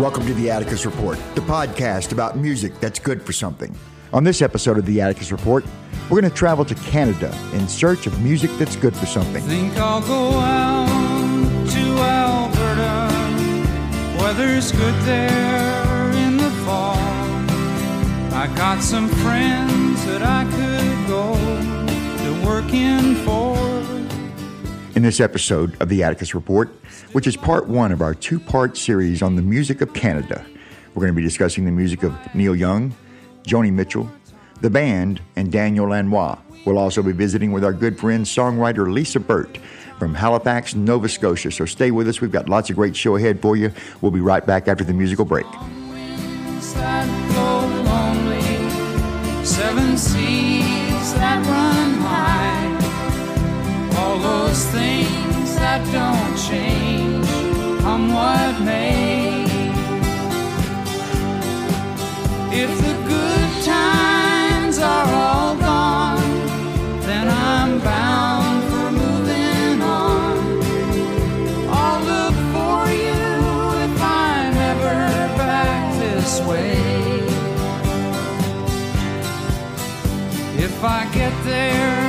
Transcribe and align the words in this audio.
Welcome 0.00 0.24
to 0.28 0.32
the 0.32 0.50
Atticus 0.50 0.86
Report, 0.86 1.18
the 1.34 1.42
podcast 1.42 2.12
about 2.12 2.38
music 2.38 2.72
that's 2.80 2.98
good 2.98 3.22
for 3.22 3.34
something. 3.34 3.76
On 4.14 4.24
this 4.24 4.40
episode 4.40 4.78
of 4.78 4.86
the 4.86 4.98
Atticus 4.98 5.30
Report, 5.30 5.62
we're 6.08 6.18
going 6.22 6.32
to 6.32 6.34
travel 6.34 6.64
to 6.64 6.74
Canada 6.74 7.30
in 7.52 7.68
search 7.68 8.06
of 8.06 8.18
music 8.22 8.50
that's 8.58 8.76
good 8.76 8.96
for 8.96 9.04
something. 9.04 9.42
Think 9.42 9.76
I'll 9.76 10.00
go 10.00 10.38
out 10.38 10.88
to 11.68 11.80
Alberta. 11.98 13.12
Weather's 14.22 14.72
good 14.72 14.94
there 15.02 16.12
in 16.12 16.38
the 16.38 16.50
fall. 16.64 16.96
I 18.32 18.50
got 18.56 18.80
some 18.80 19.06
friends 19.06 20.02
that 20.06 20.22
I 20.22 20.44
could 20.44 21.08
go 21.08 21.34
to 22.24 22.46
working 22.46 23.16
for. 23.16 23.58
In 24.96 25.02
this 25.02 25.20
episode 25.20 25.76
of 25.82 25.90
the 25.90 26.02
Atticus 26.02 26.34
Report, 26.34 26.70
which 27.12 27.26
is 27.26 27.36
part 27.36 27.66
one 27.66 27.92
of 27.92 28.00
our 28.00 28.14
two 28.14 28.38
part 28.38 28.76
series 28.76 29.22
on 29.22 29.36
the 29.36 29.42
music 29.42 29.80
of 29.80 29.92
Canada, 29.92 30.44
we're 30.94 31.00
going 31.00 31.12
to 31.12 31.16
be 31.16 31.22
discussing 31.22 31.64
the 31.64 31.70
music 31.70 32.02
of 32.02 32.16
Neil 32.34 32.54
Young, 32.54 32.94
Joni 33.42 33.72
Mitchell, 33.72 34.10
the 34.60 34.70
band, 34.70 35.20
and 35.36 35.50
Daniel 35.50 35.88
Lanois. 35.88 36.38
We'll 36.64 36.78
also 36.78 37.02
be 37.02 37.12
visiting 37.12 37.52
with 37.52 37.64
our 37.64 37.72
good 37.72 37.98
friend, 37.98 38.24
songwriter 38.24 38.92
Lisa 38.92 39.18
Burt 39.18 39.58
from 39.98 40.14
Halifax, 40.14 40.74
Nova 40.74 41.08
Scotia. 41.08 41.50
So 41.50 41.64
stay 41.64 41.90
with 41.90 42.08
us. 42.08 42.20
We've 42.20 42.32
got 42.32 42.48
lots 42.48 42.70
of 42.70 42.76
great 42.76 42.94
show 42.96 43.16
ahead 43.16 43.40
for 43.40 43.56
you. 43.56 43.72
We'll 44.00 44.12
be 44.12 44.20
right 44.20 44.44
back 44.44 44.68
after 44.68 44.84
the 44.84 44.92
musical 44.92 45.24
break. 45.24 45.46
Seven 49.42 49.96
seas 49.96 51.14
that 51.14 51.44
run 51.46 51.94
high. 52.00 52.70
All 53.98 54.18
those 54.18 54.64
things 54.66 55.19
that 55.60 55.82
don't 55.92 56.34
change, 56.48 57.28
come 57.82 58.12
what 58.12 58.54
may. 58.62 59.44
If 62.62 62.70
the 62.86 62.94
good 63.14 63.52
times 63.64 64.78
are 64.78 65.08
all 65.24 65.54
gone, 65.56 66.32
then 67.08 67.26
I'm 67.28 67.78
bound 67.80 68.58
for 68.70 68.88
moving 69.02 69.82
on. 69.82 70.36
I'll 71.80 72.02
look 72.12 72.36
for 72.54 72.80
you 73.04 73.22
if 73.86 73.94
I'm 74.02 74.54
ever 74.72 75.00
back 75.42 75.82
this 76.04 76.40
way. 76.50 76.78
If 80.66 80.82
I 80.82 81.00
get 81.12 81.34
there 81.44 81.99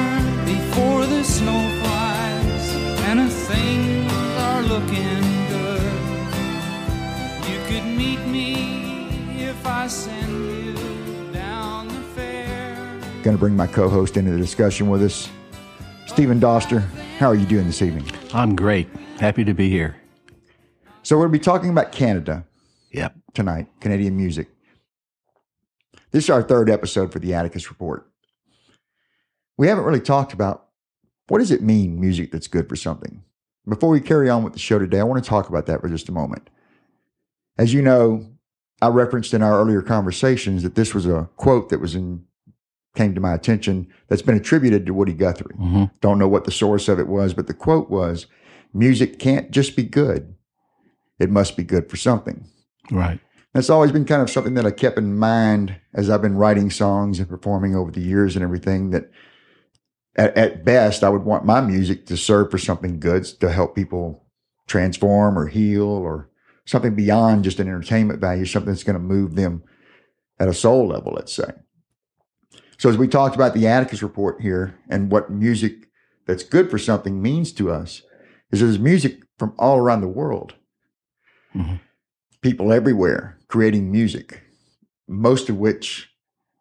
Going 9.82 9.96
to 13.24 13.40
bring 13.40 13.56
my 13.56 13.66
co 13.66 13.90
host 13.90 14.16
into 14.16 14.30
the 14.30 14.38
discussion 14.38 14.92
with 14.92 15.02
us, 15.02 15.28
Stephen 16.06 16.40
Doster. 16.40 16.82
How 17.18 17.30
are 17.30 17.36
you 17.36 17.48
doing 17.48 17.66
this 17.66 17.82
evening? 17.82 18.06
I'm 18.32 18.56
great. 18.56 18.88
Happy 19.20 19.44
to 19.44 19.56
be 19.56 19.72
here. 19.72 19.96
So, 21.02 21.18
we're 21.18 21.23
going 21.23 21.34
to 21.34 21.40
be 21.40 21.44
talking 21.44 21.72
about 21.72 21.92
Canada 21.92 22.46
Yep. 22.92 23.16
tonight, 23.34 23.70
Canadian 23.80 24.16
music. 24.16 24.50
This 26.12 26.26
is 26.26 26.30
our 26.30 26.44
third 26.44 26.70
episode 26.70 27.12
for 27.12 27.18
the 27.18 27.34
Atticus 27.34 27.72
Report. 27.72 28.08
We 29.58 29.68
haven't 29.68 29.86
really 29.86 30.00
talked 30.00 30.32
about 30.32 30.68
what 31.28 31.40
does 31.40 31.50
it 31.50 31.64
mean, 31.64 32.00
music 32.00 32.32
that's 32.32 32.48
good 32.48 32.70
for 32.70 32.76
something. 32.76 33.23
Before 33.68 33.90
we 33.90 34.00
carry 34.00 34.30
on 34.30 34.44
with 34.44 34.54
the 34.54 34.60
show 34.60 34.78
today, 34.78 35.00
I 35.00 35.04
want 35.04 35.23
to 35.23 35.28
talk 35.28 35.50
about 35.50 35.66
that 35.66 35.82
for 35.82 35.90
just 35.90 36.08
a 36.08 36.12
moment. 36.12 36.52
As 37.58 37.73
you 37.73 37.82
know, 37.82 38.28
I 38.81 38.87
referenced 38.87 39.33
in 39.33 39.42
our 39.43 39.59
earlier 39.59 39.81
conversations 39.81 40.64
that 40.64 40.75
this 40.75 40.93
was 40.93 41.05
a 41.05 41.30
quote 41.37 41.69
that 41.69 41.80
was 41.80 41.95
in 41.95 42.25
came 42.95 43.15
to 43.15 43.21
my 43.21 43.33
attention 43.33 43.87
that's 44.09 44.21
been 44.21 44.36
attributed 44.36 44.86
to 44.86 44.93
Woody 44.93 45.14
Guthrie. 45.14 45.55
hmm 45.55 45.86
Don't 46.02 46.19
know 46.19 46.27
what 46.27 46.43
the 46.43 46.52
source 46.52 46.89
of 46.89 46.99
it 46.99 47.08
was, 47.08 47.33
but 47.33 47.47
the 47.47 47.53
quote 47.53 47.89
was, 47.89 48.25
"Music 48.73 49.17
can't 49.17 49.52
just 49.52 49.75
be 49.75 49.83
good; 49.83 50.36
it 51.19 51.30
must 51.30 51.55
be 51.55 51.64
good 51.64 51.89
for 51.89 51.95
something." 51.95 52.45
Right. 52.92 53.19
That's 53.53 53.69
always 53.69 53.92
been 53.92 54.05
kind 54.05 54.21
of 54.21 54.30
something 54.30 54.55
that 54.55 54.65
I 54.65 54.71
kept 54.71 54.98
in 54.98 55.17
mind 55.17 55.75
as 55.93 56.09
I've 56.09 56.21
been 56.21 56.36
writing 56.36 56.69
songs 56.69 57.19
and 57.19 57.30
performing 57.30 57.75
over 57.75 57.92
the 57.92 58.02
years 58.02 58.36
and 58.36 58.43
everything. 58.43 58.89
That 58.89 59.09
at, 60.15 60.36
at 60.37 60.65
best, 60.65 61.03
I 61.03 61.09
would 61.09 61.23
want 61.23 61.45
my 61.45 61.61
music 61.61 62.05
to 62.08 62.17
serve 62.17 62.52
for 62.52 62.58
something 62.58 62.99
good 62.99 63.25
to 63.39 63.52
help 63.52 63.75
people 63.75 64.25
transform 64.67 65.37
or 65.37 65.48
heal 65.48 65.83
or 65.83 66.30
something 66.66 66.95
beyond 66.95 67.44
just 67.44 67.60
an 67.60 67.67
entertainment 67.67 68.20
value, 68.20 68.45
something 68.45 68.72
that's 68.72 68.83
going 68.83 68.95
to 68.95 68.99
move 68.99 69.36
them 69.36 69.64
at 70.39 70.48
a 70.48 70.54
soul 70.54 70.88
level, 70.88 71.14
let's 71.14 71.33
say. 71.33 71.52
So, 72.77 72.89
as 72.89 72.98
we 72.98 73.08
talked 73.08 73.36
about 73.36 73.54
the 73.54 73.67
Atticus 73.67 74.02
report 74.02 74.42
here 74.42 74.76
and 74.89 75.11
what 75.11 75.30
music 75.30 75.88
that's 76.26 76.44
good 76.44 76.72
for 76.72 76.77
something 76.77 77.22
means 77.22 77.52
to 77.54 77.72
us, 77.72 78.02
is 78.52 78.60
there's 78.60 78.80
music 78.80 79.22
from 79.38 79.54
all 79.58 79.77
around 79.77 80.02
the 80.02 80.08
world 80.08 80.55
Mhm. 81.55 81.80
people 82.42 82.72
everywhere 82.72 83.38
creating 83.48 83.92
music, 83.92 84.42
most 85.08 85.49
of 85.49 85.58
which 85.58 86.10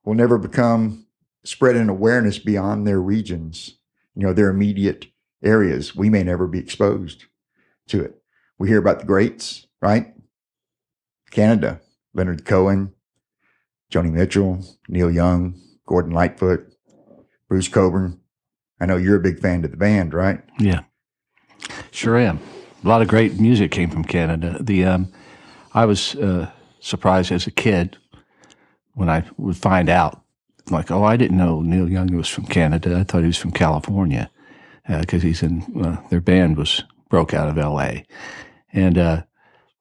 will 0.04 0.14
never 0.14 0.36
become 0.38 1.06
spread 1.44 1.76
in 1.76 1.88
awareness 1.88 2.38
beyond 2.38 2.86
their 2.86 3.00
regions, 3.00 3.78
you 4.14 4.22
know, 4.22 4.32
their 4.32 4.50
immediate 4.50 5.06
areas. 5.42 5.94
We 5.96 6.10
may 6.10 6.22
never 6.22 6.46
be 6.46 6.58
exposed 6.58 7.24
to 7.88 8.02
it. 8.02 8.20
We 8.58 8.68
hear 8.68 8.78
about 8.78 8.98
the 8.98 9.06
greats, 9.06 9.66
right? 9.80 10.12
Canada, 11.30 11.80
Leonard 12.14 12.44
Cohen, 12.44 12.92
Joni 13.90 14.12
Mitchell, 14.12 14.64
Neil 14.88 15.10
Young, 15.10 15.60
Gordon 15.86 16.12
Lightfoot, 16.12 16.72
Bruce 17.48 17.68
Cockburn. 17.68 18.20
I 18.80 18.86
know 18.86 18.96
you're 18.96 19.16
a 19.16 19.20
big 19.20 19.40
fan 19.40 19.64
of 19.64 19.70
the 19.70 19.76
band, 19.76 20.14
right? 20.14 20.40
Yeah. 20.58 20.82
Sure 21.90 22.16
am. 22.16 22.40
A 22.84 22.88
lot 22.88 23.02
of 23.02 23.08
great 23.08 23.38
music 23.38 23.70
came 23.70 23.90
from 23.90 24.04
Canada. 24.04 24.56
The 24.60 24.84
um, 24.84 25.12
I 25.74 25.84
was 25.84 26.14
uh, 26.16 26.50
surprised 26.80 27.30
as 27.30 27.46
a 27.46 27.50
kid 27.50 27.98
when 28.94 29.10
I 29.10 29.24
would 29.36 29.56
find 29.56 29.88
out, 29.88 30.22
like, 30.70 30.90
oh, 30.90 31.04
I 31.04 31.16
didn't 31.16 31.36
know 31.36 31.60
Neil 31.60 31.88
Young 31.88 32.14
was 32.16 32.28
from 32.28 32.46
Canada. 32.46 32.96
I 32.96 33.04
thought 33.04 33.20
he 33.20 33.26
was 33.26 33.36
from 33.36 33.52
California 33.52 34.30
because 34.88 35.22
he's 35.22 35.42
in 35.42 35.62
uh, 35.84 36.00
their 36.10 36.20
band 36.20 36.56
was 36.56 36.82
broke 37.08 37.34
out 37.34 37.48
of 37.48 37.58
L.A. 37.58 38.06
and 38.72 38.96
uh, 38.96 39.22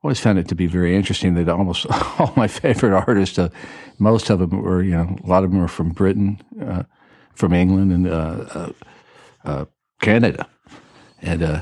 always 0.03 0.19
found 0.19 0.39
it 0.39 0.47
to 0.47 0.55
be 0.55 0.67
very 0.67 0.95
interesting 0.95 1.33
that 1.35 1.49
almost 1.49 1.85
all 2.19 2.33
my 2.35 2.47
favorite 2.47 2.93
artists, 2.93 3.37
uh, 3.37 3.49
most 3.97 4.29
of 4.29 4.39
them 4.39 4.61
were, 4.61 4.81
you 4.81 4.91
know, 4.91 5.17
a 5.23 5.27
lot 5.27 5.43
of 5.43 5.51
them 5.51 5.59
were 5.59 5.67
from 5.67 5.89
Britain, 5.89 6.41
uh, 6.61 6.83
from 7.33 7.53
England, 7.53 7.91
and 7.91 8.07
uh, 8.07 8.11
uh, 8.53 8.71
uh, 9.45 9.65
Canada, 10.01 10.47
and 11.21 11.41
uh, 11.41 11.61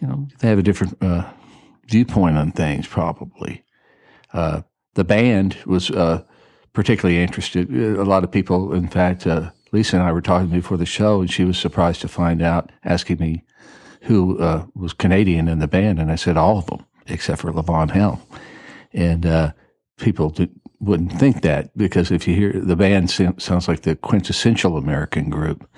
you 0.00 0.06
know 0.06 0.28
they 0.38 0.48
have 0.48 0.58
a 0.58 0.62
different 0.62 0.98
viewpoint 1.86 2.36
on 2.36 2.52
things. 2.52 2.86
Probably, 2.86 3.64
the 4.32 5.04
band 5.04 5.56
was 5.66 5.90
particularly 6.72 7.20
interested. 7.20 7.70
A 7.70 8.04
lot 8.04 8.22
of 8.24 8.30
people, 8.30 8.72
in 8.72 8.88
fact, 8.88 9.26
Lisa 9.72 9.96
and 9.96 10.04
I 10.04 10.12
were 10.12 10.22
talking 10.22 10.50
before 10.50 10.76
the 10.76 10.86
show, 10.86 11.20
and 11.20 11.30
she 11.30 11.44
was 11.44 11.58
surprised 11.58 12.00
to 12.02 12.08
find 12.08 12.40
out, 12.40 12.70
asking 12.84 13.18
me 13.18 13.44
who 14.02 14.36
was 14.74 14.92
Canadian 14.92 15.48
in 15.48 15.58
the 15.58 15.68
band, 15.68 15.98
and 15.98 16.12
I 16.12 16.16
said 16.16 16.36
all 16.36 16.58
of 16.58 16.66
them 16.66 16.84
except 17.08 17.40
for 17.40 17.52
Levon 17.52 17.90
Helm, 17.90 18.20
and 18.92 19.26
uh, 19.26 19.52
people 19.98 20.30
did, 20.30 20.50
wouldn't 20.80 21.12
think 21.18 21.42
that 21.42 21.76
because 21.76 22.10
if 22.10 22.28
you 22.28 22.34
hear 22.34 22.52
the 22.52 22.76
band 22.76 23.10
sounds 23.10 23.68
like 23.68 23.82
the 23.82 23.96
quintessential 23.96 24.76
American 24.76 25.30
group 25.30 25.68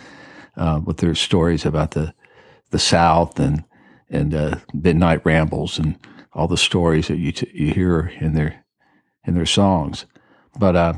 uh, 0.57 0.81
with 0.85 0.99
their 0.99 1.15
stories 1.15 1.65
about 1.65 1.93
the 1.93 2.15
the 2.71 2.79
South 2.79 3.39
and 3.39 3.65
and 4.09 4.35
uh, 4.35 4.57
midnight 4.73 5.25
rambles 5.25 5.79
and 5.79 5.99
all 6.33 6.49
the 6.49 6.57
stories 6.57 7.09
that 7.09 7.19
you 7.19 7.33
t- 7.33 7.51
you 7.55 7.73
hear 7.73 8.13
in 8.21 8.35
their 8.35 8.65
in 9.25 9.35
their 9.35 9.47
songs. 9.47 10.07
But 10.59 10.77
uh, 10.77 10.95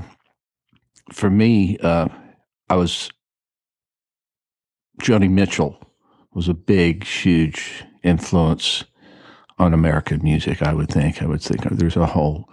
for 1.12 1.30
me, 1.30 1.78
uh, 1.78 2.08
I 2.68 2.76
was 2.76 3.10
Joni 5.00 5.30
Mitchell 5.30 5.78
was 6.32 6.48
a 6.48 6.54
big, 6.54 7.04
huge 7.04 7.84
influence 8.02 8.84
on 9.58 9.75
American 9.75 10.22
music. 10.22 10.62
I 10.62 10.72
would 10.75 10.88
think. 10.88 11.22
I 11.22 11.26
would 11.26 11.43
think 11.43 11.62
there's 11.64 11.96
a 11.96 12.06
whole 12.06 12.49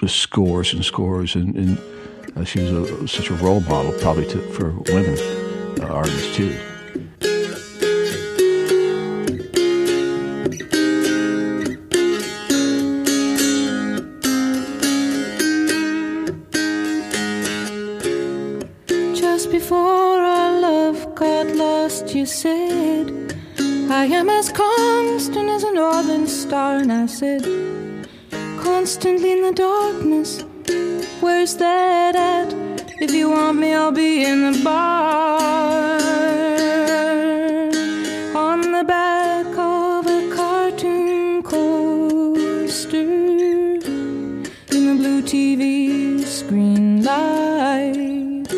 just 0.00 0.16
scores 0.16 0.72
and 0.74 0.84
scores, 0.84 1.34
and, 1.34 1.54
and 1.56 1.78
uh, 2.36 2.44
she 2.44 2.58
was 2.60 2.90
a, 2.90 3.08
such 3.08 3.30
a 3.30 3.34
role 3.34 3.60
model, 3.60 3.92
probably 4.00 4.26
to, 4.26 4.38
for 4.52 4.70
women 4.92 5.16
uh, 5.80 5.86
artists 5.86 6.34
too. 6.34 6.52
Just 19.14 19.50
before 19.50 19.78
our 19.78 20.60
love 20.60 21.14
got 21.14 21.46
lost, 21.54 22.14
you 22.14 22.26
said, 22.26 22.73
I 23.96 24.06
am 24.06 24.28
as 24.28 24.50
constant 24.50 25.48
as 25.48 25.62
a 25.62 25.72
northern 25.72 26.26
star. 26.26 26.78
And 26.78 26.92
I 26.92 27.06
said, 27.06 27.44
constantly 28.60 29.30
in 29.30 29.42
the 29.42 29.52
darkness. 29.52 30.42
Where's 31.20 31.56
that 31.58 32.16
at? 32.16 32.52
If 33.00 33.12
you 33.12 33.30
want 33.30 33.58
me, 33.58 33.72
I'll 33.72 33.92
be 33.92 34.24
in 34.24 34.50
the 34.50 34.64
bar. 34.64 36.00
On 38.34 38.60
the 38.60 38.82
back 38.82 39.46
of 39.56 40.06
a 40.08 40.34
cartoon 40.34 41.44
coaster. 41.44 42.98
In 42.98 44.82
the 44.88 44.96
blue 44.98 45.22
TV 45.22 46.24
screen 46.24 47.04
light. 47.04 48.48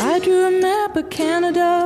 I 0.00 0.18
drew 0.18 0.46
a 0.46 0.50
map 0.62 0.96
of 0.96 1.10
Canada. 1.10 1.83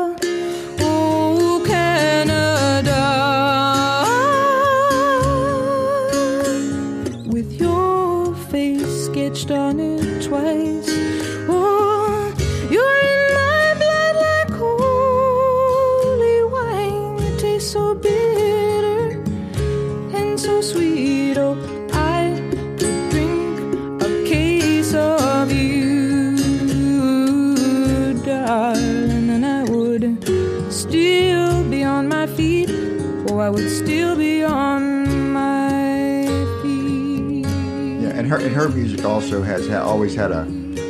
I 33.48 33.50
would 33.50 33.70
still 33.70 34.14
be 34.14 34.44
on 34.44 35.32
my 35.32 36.20
feet. 36.62 37.46
Yeah, 37.46 38.10
and 38.10 38.26
her 38.26 38.36
and 38.36 38.54
her 38.54 38.68
music 38.68 39.06
also 39.06 39.42
has 39.42 39.66
ha- 39.66 39.80
always 39.80 40.14
had 40.14 40.32
a, 40.32 40.42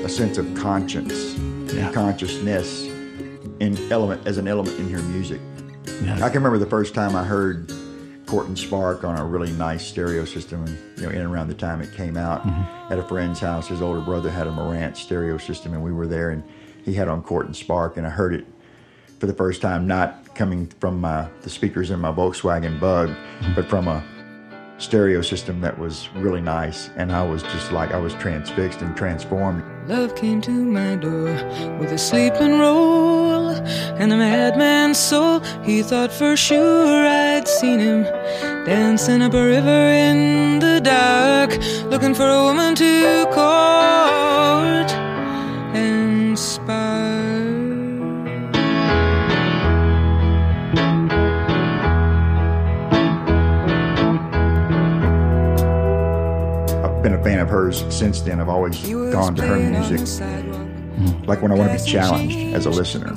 a 0.05 0.09
sense 0.09 0.39
of 0.39 0.55
conscience, 0.57 1.39
Yeah. 1.73 1.93
consciousness, 1.93 2.83
in 3.61 3.79
element 3.93 4.27
as 4.27 4.39
an 4.39 4.49
element 4.49 4.77
in 4.81 4.91
her 4.91 5.01
music. 5.03 5.41
Yeah. 6.03 6.17
I 6.17 6.31
can 6.31 6.43
remember 6.43 6.59
the 6.59 6.67
first 6.69 6.95
time 6.95 7.15
I 7.15 7.23
heard 7.23 7.73
Court 8.27 8.49
and 8.49 8.59
Spark 8.59 9.05
on 9.05 9.17
a 9.17 9.25
really 9.25 9.53
nice 9.53 9.87
stereo 9.87 10.25
system, 10.25 10.67
you 10.97 11.05
know, 11.05 11.11
in 11.11 11.19
and 11.19 11.33
around 11.33 11.47
the 11.47 11.55
time 11.55 11.81
it 11.81 11.95
came 11.95 12.17
out, 12.17 12.45
mm-hmm. 12.45 12.93
at 12.93 12.99
a 12.99 13.05
friend's 13.05 13.39
house. 13.39 13.69
His 13.69 13.81
older 13.81 14.01
brother 14.01 14.33
had 14.33 14.49
a 14.49 14.51
Marantz 14.51 14.97
stereo 14.97 15.39
system, 15.39 15.75
and 15.75 15.85
we 15.85 15.93
were 15.93 16.09
there, 16.09 16.31
and 16.31 16.43
he 16.85 16.95
had 16.95 17.07
on 17.07 17.23
Court 17.23 17.47
and 17.47 17.55
Spark, 17.55 17.97
and 17.97 18.05
I 18.05 18.11
heard 18.11 18.35
it 18.35 18.47
for 19.21 19.27
the 19.27 19.33
first 19.33 19.63
time, 19.63 19.87
not 19.87 20.28
coming 20.39 20.69
from 20.79 21.01
my, 21.01 21.29
the 21.43 21.51
speakers 21.51 21.91
in 21.91 21.99
my 21.99 22.13
Volkswagen 22.13 22.79
Bug, 22.79 23.11
but 23.57 23.69
from 23.69 23.89
a 23.89 24.05
stereo 24.79 25.21
system 25.21 25.61
that 25.61 25.77
was 25.77 26.09
really 26.15 26.41
nice, 26.41 26.91
and 26.97 27.11
I 27.11 27.25
was 27.25 27.43
just 27.43 27.73
like 27.73 27.91
I 27.91 27.99
was 27.99 28.15
transfixed 28.15 28.81
and 28.81 28.97
transformed. 28.97 29.65
Love 29.89 30.15
came 30.15 30.41
to 30.43 30.53
my 30.53 30.95
door 30.95 31.35
with 31.81 31.91
a 31.91 31.99
sleeping 31.99 32.61
roll 32.61 33.49
and 33.49 34.13
a 34.13 34.17
madman's 34.17 34.99
soul. 34.99 35.41
He 35.65 35.83
thought 35.83 36.13
for 36.13 36.37
sure 36.37 37.05
I'd 37.05 37.49
seen 37.49 37.81
him 37.81 38.05
dancing 38.65 39.23
up 39.23 39.35
a 39.35 39.45
river 39.45 39.89
in 40.09 40.61
the 40.61 40.81
dark, 40.81 41.51
looking 41.91 42.15
for 42.15 42.29
a 42.29 42.43
woman 42.45 42.77
to 42.77 43.27
court 43.35 45.08
fan 57.29 57.41
of 57.41 57.49
hers 57.51 57.85
since 57.95 58.23
then. 58.23 58.41
I've 58.41 58.49
always 58.49 58.81
gone 58.81 59.35
to 59.35 59.43
her 59.43 59.49
playing 59.49 59.77
on 59.77 59.83
the 59.83 59.89
music, 59.91 60.07
sidewalk. 60.07 60.61
Mm-hmm. 60.99 61.25
like 61.27 61.43
when 61.43 61.53
I 61.53 61.55
want 61.55 61.71
to 61.71 61.85
be 61.85 61.91
challenged 61.91 62.39
as 62.55 62.65
a 62.65 62.71
listener. 62.71 63.15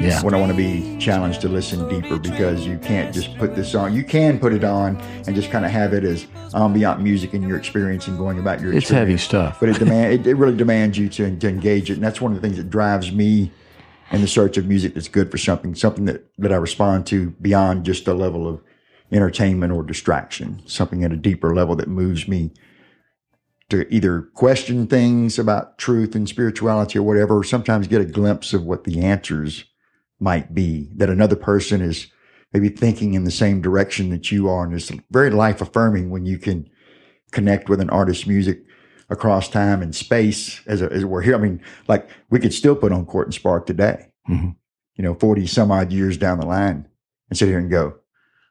Yeah. 0.00 0.22
when 0.22 0.32
I 0.32 0.40
want 0.40 0.52
to 0.52 0.56
be 0.56 0.96
challenged 0.98 1.40
to 1.40 1.48
listen 1.48 1.88
deeper 1.88 2.18
because 2.18 2.64
you 2.64 2.78
can't 2.78 3.12
just 3.12 3.36
put 3.36 3.56
this 3.56 3.74
on. 3.74 3.92
You 3.92 4.04
can 4.04 4.38
put 4.38 4.52
it 4.52 4.62
on 4.62 4.96
and 5.26 5.34
just 5.34 5.50
kind 5.50 5.64
of 5.64 5.72
have 5.72 5.92
it 5.92 6.04
as 6.04 6.26
ambient 6.54 7.00
music 7.00 7.34
in 7.34 7.42
your 7.42 7.58
experience 7.58 8.06
and 8.06 8.16
going 8.16 8.38
about 8.38 8.60
your 8.60 8.72
It's 8.72 8.88
heavy 8.88 9.18
stuff. 9.18 9.58
But 9.58 9.70
it 9.70 9.78
demand 9.78 10.12
it, 10.20 10.26
it 10.28 10.34
really 10.34 10.56
demands 10.56 10.96
you 10.96 11.08
to, 11.08 11.36
to 11.36 11.48
engage 11.48 11.90
it, 11.90 11.94
and 11.94 12.02
that's 12.02 12.20
one 12.20 12.32
of 12.32 12.40
the 12.40 12.46
things 12.46 12.58
that 12.58 12.70
drives 12.70 13.10
me 13.10 13.50
in 14.12 14.20
the 14.20 14.28
search 14.28 14.56
of 14.56 14.66
music 14.66 14.94
that's 14.94 15.08
good 15.08 15.30
for 15.32 15.36
something, 15.36 15.74
something 15.74 16.04
that 16.04 16.24
that 16.38 16.52
I 16.52 16.56
respond 16.56 17.06
to 17.08 17.30
beyond 17.42 17.84
just 17.84 18.06
a 18.06 18.14
level 18.14 18.48
of 18.48 18.62
entertainment 19.10 19.72
or 19.72 19.82
distraction, 19.82 20.62
something 20.64 21.02
at 21.02 21.12
a 21.12 21.16
deeper 21.16 21.54
level 21.54 21.74
that 21.76 21.88
moves 21.88 22.28
me 22.28 22.52
to 23.70 23.92
either 23.94 24.22
question 24.34 24.86
things 24.86 25.38
about 25.38 25.76
truth 25.78 26.14
and 26.14 26.28
spirituality 26.28 26.98
or 26.98 27.02
whatever, 27.02 27.38
or 27.38 27.44
sometimes 27.44 27.86
get 27.86 28.00
a 28.00 28.06
glimpse 28.06 28.54
of 28.54 28.64
what 28.64 28.84
the 28.84 29.00
answers 29.02 29.64
might 30.20 30.54
be 30.54 30.88
that 30.96 31.10
another 31.10 31.36
person 31.36 31.80
is 31.80 32.06
maybe 32.52 32.68
thinking 32.70 33.14
in 33.14 33.24
the 33.24 33.30
same 33.30 33.60
direction 33.60 34.08
that 34.10 34.32
you 34.32 34.48
are. 34.48 34.64
And 34.64 34.74
it's 34.74 34.90
very 35.10 35.30
life 35.30 35.60
affirming 35.60 36.10
when 36.10 36.24
you 36.24 36.38
can 36.38 36.68
connect 37.30 37.68
with 37.68 37.80
an 37.80 37.90
artist's 37.90 38.26
music 38.26 38.62
across 39.10 39.48
time 39.48 39.82
and 39.82 39.94
space 39.94 40.60
as, 40.66 40.80
a, 40.80 40.90
as 40.90 41.04
we're 41.04 41.22
here. 41.22 41.34
I 41.34 41.38
mean, 41.38 41.62
like 41.88 42.08
we 42.30 42.40
could 42.40 42.54
still 42.54 42.74
put 42.74 42.90
on 42.92 43.04
Court 43.04 43.26
and 43.28 43.34
Spark 43.34 43.66
today, 43.66 44.06
Mhm. 44.28 44.56
you 44.96 45.04
know, 45.04 45.14
40 45.14 45.46
some 45.46 45.70
odd 45.70 45.92
years 45.92 46.16
down 46.16 46.40
the 46.40 46.46
line 46.46 46.88
and 47.28 47.38
sit 47.38 47.48
here 47.48 47.58
and 47.58 47.70
go, 47.70 47.96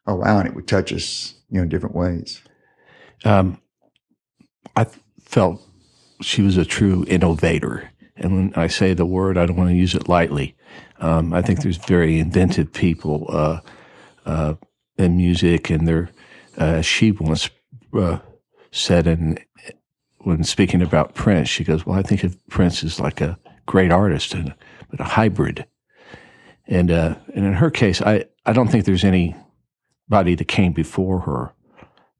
oh, 0.06 0.16
wow. 0.16 0.38
And 0.40 0.48
it 0.48 0.56
would 0.56 0.68
touch 0.68 0.94
us, 0.94 1.34
you 1.50 1.58
know, 1.58 1.64
in 1.64 1.70
different 1.70 1.96
ways. 1.96 2.42
Um, 3.26 3.60
I 4.76 4.84
th- 4.86 4.98
felt 5.28 5.62
she 6.22 6.42
was 6.42 6.58
a 6.58 6.66
true 6.66 7.06
innovator. 7.08 7.92
And 8.16 8.34
when 8.34 8.54
I 8.56 8.68
say 8.68 8.94
the 8.94 9.06
word, 9.06 9.38
I 9.38 9.46
don't 9.46 9.58
want 9.58 9.70
to 9.70 9.76
use 9.76 9.94
it 9.94 10.10
lightly. 10.10 10.56
Um, 11.00 11.34
I 11.34 11.42
think 11.42 11.62
there's 11.62 11.78
very 11.78 12.20
inventive 12.20 12.74
people 12.74 13.28
uh, 13.30 13.60
uh, 14.26 14.56
in 14.98 15.18
music, 15.18 15.70
and 15.70 15.88
they're, 15.88 16.10
uh, 16.58 16.82
she 16.82 17.12
once 17.12 17.50
uh, 17.94 18.20
said, 18.72 19.06
in, 19.06 19.38
when 20.20 20.44
speaking 20.44 20.82
about 20.82 21.14
Prince, 21.14 21.50
she 21.50 21.64
goes, 21.64 21.86
"Well, 21.86 22.00
I 22.00 22.02
think 22.02 22.24
of 22.24 22.36
Prince 22.48 22.84
as 22.84 23.00
like 23.00 23.22
a 23.22 23.38
great 23.66 23.92
artist, 23.92 24.34
and 24.34 24.56
but 24.90 25.00
a 25.00 25.04
hybrid." 25.04 25.66
And 26.66 26.90
uh, 26.90 27.16
and 27.36 27.46
in 27.46 27.54
her 27.54 27.70
case, 27.70 28.02
I 28.02 28.26
I 28.46 28.54
don't 28.54 28.70
think 28.70 28.86
there's 28.86 29.06
anybody 29.06 30.36
that 30.36 30.48
came 30.48 30.74
before 30.74 31.20
her 31.22 31.54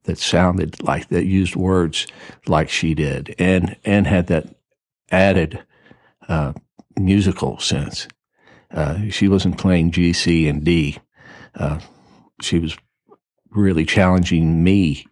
that 0.08 0.18
sounded 0.18 0.82
like 0.82 1.08
that 1.10 1.26
used 1.26 1.54
words 1.54 2.06
like 2.46 2.70
she 2.70 2.94
did 2.94 3.34
and 3.38 3.76
and 3.84 4.06
had 4.06 4.26
that 4.28 4.46
added 5.10 5.62
uh, 6.28 6.52
musical 6.98 7.58
sense. 7.58 8.08
Uh, 8.70 9.08
she 9.10 9.28
wasn't 9.28 9.58
playing 9.58 9.90
G, 9.90 10.12
C, 10.14 10.48
and 10.48 10.64
D. 10.64 10.98
Uh, 11.54 11.80
she 12.40 12.58
was 12.58 12.76
really 13.50 13.84
challenging 13.84 14.64
me 14.64 15.06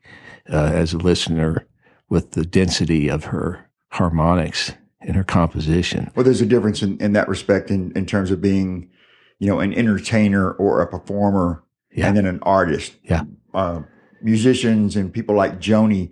uh, 0.50 0.70
as 0.74 0.92
a 0.94 0.98
listener 0.98 1.66
with 2.08 2.32
the 2.32 2.44
density 2.44 3.08
of 3.08 3.24
her 3.24 3.68
harmonics 3.90 4.72
in 5.02 5.14
her 5.14 5.24
composition. 5.24 6.10
Well, 6.14 6.24
there's 6.24 6.40
a 6.42 6.46
difference 6.46 6.82
in, 6.82 6.96
in 6.98 7.12
that 7.12 7.28
respect 7.28 7.70
in, 7.70 7.92
in 7.92 8.06
terms 8.06 8.30
of 8.30 8.40
being, 8.40 8.90
you 9.38 9.46
know, 9.48 9.60
an 9.60 9.72
entertainer 9.74 10.52
or 10.52 10.80
a 10.82 10.86
performer 10.86 11.64
Yeah. 11.92 12.08
and 12.08 12.16
then 12.16 12.26
an 12.26 12.40
artist. 12.42 12.96
Yeah. 13.02 13.22
Uh, 13.54 13.82
musicians 14.22 14.96
and 14.96 15.12
people 15.12 15.34
like 15.34 15.58
Joni, 15.60 16.10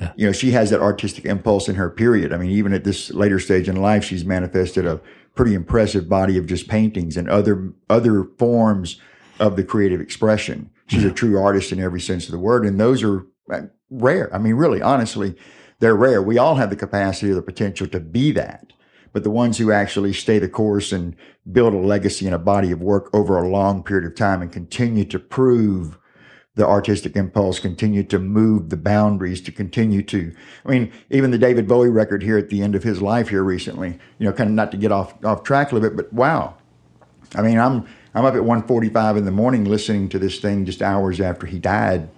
Yeah. 0.00 0.12
you 0.16 0.26
know, 0.26 0.32
she 0.32 0.52
has 0.52 0.70
that 0.70 0.80
artistic 0.80 1.24
impulse 1.24 1.68
in 1.68 1.74
her 1.74 1.90
period. 1.90 2.32
I 2.32 2.36
mean, 2.36 2.50
even 2.50 2.72
at 2.72 2.84
this 2.84 3.10
later 3.10 3.38
stage 3.38 3.68
in 3.68 3.76
life, 3.76 4.04
she's 4.04 4.24
manifested 4.24 4.86
a 4.86 5.00
pretty 5.34 5.54
impressive 5.54 6.08
body 6.08 6.38
of 6.38 6.46
just 6.46 6.68
paintings 6.68 7.16
and 7.16 7.28
other, 7.28 7.72
other 7.90 8.24
forms 8.38 9.00
of 9.40 9.56
the 9.56 9.64
creative 9.64 10.00
expression. 10.00 10.70
She's 10.86 11.04
a 11.04 11.12
true 11.12 11.38
artist 11.40 11.72
in 11.72 11.80
every 11.80 12.00
sense 12.00 12.26
of 12.26 12.32
the 12.32 12.38
word. 12.38 12.64
And 12.64 12.78
those 12.80 13.02
are 13.02 13.26
uh, 13.52 13.62
rare. 13.90 14.34
I 14.34 14.38
mean, 14.38 14.54
really, 14.54 14.80
honestly, 14.80 15.36
they're 15.80 15.94
rare. 15.96 16.22
We 16.22 16.38
all 16.38 16.56
have 16.56 16.70
the 16.70 16.76
capacity 16.76 17.30
or 17.30 17.34
the 17.34 17.42
potential 17.42 17.86
to 17.88 18.00
be 18.00 18.32
that. 18.32 18.72
But 19.12 19.22
the 19.24 19.30
ones 19.30 19.58
who 19.58 19.72
actually 19.72 20.12
stay 20.12 20.38
the 20.38 20.48
course 20.48 20.92
and 20.92 21.16
build 21.50 21.72
a 21.74 21.78
legacy 21.78 22.26
and 22.26 22.34
a 22.34 22.38
body 22.38 22.70
of 22.72 22.80
work 22.80 23.10
over 23.12 23.36
a 23.38 23.48
long 23.48 23.82
period 23.82 24.06
of 24.06 24.16
time 24.16 24.42
and 24.42 24.52
continue 24.52 25.04
to 25.06 25.18
prove 25.18 25.97
the 26.58 26.66
artistic 26.66 27.14
impulse, 27.14 27.60
continue 27.60 28.02
to 28.02 28.18
move 28.18 28.68
the 28.68 28.76
boundaries, 28.76 29.40
to 29.40 29.52
continue 29.52 30.02
to, 30.02 30.34
I 30.66 30.68
mean, 30.68 30.92
even 31.08 31.30
the 31.30 31.38
David 31.38 31.68
Bowie 31.68 31.88
record 31.88 32.20
here 32.20 32.36
at 32.36 32.50
the 32.50 32.62
end 32.62 32.74
of 32.74 32.82
his 32.82 33.00
life 33.00 33.28
here 33.28 33.44
recently, 33.44 33.96
you 34.18 34.26
know, 34.26 34.32
kind 34.32 34.50
of 34.50 34.54
not 34.54 34.72
to 34.72 34.76
get 34.76 34.90
off, 34.90 35.14
off 35.24 35.44
track 35.44 35.70
a 35.70 35.76
little 35.76 35.88
bit, 35.88 35.96
but 35.96 36.12
wow. 36.12 36.56
I 37.36 37.42
mean, 37.42 37.60
I'm, 37.60 37.86
I'm 38.12 38.24
up 38.24 38.34
at 38.34 38.42
1.45 38.42 39.18
in 39.18 39.24
the 39.24 39.30
morning 39.30 39.64
listening 39.64 40.08
to 40.08 40.18
this 40.18 40.40
thing 40.40 40.64
just 40.64 40.82
hours 40.82 41.20
after 41.20 41.46
he 41.46 41.60
died. 41.60 42.08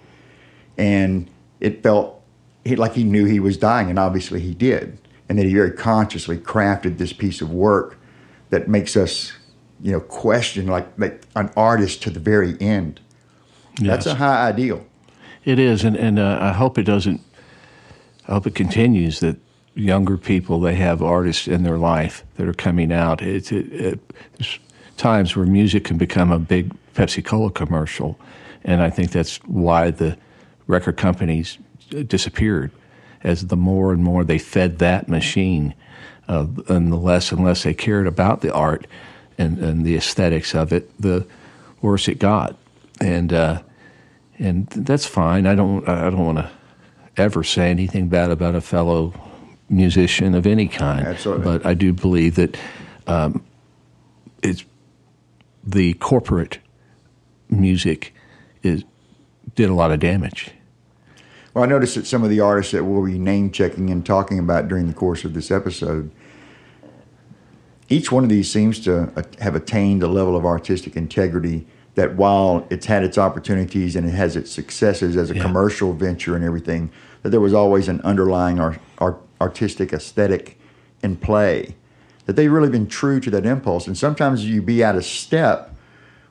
And 0.75 1.29
it 1.59 1.83
felt 1.83 2.23
he, 2.65 2.75
like 2.75 2.93
he 2.93 3.03
knew 3.03 3.25
he 3.25 3.39
was 3.39 3.57
dying, 3.57 3.91
and 3.91 3.99
obviously 3.99 4.39
he 4.39 4.55
did. 4.55 4.97
And 5.29 5.37
that 5.37 5.45
he 5.45 5.53
very 5.53 5.71
consciously 5.71 6.37
crafted 6.37 6.97
this 6.97 7.13
piece 7.13 7.41
of 7.41 7.51
work 7.51 7.99
that 8.49 8.67
makes 8.67 8.97
us, 8.97 9.33
you 9.81 9.91
know, 9.91 9.99
question 9.99 10.65
like, 10.65 10.87
like 10.97 11.21
an 11.35 11.51
artist 11.55 12.01
to 12.03 12.09
the 12.09 12.19
very 12.19 12.59
end. 12.59 13.01
That's 13.79 14.05
a 14.05 14.15
high 14.15 14.49
ideal. 14.49 14.85
It 15.43 15.59
is, 15.59 15.83
and 15.83 15.95
and 15.95 16.19
uh, 16.19 16.37
I 16.41 16.51
hope 16.51 16.77
it 16.77 16.83
doesn't 16.83 17.21
I 18.27 18.33
hope 18.33 18.47
it 18.47 18.55
continues 18.55 19.19
that 19.19 19.37
younger 19.73 20.17
people 20.17 20.59
they 20.59 20.75
have 20.75 21.01
artists 21.01 21.47
in 21.47 21.63
their 21.63 21.77
life 21.77 22.23
that 22.35 22.47
are 22.47 22.53
coming 22.53 22.91
out. 22.91 23.21
It, 23.21 23.51
it, 23.51 23.73
it, 23.73 23.99
there's 24.37 24.59
times 24.97 25.35
where 25.35 25.45
music 25.45 25.83
can 25.83 25.97
become 25.97 26.31
a 26.31 26.39
big 26.39 26.73
Pepsi 26.93 27.23
Cola 27.23 27.51
commercial, 27.51 28.19
and 28.63 28.81
I 28.81 28.89
think 28.89 29.11
that's 29.11 29.37
why 29.45 29.91
the 29.91 30.17
record 30.67 30.97
companies 30.97 31.57
disappeared 32.07 32.71
as 33.23 33.47
the 33.47 33.57
more 33.57 33.93
and 33.93 34.03
more 34.03 34.23
they 34.23 34.37
fed 34.37 34.79
that 34.79 35.07
machine, 35.07 35.73
uh, 36.27 36.47
and 36.69 36.91
the 36.91 36.97
less 36.97 37.31
and 37.31 37.43
less 37.43 37.63
they 37.63 37.73
cared 37.73 38.07
about 38.07 38.41
the 38.41 38.53
art 38.53 38.87
and, 39.37 39.57
and 39.59 39.85
the 39.85 39.95
aesthetics 39.95 40.55
of 40.55 40.71
it, 40.71 40.89
the 41.01 41.25
worse 41.81 42.07
it 42.07 42.19
got. 42.19 42.55
And 43.01 43.33
uh, 43.33 43.63
and 44.39 44.67
that's 44.67 45.05
fine. 45.05 45.45
I 45.45 45.55
don't 45.55 45.87
I 45.87 46.09
don't 46.09 46.25
want 46.25 46.37
to 46.37 46.49
ever 47.17 47.43
say 47.43 47.69
anything 47.69 48.07
bad 48.07 48.31
about 48.31 48.55
a 48.55 48.61
fellow 48.61 49.13
musician 49.69 50.35
of 50.35 50.45
any 50.45 50.67
kind. 50.67 51.05
Absolutely. 51.05 51.43
But 51.43 51.65
I 51.65 51.73
do 51.73 51.93
believe 51.93 52.35
that 52.35 52.57
um, 53.07 53.43
it's 54.43 54.65
the 55.63 55.93
corporate 55.95 56.59
music 57.49 58.13
is 58.63 58.83
did 59.55 59.69
a 59.69 59.73
lot 59.73 59.91
of 59.91 59.99
damage. 59.99 60.51
Well, 61.53 61.63
I 61.63 61.67
noticed 61.67 61.95
that 61.95 62.07
some 62.07 62.23
of 62.23 62.29
the 62.29 62.39
artists 62.39 62.71
that 62.71 62.85
we'll 62.85 63.05
be 63.05 63.19
name 63.19 63.51
checking 63.51 63.89
and 63.89 64.05
talking 64.05 64.39
about 64.39 64.67
during 64.67 64.87
the 64.87 64.93
course 64.93 65.25
of 65.25 65.33
this 65.33 65.51
episode, 65.51 66.09
each 67.89 68.11
one 68.11 68.23
of 68.23 68.29
these 68.29 68.49
seems 68.49 68.79
to 68.81 69.11
have 69.39 69.55
attained 69.55 70.01
a 70.01 70.07
level 70.07 70.37
of 70.37 70.45
artistic 70.45 70.95
integrity 70.95 71.67
that 71.95 72.15
while 72.15 72.65
it's 72.69 72.85
had 72.85 73.03
its 73.03 73.17
opportunities 73.17 73.95
and 73.95 74.07
it 74.07 74.11
has 74.13 74.35
its 74.35 74.51
successes 74.51 75.17
as 75.17 75.29
a 75.29 75.35
Yeah. 75.35 75.41
commercial 75.41 75.93
venture 75.93 76.35
and 76.35 76.43
everything, 76.45 76.89
that 77.23 77.29
there 77.29 77.41
was 77.41 77.53
always 77.53 77.87
an 77.87 77.99
underlying 78.03 78.59
art, 78.59 78.79
art, 78.97 79.17
artistic 79.41 79.91
aesthetic 79.93 80.59
in 81.03 81.15
play. 81.17 81.75
That 82.27 82.35
they've 82.35 82.51
really 82.51 82.69
been 82.69 82.87
true 82.87 83.19
to 83.19 83.29
that 83.31 83.45
impulse. 83.45 83.87
And 83.87 83.97
sometimes 83.97 84.45
you 84.45 84.61
be 84.61 84.83
out 84.83 84.95
of 84.95 85.03
step 85.03 85.75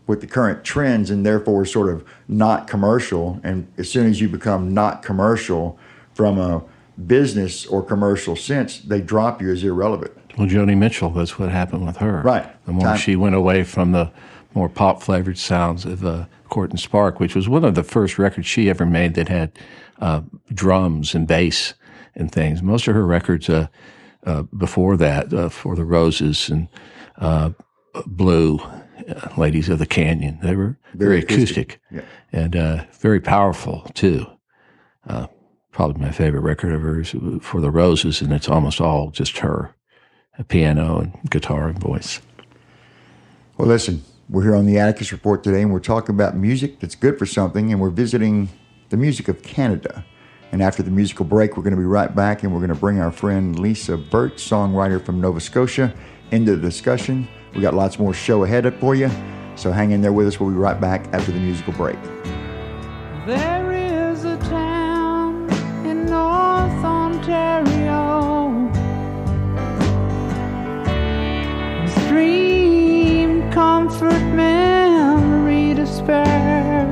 with 0.06 0.20
the 0.22 0.26
current 0.26 0.64
trends 0.64 1.10
and 1.10 1.26
therefore 1.26 1.64
sort 1.66 1.88
of 1.88 2.04
not 2.26 2.66
commercial. 2.66 3.38
And 3.44 3.66
as 3.76 3.90
soon 3.90 4.06
as 4.06 4.20
you 4.20 4.28
become 4.28 4.72
not 4.72 5.02
commercial 5.02 5.78
from 6.14 6.38
a 6.38 6.62
business 7.06 7.66
or 7.66 7.82
commercial 7.82 8.34
sense, 8.34 8.78
they 8.80 9.00
drop 9.00 9.42
you 9.42 9.50
as 9.52 9.62
irrelevant. 9.62 10.12
Well, 10.38 10.48
Joni 10.48 10.76
Mitchell, 10.76 11.10
that's 11.10 11.38
what 11.38 11.50
happened 11.50 11.84
with 11.86 11.98
her. 11.98 12.22
Right. 12.22 12.46
The 12.66 12.72
more 12.72 12.82
Time- 12.86 12.96
she 12.98 13.14
went 13.16 13.34
away 13.34 13.62
from 13.62 13.92
the 13.92 14.10
more 14.54 14.68
pop 14.68 15.02
flavored 15.02 15.38
sounds 15.38 15.84
of 15.84 16.04
uh, 16.04 16.26
Court 16.48 16.70
and 16.70 16.80
Spark, 16.80 17.20
which 17.20 17.34
was 17.34 17.48
one 17.48 17.64
of 17.64 17.74
the 17.74 17.84
first 17.84 18.18
records 18.18 18.46
she 18.46 18.68
ever 18.68 18.84
made 18.86 19.14
that 19.14 19.28
had 19.28 19.52
uh, 20.00 20.22
drums 20.52 21.14
and 21.14 21.26
bass 21.26 21.74
and 22.14 22.32
things. 22.32 22.62
Most 22.62 22.88
of 22.88 22.94
her 22.94 23.06
records 23.06 23.48
uh, 23.48 23.68
uh, 24.26 24.42
before 24.56 24.96
that, 24.96 25.32
uh, 25.32 25.48
For 25.48 25.76
the 25.76 25.84
Roses 25.84 26.48
and 26.48 26.68
uh, 27.18 27.50
Blue, 28.06 28.58
uh, 28.58 29.28
Ladies 29.36 29.68
of 29.68 29.78
the 29.78 29.86
Canyon, 29.86 30.38
they 30.42 30.56
were 30.56 30.76
very, 30.94 31.20
Very 31.20 31.22
acoustic. 31.22 31.80
acoustic, 31.80 31.80
Yeah. 31.90 32.00
and 32.32 32.56
uh, 32.56 32.84
very 32.92 33.20
powerful 33.20 33.82
too. 33.94 34.26
Uh, 35.06 35.28
probably 35.72 36.02
my 36.02 36.10
favorite 36.12 36.40
record 36.42 36.72
of 36.74 36.82
hers, 36.82 37.14
For 37.40 37.60
the 37.60 37.70
Roses, 37.70 38.20
and 38.20 38.32
it's 38.32 38.48
almost 38.48 38.80
all 38.80 39.10
just 39.10 39.38
her 39.38 39.74
piano 40.48 40.98
and 40.98 41.30
guitar 41.30 41.68
and 41.68 41.78
voice. 41.78 42.20
Well, 43.56 43.68
listen, 43.68 44.02
we're 44.30 44.44
here 44.44 44.54
on 44.54 44.64
the 44.64 44.78
Atticus 44.78 45.10
Report 45.10 45.42
today, 45.42 45.60
and 45.60 45.72
we're 45.72 45.80
talking 45.80 46.14
about 46.14 46.36
music 46.36 46.78
that's 46.78 46.94
good 46.94 47.18
for 47.18 47.26
something, 47.26 47.72
and 47.72 47.80
we're 47.80 47.90
visiting 47.90 48.48
the 48.90 48.96
music 48.96 49.26
of 49.26 49.42
Canada. 49.42 50.04
And 50.52 50.62
after 50.62 50.84
the 50.84 50.90
musical 50.90 51.24
break, 51.24 51.56
we're 51.56 51.64
going 51.64 51.74
to 51.74 51.80
be 51.80 51.84
right 51.84 52.14
back, 52.14 52.44
and 52.44 52.52
we're 52.52 52.60
going 52.60 52.72
to 52.72 52.78
bring 52.78 53.00
our 53.00 53.10
friend 53.10 53.58
Lisa 53.58 53.96
Burt, 53.96 54.36
songwriter 54.36 55.04
from 55.04 55.20
Nova 55.20 55.40
Scotia, 55.40 55.92
into 56.30 56.54
the 56.54 56.62
discussion. 56.62 57.26
We 57.56 57.60
got 57.60 57.74
lots 57.74 57.98
more 57.98 58.14
show 58.14 58.44
ahead 58.44 58.72
for 58.78 58.94
you, 58.94 59.10
so 59.56 59.72
hang 59.72 59.90
in 59.90 60.00
there 60.00 60.12
with 60.12 60.28
us. 60.28 60.38
We'll 60.38 60.50
be 60.50 60.56
right 60.56 60.80
back 60.80 61.12
after 61.12 61.32
the 61.32 61.40
musical 61.40 61.72
break. 61.72 61.98
Despair. 76.00 76.86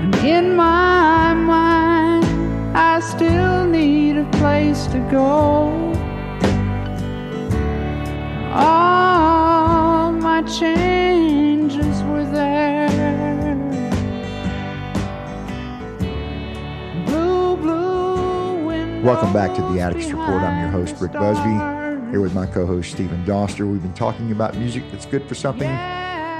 And 0.00 0.14
in 0.16 0.56
my 0.56 1.34
mind, 1.34 2.24
I 2.76 3.00
still 3.00 3.66
need 3.66 4.16
a 4.16 4.28
place 4.32 4.86
to 4.88 4.98
go. 5.10 5.92
All 8.52 10.12
my 10.12 10.42
changes 10.42 12.02
were 12.04 12.24
there. 12.24 13.56
Blue, 17.06 17.56
blue 17.56 19.02
Welcome 19.02 19.32
back 19.32 19.54
to 19.56 19.62
the 19.72 19.80
Atticus 19.80 20.10
Report. 20.10 20.42
I'm 20.42 20.60
your 20.60 20.70
host, 20.70 21.00
Rick 21.00 21.12
Busby. 21.12 21.81
Here 22.12 22.20
with 22.20 22.34
my 22.34 22.44
co 22.44 22.66
host, 22.66 22.92
Stephen 22.92 23.24
Doster. 23.24 23.66
We've 23.66 23.80
been 23.80 23.94
talking 23.94 24.32
about 24.32 24.54
music 24.58 24.84
that's 24.92 25.06
good 25.06 25.26
for 25.26 25.34
something 25.34 25.70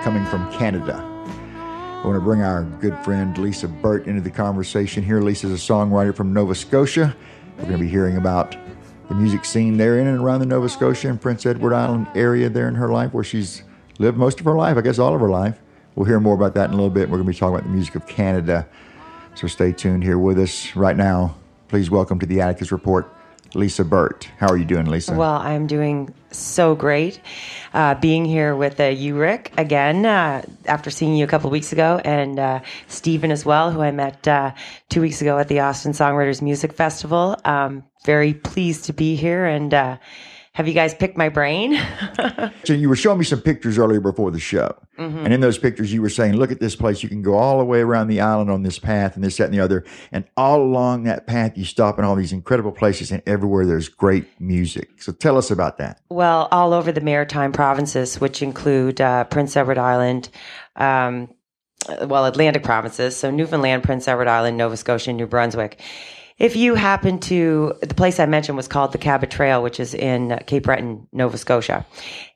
coming 0.05 0.23
from 0.26 0.52
Canada. 0.52 0.97
I 0.97 2.02
want 2.05 2.14
to 2.14 2.21
bring 2.21 2.43
our 2.43 2.64
good 2.64 2.95
friend 2.99 3.37
Lisa 3.38 3.69
Burt 3.69 4.07
into 4.07 4.21
the 4.21 4.31
conversation 4.31 5.02
here. 5.02 5.23
Lisa's 5.23 5.50
a 5.50 5.73
songwriter 5.73 6.14
from 6.14 6.35
Nova 6.35 6.55
Scotia. 6.55 7.17
We're 7.57 7.64
going 7.64 7.79
to 7.79 7.85
be 7.85 7.88
hearing 7.88 8.19
about 8.19 8.55
the 9.09 9.14
music 9.14 9.47
scene 9.47 9.79
there 9.79 9.99
in 9.99 10.09
and 10.09 10.19
around 10.19 10.41
the 10.41 10.47
Nova 10.47 10.69
Scotia 10.69 11.09
and 11.09 11.19
Prince 11.19 11.47
Edward 11.47 11.73
Island 11.73 12.07
area 12.14 12.50
there 12.50 12.69
in 12.69 12.75
her 12.75 12.91
life 12.91 13.14
where 13.14 13.25
she's 13.25 13.62
lived 13.99 14.19
most 14.19 14.41
of 14.41 14.45
her 14.45 14.57
life, 14.57 14.76
I 14.76 14.83
guess 14.83 14.99
all 14.99 15.14
of 15.14 15.23
her 15.23 15.31
life. 15.31 15.59
We'll 15.95 16.05
hear 16.05 16.21
more 16.21 16.35
about 16.35 16.52
that 16.57 16.67
in 16.67 16.75
a 16.75 16.76
little 16.76 16.91
bit. 16.91 17.09
We're 17.09 17.17
going 17.17 17.29
to 17.29 17.33
be 17.33 17.38
talking 17.38 17.55
about 17.55 17.64
the 17.64 17.73
music 17.73 17.95
of 17.95 18.07
Canada. 18.07 18.69
So 19.37 19.47
stay 19.47 19.73
tuned 19.73 20.05
here 20.05 20.19
with 20.19 20.38
us 20.38 20.76
right 20.76 20.99
now. 20.99 21.35
Please 21.69 21.91
welcome 21.91 22.19
to 22.19 22.26
the 22.26 22.43
Atticus 22.43 22.73
Report, 22.73 23.11
Lisa 23.54 23.85
Burt. 23.85 24.28
How 24.38 24.49
are 24.49 24.56
you 24.56 24.64
doing, 24.64 24.87
Lisa? 24.87 25.14
Well, 25.14 25.37
I'm 25.37 25.66
doing 25.66 26.14
so 26.30 26.75
great. 26.75 27.21
Uh, 27.75 27.94
being 27.94 28.25
here 28.25 28.56
with 28.56 28.80
uh, 28.80 28.85
you, 28.85 29.16
Rick, 29.16 29.52
again, 29.56 30.06
uh, 30.06 30.42
after 30.66 30.90
seeing 30.90 31.16
you 31.16 31.25
a 31.25 31.28
couple 31.28 31.50
weeks 31.50 31.73
ago, 31.73 32.00
and 32.04 32.38
uh, 32.38 32.61
Stephen 32.88 33.30
as 33.30 33.44
well, 33.44 33.71
who 33.71 33.80
I 33.80 33.90
met 33.90 34.26
uh, 34.26 34.52
two 34.88 35.00
weeks 35.00 35.21
ago 35.21 35.38
at 35.38 35.49
the 35.49 35.61
Austin 35.61 35.92
Songwriters 35.92 36.42
Music 36.42 36.73
Festival. 36.73 37.37
Um, 37.44 37.85
very 38.04 38.35
pleased 38.35 38.85
to 38.87 38.92
be 38.92 39.16
here. 39.16 39.44
And 39.44 39.73
uh, 39.73 39.97
have 40.54 40.68
you 40.68 40.75
guys 40.75 40.94
picked 40.94 41.16
my 41.16 41.28
brain? 41.28 41.80
So 42.64 42.75
you 42.75 42.88
were 42.88 42.97
showing 42.97 43.18
me 43.18 43.25
some 43.25 43.40
pictures 43.40 43.76
earlier 43.78 44.00
before 44.00 44.30
the 44.30 44.38
show, 44.38 44.76
Mm-hmm. 44.99 45.25
and 45.25 45.32
in 45.35 45.40
those 45.40 45.59
pictures 45.59 45.92
you 45.92 46.00
were 46.02 46.09
saying, 46.11 46.35
"Look 46.37 46.52
at 46.52 46.61
this 46.61 46.76
place. 46.76 47.02
You 47.02 47.09
can 47.09 47.23
go 47.23 47.35
all 47.35 47.59
the 47.59 47.64
way 47.64 47.80
around 47.80 48.06
the 48.09 48.21
island 48.21 48.50
on 48.50 48.62
this 48.62 48.78
path, 48.78 49.16
and 49.16 49.25
this, 49.25 49.37
that, 49.38 49.47
and 49.47 49.54
the 49.54 49.59
other, 49.61 49.85
and 50.12 50.25
all 50.37 50.62
along 50.62 51.04
that 51.04 51.26
path 51.26 51.56
you 51.56 51.64
stop 51.64 51.99
in 51.99 52.04
all 52.04 52.14
these 52.14 52.32
incredible 52.32 52.71
places, 52.73 53.11
and 53.11 53.21
everywhere 53.26 53.66
there's 53.66 53.88
great 53.88 54.26
music." 54.40 55.02
So 55.02 55.11
tell 55.12 55.37
us 55.37 55.50
about 55.50 55.78
that. 55.78 56.00
Well, 56.11 56.47
all 56.52 56.73
over 56.73 56.92
the 56.92 57.00
maritime 57.00 57.52
provinces, 57.52 58.21
which 58.21 58.42
include 58.42 59.00
uh, 59.00 59.25
Prince 59.25 59.56
Edward 59.56 59.78
Island, 59.78 60.28
um, 60.76 61.28
well, 62.06 62.26
Atlantic 62.26 62.62
provinces, 62.62 63.16
so 63.16 63.30
Newfoundland, 63.30 63.82
Prince 63.82 64.06
Edward 64.06 64.28
Island, 64.28 64.56
Nova 64.56 64.76
Scotia, 64.76 65.12
New 65.12 65.26
Brunswick. 65.26 65.80
If 66.42 66.56
you 66.56 66.75
happen 66.75 67.20
to, 67.20 67.75
the 67.82 67.94
place 67.94 68.18
I 68.18 68.26
mentioned 68.26 68.56
was 68.56 68.66
called 68.66 68.90
the 68.90 68.99
Cabot 68.99 69.30
Trail, 69.30 69.62
which 69.62 69.78
is 69.78 69.94
in 69.94 70.37
Cape 70.49 70.64
Breton, 70.64 71.06
Nova 71.12 71.38
Scotia. 71.38 71.87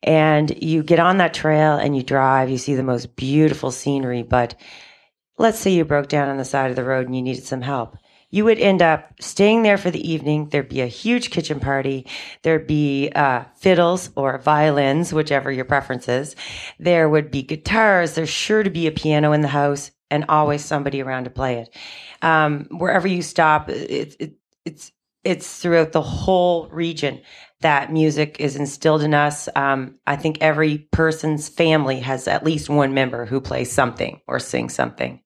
And 0.01 0.63
you 0.63 0.85
get 0.85 1.01
on 1.01 1.17
that 1.17 1.35
trail 1.35 1.73
and 1.75 1.97
you 1.97 2.05
drive, 2.05 2.49
you 2.49 2.57
see 2.57 2.77
the 2.77 2.85
most 2.85 3.17
beautiful 3.17 3.73
scenery, 3.73 4.23
but 4.23 4.55
let's 5.39 5.59
say 5.59 5.73
you 5.73 5.85
broke 5.85 6.07
down 6.07 6.29
on 6.29 6.37
the 6.37 6.45
side 6.45 6.71
of 6.71 6.77
the 6.77 6.85
road 6.85 7.07
and 7.07 7.17
you 7.17 7.23
needed 7.23 7.43
some 7.43 7.63
help. 7.63 7.97
You 8.31 8.45
would 8.45 8.61
end 8.61 8.81
up 8.81 9.13
staying 9.21 9.65
there 9.65 9.77
for 9.77 9.91
the 9.91 10.09
evening. 10.09 10.51
There'd 10.51 10.69
be 10.69 10.83
a 10.83 10.87
huge 10.87 11.31
kitchen 11.31 11.59
party. 11.59 12.07
There'd 12.43 12.69
be 12.69 13.11
uh, 13.13 13.47
fiddles 13.57 14.11
or 14.15 14.39
violins, 14.39 15.13
whichever 15.13 15.51
your 15.51 15.65
preference 15.65 16.09
is. 16.09 16.37
There 16.79 17.09
would 17.09 17.33
be 17.33 17.43
guitars. 17.43 18.15
There's 18.15 18.29
sure 18.29 18.63
to 18.63 18.71
be 18.71 18.87
a 18.87 18.93
piano 18.93 19.33
in 19.33 19.41
the 19.41 19.49
house 19.49 19.91
and 20.11 20.25
always 20.29 20.65
somebody 20.65 21.03
around 21.03 21.25
to 21.25 21.31
play 21.31 21.59
it. 21.59 21.75
Um, 22.23 22.67
wherever 22.71 23.09
you 23.09 23.23
stop, 23.23 23.69
it, 23.69 24.17
it, 24.19 24.35
it's 24.65 24.93
it's 25.25 25.59
throughout 25.59 25.91
the 25.91 26.03
whole 26.03 26.69
region 26.69 27.21
that 27.61 27.93
music 27.93 28.37
is 28.39 28.55
instilled 28.55 29.03
in 29.03 29.13
us. 29.13 29.49
Um, 29.57 29.99
I 30.07 30.15
think 30.15 30.39
every 30.41 30.79
person's 30.93 31.49
family 31.49 31.99
has 32.01 32.29
at 32.29 32.45
least 32.45 32.69
one 32.69 32.95
member 32.95 33.27
who 33.27 33.41
plays 33.41 33.73
something 33.73 34.21
or 34.29 34.39
sings 34.39 34.75
something. 34.75 35.21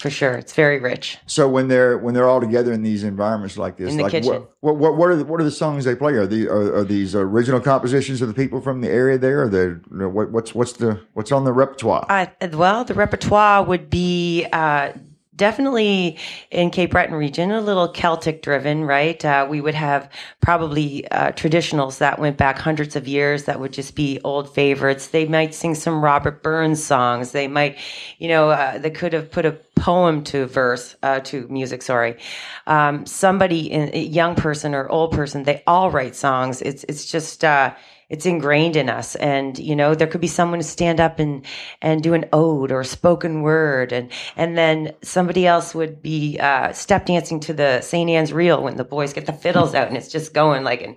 For 0.00 0.08
sure, 0.08 0.32
it's 0.32 0.54
very 0.54 0.78
rich. 0.78 1.18
So 1.26 1.46
when 1.46 1.68
they're 1.68 1.98
when 1.98 2.14
they're 2.14 2.26
all 2.26 2.40
together 2.40 2.72
in 2.72 2.82
these 2.82 3.04
environments 3.04 3.58
like 3.58 3.76
this, 3.76 3.90
In 3.90 3.98
the 3.98 4.04
like 4.04 4.12
kitchen. 4.12 4.46
what 4.60 4.76
what 4.78 4.96
what, 4.96 5.10
are 5.10 5.16
the, 5.16 5.26
what 5.26 5.42
are 5.42 5.44
the 5.44 5.50
songs 5.50 5.84
they 5.84 5.94
play? 5.94 6.14
Are 6.14 6.26
the 6.26 6.48
are, 6.48 6.76
are 6.76 6.84
these 6.84 7.14
original 7.14 7.60
compositions 7.60 8.22
of 8.22 8.28
the 8.28 8.32
people 8.32 8.62
from 8.62 8.80
the 8.80 8.88
area 8.88 9.18
there? 9.18 9.42
Or 9.42 9.48
the 9.50 9.78
what, 10.08 10.30
what's 10.30 10.54
what's 10.54 10.72
the 10.72 11.02
what's 11.12 11.30
on 11.30 11.44
the 11.44 11.52
repertoire? 11.52 12.06
Uh, 12.08 12.28
well, 12.54 12.82
the 12.82 12.94
repertoire 12.94 13.62
would 13.62 13.90
be 13.90 14.46
uh, 14.54 14.92
definitely 15.40 16.18
in 16.50 16.70
Cape 16.70 16.90
Breton 16.90 17.14
region, 17.14 17.50
a 17.50 17.62
little 17.62 17.88
Celtic 17.88 18.42
driven, 18.42 18.84
right? 18.84 19.24
Uh, 19.24 19.46
we 19.48 19.62
would 19.62 19.74
have 19.74 20.10
probably 20.42 21.10
uh, 21.10 21.32
traditionals 21.32 21.96
that 21.96 22.18
went 22.18 22.36
back 22.36 22.58
hundreds 22.58 22.94
of 22.94 23.08
years 23.08 23.44
that 23.44 23.58
would 23.58 23.72
just 23.72 23.94
be 23.94 24.20
old 24.22 24.54
favorites. 24.54 25.08
They 25.08 25.24
might 25.24 25.54
sing 25.54 25.74
some 25.74 26.04
Robert 26.04 26.42
Burns 26.42 26.84
songs. 26.84 27.32
They 27.32 27.48
might, 27.48 27.78
you 28.18 28.28
know, 28.28 28.50
uh, 28.50 28.76
they 28.76 28.90
could 28.90 29.14
have 29.14 29.30
put 29.30 29.46
a 29.46 29.52
poem 29.76 30.22
to 30.24 30.44
verse, 30.44 30.94
uh, 31.02 31.20
to 31.20 31.48
music, 31.48 31.80
sorry. 31.80 32.18
Um, 32.66 33.06
somebody, 33.06 33.72
in, 33.72 33.90
a 33.94 34.02
young 34.02 34.34
person 34.34 34.74
or 34.74 34.90
old 34.90 35.12
person, 35.12 35.44
they 35.44 35.62
all 35.66 35.90
write 35.90 36.14
songs. 36.14 36.60
It's, 36.60 36.84
it's 36.84 37.10
just, 37.10 37.44
uh, 37.44 37.74
it's 38.10 38.26
ingrained 38.26 38.76
in 38.76 38.90
us. 38.90 39.14
And 39.16 39.58
you 39.58 39.74
know 39.74 39.94
there 39.94 40.06
could 40.06 40.20
be 40.20 40.26
someone 40.26 40.58
to 40.58 40.64
stand 40.64 41.00
up 41.00 41.18
and 41.18 41.44
and 41.80 42.02
do 42.02 42.12
an 42.12 42.26
ode 42.32 42.70
or 42.70 42.80
a 42.80 42.84
spoken 42.84 43.42
word. 43.42 43.92
And 43.92 44.10
and 44.36 44.58
then 44.58 44.92
somebody 45.02 45.46
else 45.46 45.74
would 45.74 46.02
be 46.02 46.38
uh, 46.38 46.72
step 46.72 47.06
dancing 47.06 47.40
to 47.40 47.54
the 47.54 47.80
st 47.80 48.10
anne's 48.10 48.32
reel 48.32 48.62
when 48.62 48.76
the 48.76 48.84
boys 48.84 49.12
get 49.12 49.26
the 49.26 49.32
fiddles 49.32 49.74
out 49.74 49.88
and 49.88 49.96
it's 49.96 50.08
just 50.08 50.34
going 50.34 50.64
like 50.64 50.82
and 50.82 50.96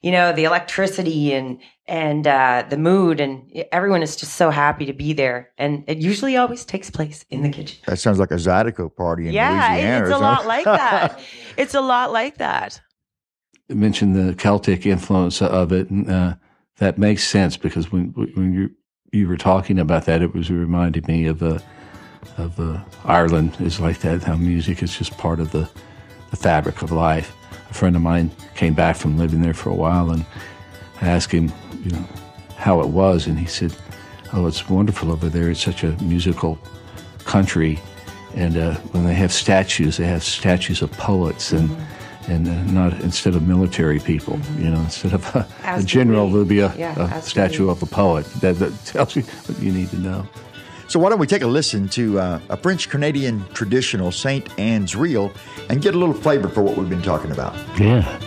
you 0.00 0.10
know 0.10 0.32
the 0.32 0.44
electricity 0.44 1.32
and 1.34 1.58
and 1.86 2.26
uh, 2.26 2.64
the 2.68 2.76
mood. 2.76 3.20
And 3.20 3.64
everyone 3.72 4.02
is 4.02 4.16
just 4.16 4.34
so 4.34 4.50
happy 4.50 4.86
to 4.86 4.92
be 4.92 5.12
there. 5.12 5.50
And 5.58 5.84
it 5.86 5.98
usually 5.98 6.36
always 6.36 6.64
takes 6.64 6.90
place 6.90 7.24
in 7.30 7.42
the 7.42 7.48
kitchen. 7.50 7.78
That 7.86 7.98
sounds 7.98 8.18
like 8.18 8.30
a 8.30 8.36
Zydeco 8.36 8.94
party 8.94 9.26
in 9.28 9.32
yeah 9.32 9.68
Louisiana. 9.72 10.00
it's 10.00 10.10
or 10.10 10.12
a 10.14 10.18
lot 10.18 10.46
like 10.46 10.64
that. 10.64 11.20
It's 11.56 11.74
a 11.74 11.80
lot 11.80 12.12
like 12.12 12.38
that. 12.38 12.80
You 13.68 13.76
mentioned 13.76 14.16
the 14.16 14.34
Celtic 14.34 14.86
influence 14.86 15.42
of 15.42 15.70
it, 15.72 15.90
and 15.90 16.10
uh, 16.10 16.34
that 16.78 16.98
makes 16.98 17.24
sense 17.24 17.56
because 17.56 17.92
when 17.92 18.08
when 18.34 18.52
you 18.54 18.70
you 19.12 19.28
were 19.28 19.36
talking 19.36 19.78
about 19.78 20.06
that, 20.06 20.22
it 20.22 20.34
was 20.34 20.50
reminding 20.50 21.04
me 21.06 21.26
of 21.26 21.42
uh, 21.42 21.58
of 22.38 22.58
uh, 22.58 22.82
Ireland 23.04 23.56
is 23.60 23.80
like 23.80 24.00
that. 24.00 24.22
How 24.22 24.36
music 24.36 24.82
is 24.82 24.96
just 24.96 25.16
part 25.18 25.40
of 25.40 25.52
the 25.52 25.68
the 26.30 26.36
fabric 26.36 26.82
of 26.82 26.90
life. 26.90 27.34
A 27.70 27.74
friend 27.74 27.94
of 27.94 28.02
mine 28.02 28.30
came 28.54 28.74
back 28.74 28.96
from 28.96 29.18
living 29.18 29.42
there 29.42 29.54
for 29.54 29.70
a 29.70 29.74
while, 29.74 30.10
and 30.10 30.24
I 31.00 31.08
asked 31.08 31.32
him, 31.32 31.52
you 31.84 31.90
know, 31.90 32.06
how 32.56 32.80
it 32.80 32.88
was, 32.88 33.26
and 33.26 33.38
he 33.38 33.46
said, 33.46 33.74
"Oh, 34.32 34.46
it's 34.46 34.68
wonderful 34.68 35.12
over 35.12 35.28
there. 35.28 35.50
It's 35.50 35.62
such 35.62 35.84
a 35.84 35.92
musical 36.02 36.58
country." 37.24 37.78
And 38.34 38.56
uh, 38.56 38.76
when 38.92 39.04
they 39.04 39.14
have 39.14 39.30
statues, 39.30 39.98
they 39.98 40.06
have 40.06 40.22
statues 40.22 40.80
of 40.80 40.90
poets 40.92 41.52
and 41.52 41.68
and 42.28 42.48
uh, 42.48 42.62
not 42.72 42.92
instead 43.00 43.34
of 43.34 43.46
military 43.46 43.98
people. 43.98 44.38
You 44.58 44.70
know, 44.70 44.80
instead 44.80 45.12
of 45.12 45.24
a, 45.34 45.46
a 45.64 45.82
general, 45.82 46.28
there'll 46.30 46.44
be 46.44 46.60
a, 46.60 46.74
yeah, 46.76 47.16
a 47.16 47.22
statue 47.22 47.68
of 47.68 47.82
a 47.82 47.86
poet 47.86 48.26
that, 48.40 48.58
that 48.58 48.72
tells 48.84 49.16
you 49.16 49.22
what 49.22 49.58
you 49.60 49.72
need 49.72 49.90
to 49.90 49.98
know. 49.98 50.26
So 50.88 50.98
why 50.98 51.08
don't 51.08 51.18
we 51.18 51.26
take 51.26 51.42
a 51.42 51.46
listen 51.46 51.88
to 51.90 52.20
uh, 52.20 52.40
a 52.50 52.56
French 52.56 52.90
Canadian 52.90 53.44
traditional 53.54 54.12
Saint 54.12 54.46
Anne's 54.58 54.94
reel 54.94 55.32
and 55.70 55.80
get 55.80 55.94
a 55.94 55.98
little 55.98 56.14
flavor 56.14 56.48
for 56.48 56.62
what 56.62 56.76
we've 56.76 56.90
been 56.90 57.00
talking 57.00 57.30
about. 57.30 57.54
Yeah. 57.80 58.20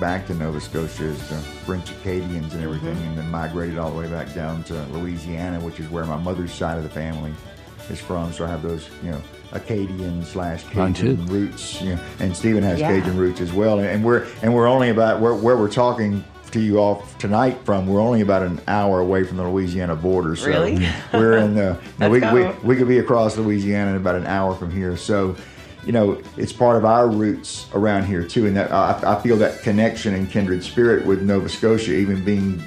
Back 0.00 0.26
to 0.28 0.34
Nova 0.34 0.60
Scotia 0.60 1.04
as 1.04 1.28
the 1.28 1.36
French 1.36 1.90
Acadians 1.90 2.54
and 2.54 2.62
everything, 2.62 2.94
Mm-hmm. 2.94 3.08
and 3.08 3.18
then 3.18 3.30
migrated 3.30 3.78
all 3.78 3.90
the 3.90 3.98
way 3.98 4.08
back 4.08 4.32
down 4.34 4.62
to 4.64 4.74
Louisiana, 4.92 5.58
which 5.60 5.80
is 5.80 5.88
where 5.90 6.04
my 6.04 6.16
mother's 6.16 6.52
side 6.52 6.76
of 6.78 6.84
the 6.84 6.90
family 6.90 7.32
is 7.90 8.00
from. 8.00 8.32
So 8.32 8.44
I 8.44 8.48
have 8.48 8.62
those, 8.62 8.88
you 9.02 9.10
know, 9.10 9.20
Acadian 9.52 10.24
slash 10.24 10.62
Mine. 10.74 10.94
Cajun 10.94 11.26
roots, 11.26 11.80
you 11.82 11.94
know, 11.94 12.00
and 12.20 12.36
Stephen 12.36 12.62
has 12.62 12.78
Yeah. 12.78 13.00
Cajun 13.00 13.16
roots 13.16 13.40
as 13.40 13.52
well. 13.52 13.80
And 13.80 14.04
we're, 14.04 14.26
and 14.42 14.54
we're 14.54 14.68
only 14.68 14.90
about, 14.90 15.20
where, 15.20 15.34
where 15.34 15.56
we're 15.56 15.70
talking 15.70 16.22
to 16.52 16.60
you 16.60 16.78
off 16.78 17.16
tonight 17.18 17.58
from, 17.64 17.86
we're 17.86 18.00
only 18.00 18.20
about 18.20 18.42
an 18.42 18.60
hour 18.68 19.00
away 19.00 19.24
from 19.24 19.36
the 19.38 19.48
Louisiana 19.48 19.96
border. 19.96 20.36
So 20.36 20.46
Really? 20.46 20.86
we're 21.12 21.38
in 21.38 21.54
the, 21.54 21.78
now 21.98 22.08
we, 22.10 22.20
we, 22.20 22.46
we 22.62 22.76
could 22.76 22.88
be 22.88 22.98
across 22.98 23.36
Louisiana 23.36 23.90
in 23.90 23.96
about 23.96 24.14
an 24.14 24.26
hour 24.26 24.54
from 24.54 24.70
here. 24.70 24.96
So, 24.96 25.34
you 25.88 25.92
know, 25.92 26.20
it's 26.36 26.52
part 26.52 26.76
of 26.76 26.84
our 26.84 27.08
roots 27.08 27.66
around 27.72 28.04
here 28.04 28.22
too, 28.22 28.44
and 28.46 28.54
that 28.58 28.70
I, 28.70 29.14
I 29.16 29.22
feel 29.22 29.38
that 29.38 29.62
connection 29.62 30.14
and 30.14 30.30
kindred 30.30 30.62
spirit 30.62 31.06
with 31.06 31.22
Nova 31.22 31.48
Scotia, 31.48 31.94
even 31.94 32.22
being 32.22 32.62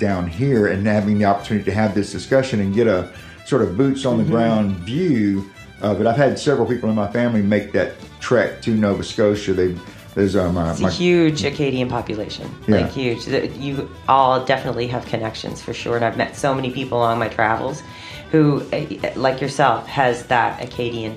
down 0.00 0.26
here 0.26 0.68
and 0.68 0.86
having 0.86 1.18
the 1.18 1.26
opportunity 1.26 1.66
to 1.66 1.74
have 1.74 1.94
this 1.94 2.10
discussion 2.10 2.60
and 2.60 2.74
get 2.74 2.86
a 2.86 3.12
sort 3.44 3.60
of 3.60 3.76
boots 3.76 4.06
on 4.06 4.16
the 4.16 4.22
Mm-hmm. 4.24 4.32
ground 4.32 4.76
view 4.78 5.50
of 5.82 6.00
it. 6.00 6.06
I've 6.06 6.16
had 6.16 6.38
several 6.38 6.66
people 6.66 6.88
in 6.88 6.94
my 6.94 7.12
family 7.12 7.42
make 7.42 7.72
that 7.72 7.92
trek 8.20 8.62
to 8.62 8.70
Nova 8.74 9.02
Scotia. 9.04 9.52
They 9.52 9.76
there's 10.14 10.34
um, 10.34 10.56
uh, 10.56 10.70
It's 10.70 10.80
a 10.80 10.84
my, 10.84 10.90
huge 10.90 11.44
Acadian 11.44 11.88
population, 11.90 12.48
Yeah. 12.66 12.76
like 12.80 12.90
huge. 12.90 13.26
You 13.26 13.86
all 14.08 14.42
definitely 14.46 14.86
have 14.86 15.04
connections 15.06 15.60
for 15.60 15.74
sure, 15.74 15.96
and 15.96 16.04
I've 16.06 16.16
met 16.16 16.36
so 16.36 16.54
many 16.54 16.70
people 16.70 16.96
along 16.98 17.18
my 17.18 17.28
travels 17.28 17.82
who, 18.30 18.62
eh, 18.72 19.12
like 19.16 19.42
yourself, 19.42 19.86
has 19.88 20.24
that 20.28 20.62
Acadian 20.62 21.16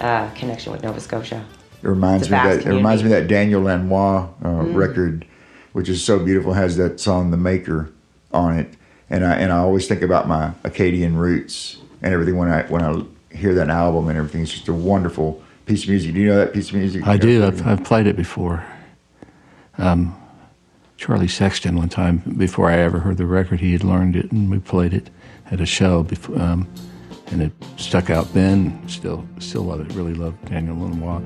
uh, 0.00 0.30
connection 0.30 0.72
with 0.72 0.82
Nova 0.82 1.00
Scotia. 1.00 1.44
It 1.82 1.88
reminds 1.88 2.30
me 2.30 2.36
a 2.36 2.40
of 2.40 2.46
vast 2.46 2.64
that. 2.64 2.72
It 2.72 2.76
reminds 2.76 3.02
me 3.02 3.10
that 3.10 3.28
Daniel 3.28 3.62
Lanois 3.62 4.28
uh, 4.44 4.48
record, 4.48 5.26
which 5.72 5.88
is 5.88 6.02
so 6.02 6.18
beautiful. 6.18 6.52
Has 6.52 6.76
that 6.76 7.00
song 7.00 7.30
"The 7.30 7.36
Maker" 7.36 7.92
on 8.32 8.58
it, 8.58 8.74
and 9.10 9.24
I 9.24 9.36
and 9.36 9.52
I 9.52 9.58
always 9.58 9.86
think 9.86 10.02
about 10.02 10.28
my 10.28 10.52
Acadian 10.64 11.16
roots 11.16 11.78
and 12.02 12.12
everything 12.12 12.36
when 12.36 12.48
I 12.48 12.62
when 12.62 12.82
I 12.82 13.02
hear 13.34 13.54
that 13.54 13.68
album 13.68 14.08
and 14.08 14.16
everything. 14.16 14.42
It's 14.42 14.52
just 14.52 14.68
a 14.68 14.72
wonderful 14.72 15.42
piece 15.66 15.84
of 15.84 15.90
music. 15.90 16.14
Do 16.14 16.20
you 16.20 16.28
know 16.28 16.36
that 16.36 16.52
piece 16.52 16.70
of 16.70 16.76
music? 16.76 17.06
I 17.06 17.16
do. 17.16 17.44
I've, 17.44 17.66
I've 17.66 17.84
played 17.84 18.06
it 18.06 18.16
before. 18.16 18.64
Um, 19.78 20.20
Charlie 20.96 21.28
Sexton, 21.28 21.76
one 21.76 21.90
time 21.90 22.18
before 22.38 22.70
I 22.70 22.78
ever 22.78 23.00
heard 23.00 23.18
the 23.18 23.26
record, 23.26 23.60
he 23.60 23.72
had 23.72 23.84
learned 23.84 24.16
it, 24.16 24.32
and 24.32 24.50
we 24.50 24.58
played 24.58 24.94
it 24.94 25.10
at 25.50 25.60
a 25.60 25.66
show. 25.66 26.02
Before, 26.02 26.40
um, 26.40 26.68
and 27.28 27.42
it 27.42 27.52
stuck 27.76 28.10
out 28.10 28.32
then. 28.32 28.88
Still, 28.88 29.26
still 29.38 29.62
love 29.62 29.80
it. 29.80 29.92
Really 29.94 30.14
love 30.14 30.34
Daniel 30.44 30.76
Lanois. 30.76 31.22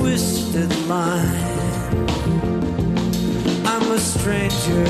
Twisted. 0.00 0.72
I'm 3.66 3.92
a 3.92 3.98
stranger 3.98 4.86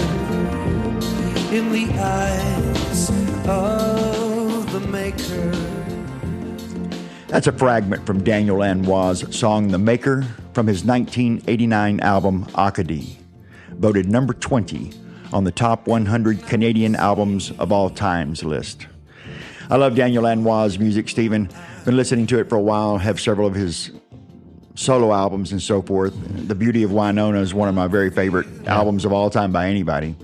in 1.52 1.72
the 1.72 1.90
eyes 1.98 3.10
of 3.48 4.72
the 4.72 4.78
maker. 4.88 5.50
That's 7.26 7.48
a 7.48 7.52
fragment 7.52 8.06
from 8.06 8.22
Daniel 8.22 8.58
Lanois' 8.58 9.34
song 9.34 9.68
"The 9.68 9.78
Maker" 9.78 10.22
from 10.52 10.68
his 10.68 10.84
1989 10.84 11.98
album 12.00 12.46
Acadie, 12.56 13.18
voted 13.70 14.08
number 14.08 14.32
20 14.32 14.92
on 15.32 15.42
the 15.42 15.50
top 15.50 15.88
100 15.88 16.46
Canadian 16.46 16.94
albums 16.94 17.50
of 17.58 17.72
all 17.72 17.90
times 17.90 18.44
list. 18.44 18.86
I 19.68 19.76
love 19.76 19.96
Daniel 19.96 20.22
Lanois' 20.22 20.78
music, 20.78 21.08
Stephen. 21.08 21.48
Been 21.84 21.96
listening 21.96 22.28
to 22.28 22.38
it 22.38 22.48
for 22.48 22.56
a 22.56 22.60
while. 22.60 22.98
Have 22.98 23.20
several 23.20 23.48
of 23.48 23.54
his 23.54 23.90
solo 24.74 25.12
albums 25.12 25.52
and 25.52 25.60
so 25.60 25.82
forth. 25.82 26.14
The 26.48 26.54
Beauty 26.54 26.82
of 26.82 26.90
Wynona 26.90 27.40
is 27.40 27.52
one 27.52 27.68
of 27.68 27.74
my 27.74 27.86
very 27.86 28.10
favorite 28.10 28.46
albums 28.66 29.04
of 29.04 29.12
all 29.12 29.30
time 29.30 29.52
by 29.52 29.68
anybody. 29.68 30.16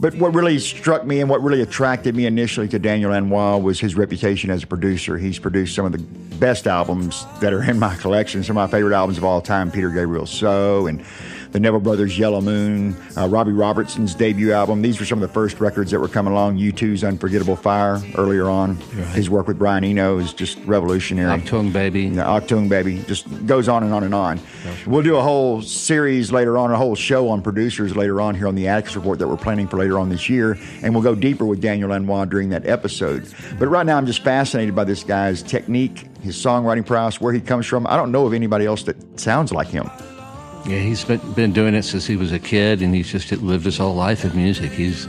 But 0.00 0.16
what 0.16 0.34
really 0.34 0.58
struck 0.58 1.06
me 1.06 1.20
and 1.20 1.30
what 1.30 1.40
really 1.44 1.62
attracted 1.62 2.16
me 2.16 2.26
initially 2.26 2.66
to 2.68 2.78
Daniel 2.80 3.12
Lanois 3.12 3.58
was 3.58 3.78
his 3.78 3.94
reputation 3.94 4.50
as 4.50 4.64
a 4.64 4.66
producer. 4.66 5.16
He's 5.16 5.38
produced 5.38 5.76
some 5.76 5.86
of 5.86 5.92
the 5.92 5.98
best 6.38 6.66
albums 6.66 7.24
that 7.40 7.52
are 7.52 7.62
in 7.62 7.78
my 7.78 7.94
collection, 7.94 8.42
some 8.42 8.56
of 8.56 8.68
my 8.68 8.76
favorite 8.76 8.96
albums 8.96 9.16
of 9.16 9.22
all 9.22 9.40
time, 9.40 9.70
Peter 9.70 9.90
Gabriel 9.90 10.26
So 10.26 10.88
and 10.88 11.04
the 11.52 11.60
Neville 11.60 11.80
Brothers' 11.80 12.18
Yellow 12.18 12.40
Moon, 12.40 12.96
uh, 13.16 13.28
Robbie 13.28 13.52
Robertson's 13.52 14.14
debut 14.14 14.52
album. 14.52 14.82
These 14.82 14.98
were 14.98 15.06
some 15.06 15.22
of 15.22 15.28
the 15.28 15.32
first 15.32 15.60
records 15.60 15.90
that 15.90 16.00
were 16.00 16.08
coming 16.08 16.32
along. 16.32 16.58
U2's 16.58 17.04
Unforgettable 17.04 17.56
Fire 17.56 18.00
earlier 18.16 18.48
on. 18.48 18.76
His 19.12 19.28
work 19.28 19.46
with 19.46 19.58
Brian 19.58 19.84
Eno 19.84 20.18
is 20.18 20.32
just 20.32 20.58
revolutionary. 20.64 21.40
Achtung 21.40 21.72
Baby. 21.72 22.04
Yeah, 22.04 22.24
Achtung 22.24 22.68
Baby 22.68 23.02
just 23.06 23.46
goes 23.46 23.68
on 23.68 23.82
and 23.82 23.92
on 23.92 24.02
and 24.02 24.14
on. 24.14 24.40
We'll 24.86 25.02
do 25.02 25.16
a 25.16 25.22
whole 25.22 25.62
series 25.62 26.32
later 26.32 26.56
on, 26.56 26.70
a 26.70 26.76
whole 26.76 26.94
show 26.94 27.28
on 27.28 27.42
producers 27.42 27.94
later 27.94 28.20
on 28.20 28.34
here 28.34 28.48
on 28.48 28.54
the 28.54 28.68
Atticus 28.68 28.96
Report 28.96 29.18
that 29.18 29.28
we're 29.28 29.36
planning 29.36 29.68
for 29.68 29.76
later 29.76 29.98
on 29.98 30.08
this 30.08 30.28
year, 30.28 30.58
and 30.82 30.94
we'll 30.94 31.02
go 31.02 31.14
deeper 31.14 31.44
with 31.44 31.60
Daniel 31.60 31.90
Lanois 31.90 32.24
during 32.24 32.48
that 32.48 32.66
episode. 32.66 33.28
But 33.58 33.68
right 33.68 33.84
now, 33.84 33.98
I'm 33.98 34.06
just 34.06 34.24
fascinated 34.24 34.74
by 34.74 34.84
this 34.84 35.04
guy's 35.04 35.42
technique, 35.42 36.06
his 36.22 36.36
songwriting 36.36 36.86
prowess, 36.86 37.20
where 37.20 37.32
he 37.32 37.40
comes 37.40 37.66
from. 37.66 37.86
I 37.86 37.96
don't 37.96 38.10
know 38.10 38.26
of 38.26 38.32
anybody 38.32 38.64
else 38.64 38.84
that 38.84 39.20
sounds 39.20 39.52
like 39.52 39.68
him. 39.68 39.90
Yeah, 40.64 40.78
he's 40.78 41.04
been, 41.04 41.18
been 41.32 41.52
doing 41.52 41.74
it 41.74 41.82
since 41.82 42.06
he 42.06 42.16
was 42.16 42.30
a 42.32 42.38
kid, 42.38 42.82
and 42.82 42.94
he's 42.94 43.10
just 43.10 43.32
lived 43.32 43.64
his 43.64 43.78
whole 43.78 43.94
life 43.94 44.24
in 44.24 44.34
music. 44.36 44.70
He's 44.70 45.08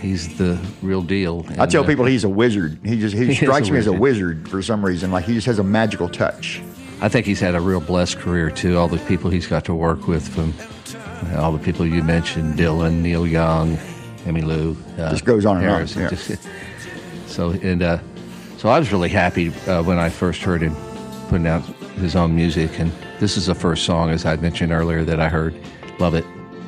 he's 0.00 0.36
the 0.38 0.58
real 0.82 1.02
deal. 1.02 1.44
I 1.50 1.62
And, 1.62 1.70
tell 1.70 1.84
uh, 1.84 1.86
people 1.86 2.04
he's 2.04 2.24
a 2.24 2.28
wizard. 2.28 2.78
He 2.84 2.98
just 2.98 3.14
he 3.14 3.26
He 3.32 3.34
strikes 3.34 3.70
me 3.70 3.78
as 3.78 3.86
a 3.86 3.92
wizard. 3.92 4.48
for 4.48 4.60
some 4.62 4.84
reason. 4.84 5.10
Like 5.12 5.24
he 5.24 5.34
just 5.34 5.46
has 5.46 5.58
a 5.60 5.64
magical 5.64 6.08
touch. 6.08 6.60
I 7.00 7.08
think 7.08 7.26
he's 7.26 7.40
had 7.40 7.54
a 7.54 7.60
real 7.60 7.80
blessed 7.80 8.18
career 8.18 8.50
too. 8.50 8.76
All 8.78 8.88
the 8.88 8.98
people 9.06 9.30
he's 9.30 9.46
got 9.46 9.64
to 9.66 9.74
work 9.74 10.08
with, 10.08 10.26
from 10.28 10.52
uh, 11.32 11.40
all 11.40 11.52
the 11.52 11.62
people 11.62 11.86
you 11.86 12.02
mentioned, 12.02 12.54
Dylan, 12.54 13.02
Neil 13.02 13.26
Young, 13.26 13.76
Emmylou, 14.24 14.76
uh, 14.98 15.10
Just 15.10 15.24
goes 15.24 15.44
on 15.46 15.58
and 15.58 15.68
on, 15.68 15.86
yeah. 15.88 16.08
just- 16.08 16.48
so 17.28 17.50
and 17.50 17.82
uh, 17.82 17.98
so 18.56 18.68
I 18.70 18.78
was 18.78 18.90
really 18.92 19.10
happy 19.10 19.48
uh, 19.68 19.82
when 19.82 19.98
I 19.98 20.08
first 20.08 20.42
heard 20.42 20.62
him 20.62 20.74
putting 21.28 21.46
out 21.46 21.62
his 22.00 22.16
own 22.16 22.34
music, 22.34 22.78
and 22.80 22.90
this 23.18 23.36
is 23.36 23.46
the 23.46 23.54
first 23.54 23.84
song, 23.84 24.10
as 24.10 24.24
I 24.24 24.36
mentioned 24.36 24.72
earlier, 24.72 25.04
that 25.04 25.20
I 25.20 25.28
heard. 25.28 25.54
Love 25.98 26.14
it. 26.14 26.24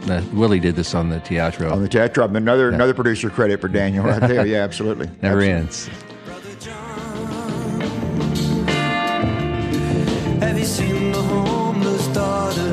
Uh, 0.09 0.23
Willie 0.33 0.61
did 0.61 0.75
this 0.77 0.95
on 0.95 1.11
the 1.11 1.21
Teatro. 1.21 1.71
On 1.71 1.83
the 1.83 1.89
teatro, 1.89 2.25
another 2.25 2.71
another 2.71 2.95
producer 2.95 3.29
credit 3.29 3.61
for 3.61 3.69
Daniel 3.69 4.05
right 4.05 4.21
there. 4.21 4.47
Yeah, 4.49 4.59
absolutely. 4.65 5.11
Never 5.21 5.43
Absolutely. 5.43 5.51
ends. 5.51 5.91
Have 10.41 10.59
you 10.59 10.65
seen 10.65 11.13
the 11.13 11.21
homeless 11.21 12.07
daughters? 12.09 12.69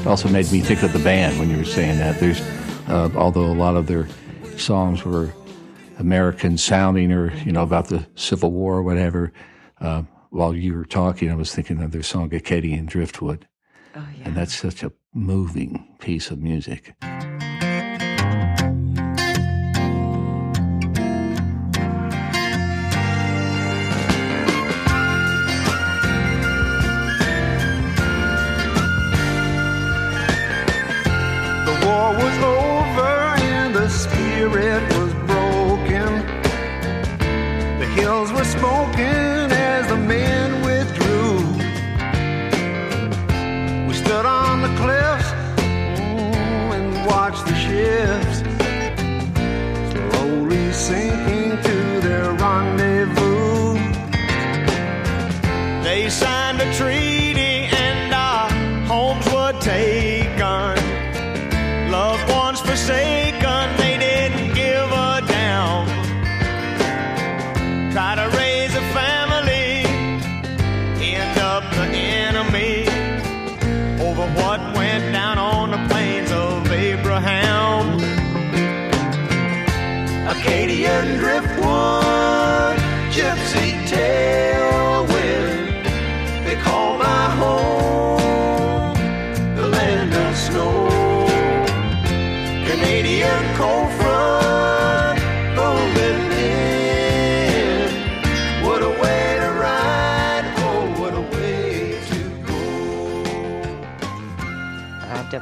It 0.00 0.06
also 0.06 0.28
made 0.28 0.50
me 0.52 0.60
think 0.60 0.82
of 0.82 0.92
the 0.92 1.00
band 1.00 1.38
when 1.38 1.50
you 1.50 1.58
were 1.58 1.64
saying 1.64 1.98
that. 1.98 2.18
There's, 2.20 2.40
uh, 2.88 3.10
although 3.16 3.44
a 3.46 3.52
lot 3.52 3.76
of 3.76 3.86
their 3.88 4.06
songs 4.56 5.04
were 5.04 5.30
American 5.98 6.58
sounding 6.58 7.12
or 7.12 7.32
you 7.38 7.52
know 7.52 7.62
about 7.62 7.88
the 7.88 8.06
Civil 8.14 8.52
War 8.52 8.76
or 8.76 8.82
whatever. 8.82 9.32
Uh, 9.80 10.02
while 10.30 10.54
you 10.54 10.74
were 10.74 10.84
talking, 10.84 11.30
I 11.30 11.34
was 11.34 11.54
thinking 11.54 11.82
of 11.82 11.92
their 11.92 12.02
song 12.02 12.34
"Acadian 12.34 12.86
Driftwood," 12.86 13.46
Oh, 13.94 14.06
yeah. 14.18 14.24
and 14.26 14.36
that's 14.36 14.54
such 14.54 14.82
a 14.82 14.92
moving 15.14 15.86
piece 16.00 16.30
of 16.30 16.40
music. 16.40 16.94
The 31.66 31.74
war 31.84 32.12
was 32.22 32.36
over 32.38 33.14
and 33.42 33.74
the 33.74 33.88
spirit 33.88 34.82
was 34.96 34.96
broken. 34.96 35.05
The 35.05 35.05
hills 37.96 38.30
were 38.30 38.44
smoking 38.44 39.48
as 39.72 39.88
the 39.88 39.96
men 39.96 40.48
withdrew. 40.68 41.38
We 43.88 43.94
stood 43.94 44.26
on 44.26 44.54
the 44.66 44.72
cliffs 44.80 45.28
mm, 45.56 46.74
and 46.76 46.86
watched 47.06 47.44
the 47.50 47.56
ships 47.64 48.36
slowly 49.92 50.72
sinking 50.72 51.52
to 51.68 51.76
their 52.06 52.28
rendezvous. 52.42 53.78
They 55.82 56.10
signed 56.10 56.60
a 56.60 56.68
treaty 56.74 57.15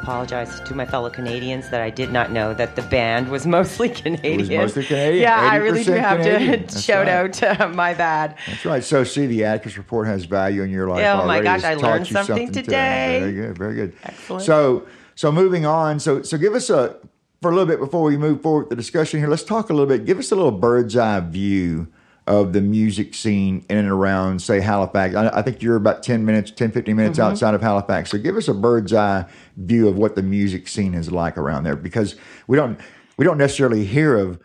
apologize 0.04 0.60
to 0.60 0.74
my 0.74 0.84
fellow 0.84 1.08
Canadians 1.08 1.70
that 1.70 1.80
I 1.80 1.88
did 1.88 2.12
not 2.12 2.30
know 2.30 2.52
that 2.52 2.76
the 2.76 2.82
band 2.82 3.30
was 3.30 3.46
mostly 3.58 3.88
Canadian. 3.88 4.60
mostly 4.60 4.84
Canadian, 4.84 5.22
Yeah, 5.22 5.40
I 5.40 5.56
really 5.56 5.82
do 5.82 5.92
have 5.92 6.18
Canadian. 6.18 6.66
to 6.68 6.78
shout 6.78 7.06
right. 7.06 7.42
out 7.42 7.60
uh, 7.60 7.68
my 7.68 7.94
bad. 7.94 8.36
That's 8.46 8.66
right. 8.66 8.84
So, 8.84 9.02
see, 9.02 9.26
the 9.26 9.44
Atticus 9.44 9.78
Report 9.78 10.06
has 10.06 10.26
value 10.26 10.62
in 10.62 10.70
your 10.70 10.88
life. 10.88 11.06
Oh 11.06 11.26
my 11.26 11.40
gosh, 11.40 11.60
It's 11.60 11.64
I 11.64 11.74
learned 11.74 12.10
you 12.10 12.12
something 12.12 12.52
today. 12.52 13.20
Very 13.20 13.32
good. 13.32 13.58
Very 13.58 13.74
good. 13.76 13.96
Excellent. 14.02 14.42
So, 14.42 14.86
so 15.14 15.32
moving 15.32 15.64
on. 15.64 15.98
So, 15.98 16.20
so 16.20 16.36
give 16.36 16.54
us 16.54 16.68
a 16.68 16.96
for 17.40 17.50
a 17.50 17.54
little 17.54 17.66
bit 17.66 17.78
before 17.78 18.02
we 18.02 18.18
move 18.18 18.42
forward 18.42 18.64
with 18.64 18.70
the 18.70 18.76
discussion 18.76 19.20
here. 19.20 19.28
Let's 19.28 19.42
talk 19.42 19.70
a 19.70 19.72
little 19.72 19.88
bit. 19.88 20.04
Give 20.04 20.18
us 20.18 20.30
a 20.32 20.36
little 20.36 20.52
bird's 20.52 20.96
eye 20.98 21.20
view 21.20 21.88
of 22.26 22.52
the 22.54 22.60
music 22.60 23.14
scene 23.14 23.64
in 23.68 23.76
and 23.76 23.88
around, 23.88 24.40
say, 24.40 24.58
Halifax. 24.60 25.14
I, 25.14 25.28
I 25.28 25.42
think 25.42 25.60
you're 25.62 25.76
about 25.76 26.02
10 26.02 26.24
minutes, 26.24 26.50
10, 26.50 26.70
15 26.72 26.96
minutes 26.96 27.18
Mm-hmm. 27.18 27.30
outside 27.30 27.54
of 27.54 27.60
Halifax. 27.60 28.10
So 28.10 28.18
give 28.18 28.36
us 28.36 28.48
a 28.48 28.54
bird's 28.54 28.92
eye 28.94 29.26
view 29.56 29.88
of 29.88 29.96
what 29.96 30.14
the 30.16 30.22
music 30.22 30.66
scene 30.68 30.94
is 30.94 31.12
like 31.12 31.36
around 31.36 31.64
there 31.64 31.76
because 31.76 32.16
we 32.46 32.56
don't, 32.56 32.80
we 33.18 33.24
don't 33.26 33.36
necessarily 33.38 33.84
hear 33.84 34.16
of 34.16 34.40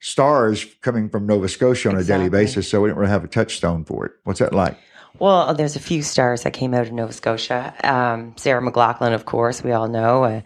stars 0.00 0.64
coming 0.80 1.08
from 1.08 1.26
Nova 1.26 1.48
Scotia 1.48 1.90
on 1.90 1.96
a 1.96 2.04
daily 2.04 2.28
basis. 2.28 2.68
So 2.68 2.80
we 2.80 2.88
don't 2.88 2.98
really 2.98 3.10
have 3.10 3.24
a 3.24 3.28
touchstone 3.28 3.84
for 3.84 4.06
it. 4.06 4.12
What's 4.24 4.40
that 4.40 4.52
like? 4.54 4.78
Well, 5.18 5.54
there's 5.54 5.76
a 5.76 5.80
few 5.80 6.02
stars 6.02 6.42
that 6.42 6.52
came 6.52 6.74
out 6.74 6.82
of 6.82 6.92
Nova 6.92 7.12
Scotia. 7.12 7.74
Um, 7.84 8.34
Sarah 8.36 8.62
McLachlan, 8.62 9.14
of 9.14 9.24
course, 9.24 9.62
we 9.62 9.72
all 9.72 9.88
know. 9.88 10.24
Uh, 10.24 10.40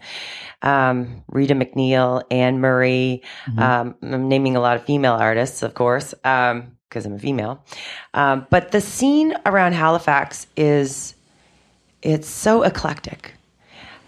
um, 0.61 1.23
Rita 1.29 1.53
MacNeil, 1.53 2.23
Anne 2.31 2.59
Murray. 2.59 3.21
Um, 3.57 3.95
I'm 4.01 4.27
naming 4.27 4.55
a 4.55 4.59
lot 4.59 4.75
of 4.75 4.85
female 4.85 5.13
artists, 5.13 5.63
of 5.63 5.73
course, 5.73 6.13
because 6.13 7.05
I'm 7.05 7.13
a 7.13 7.19
female. 7.19 7.63
Um, 8.13 8.47
but 8.49 8.71
the 8.71 8.81
scene 8.81 9.35
around 9.45 9.73
Halifax 9.73 10.47
is 10.55 11.15
it's 12.01 12.27
so 12.27 12.63
eclectic. 12.63 13.33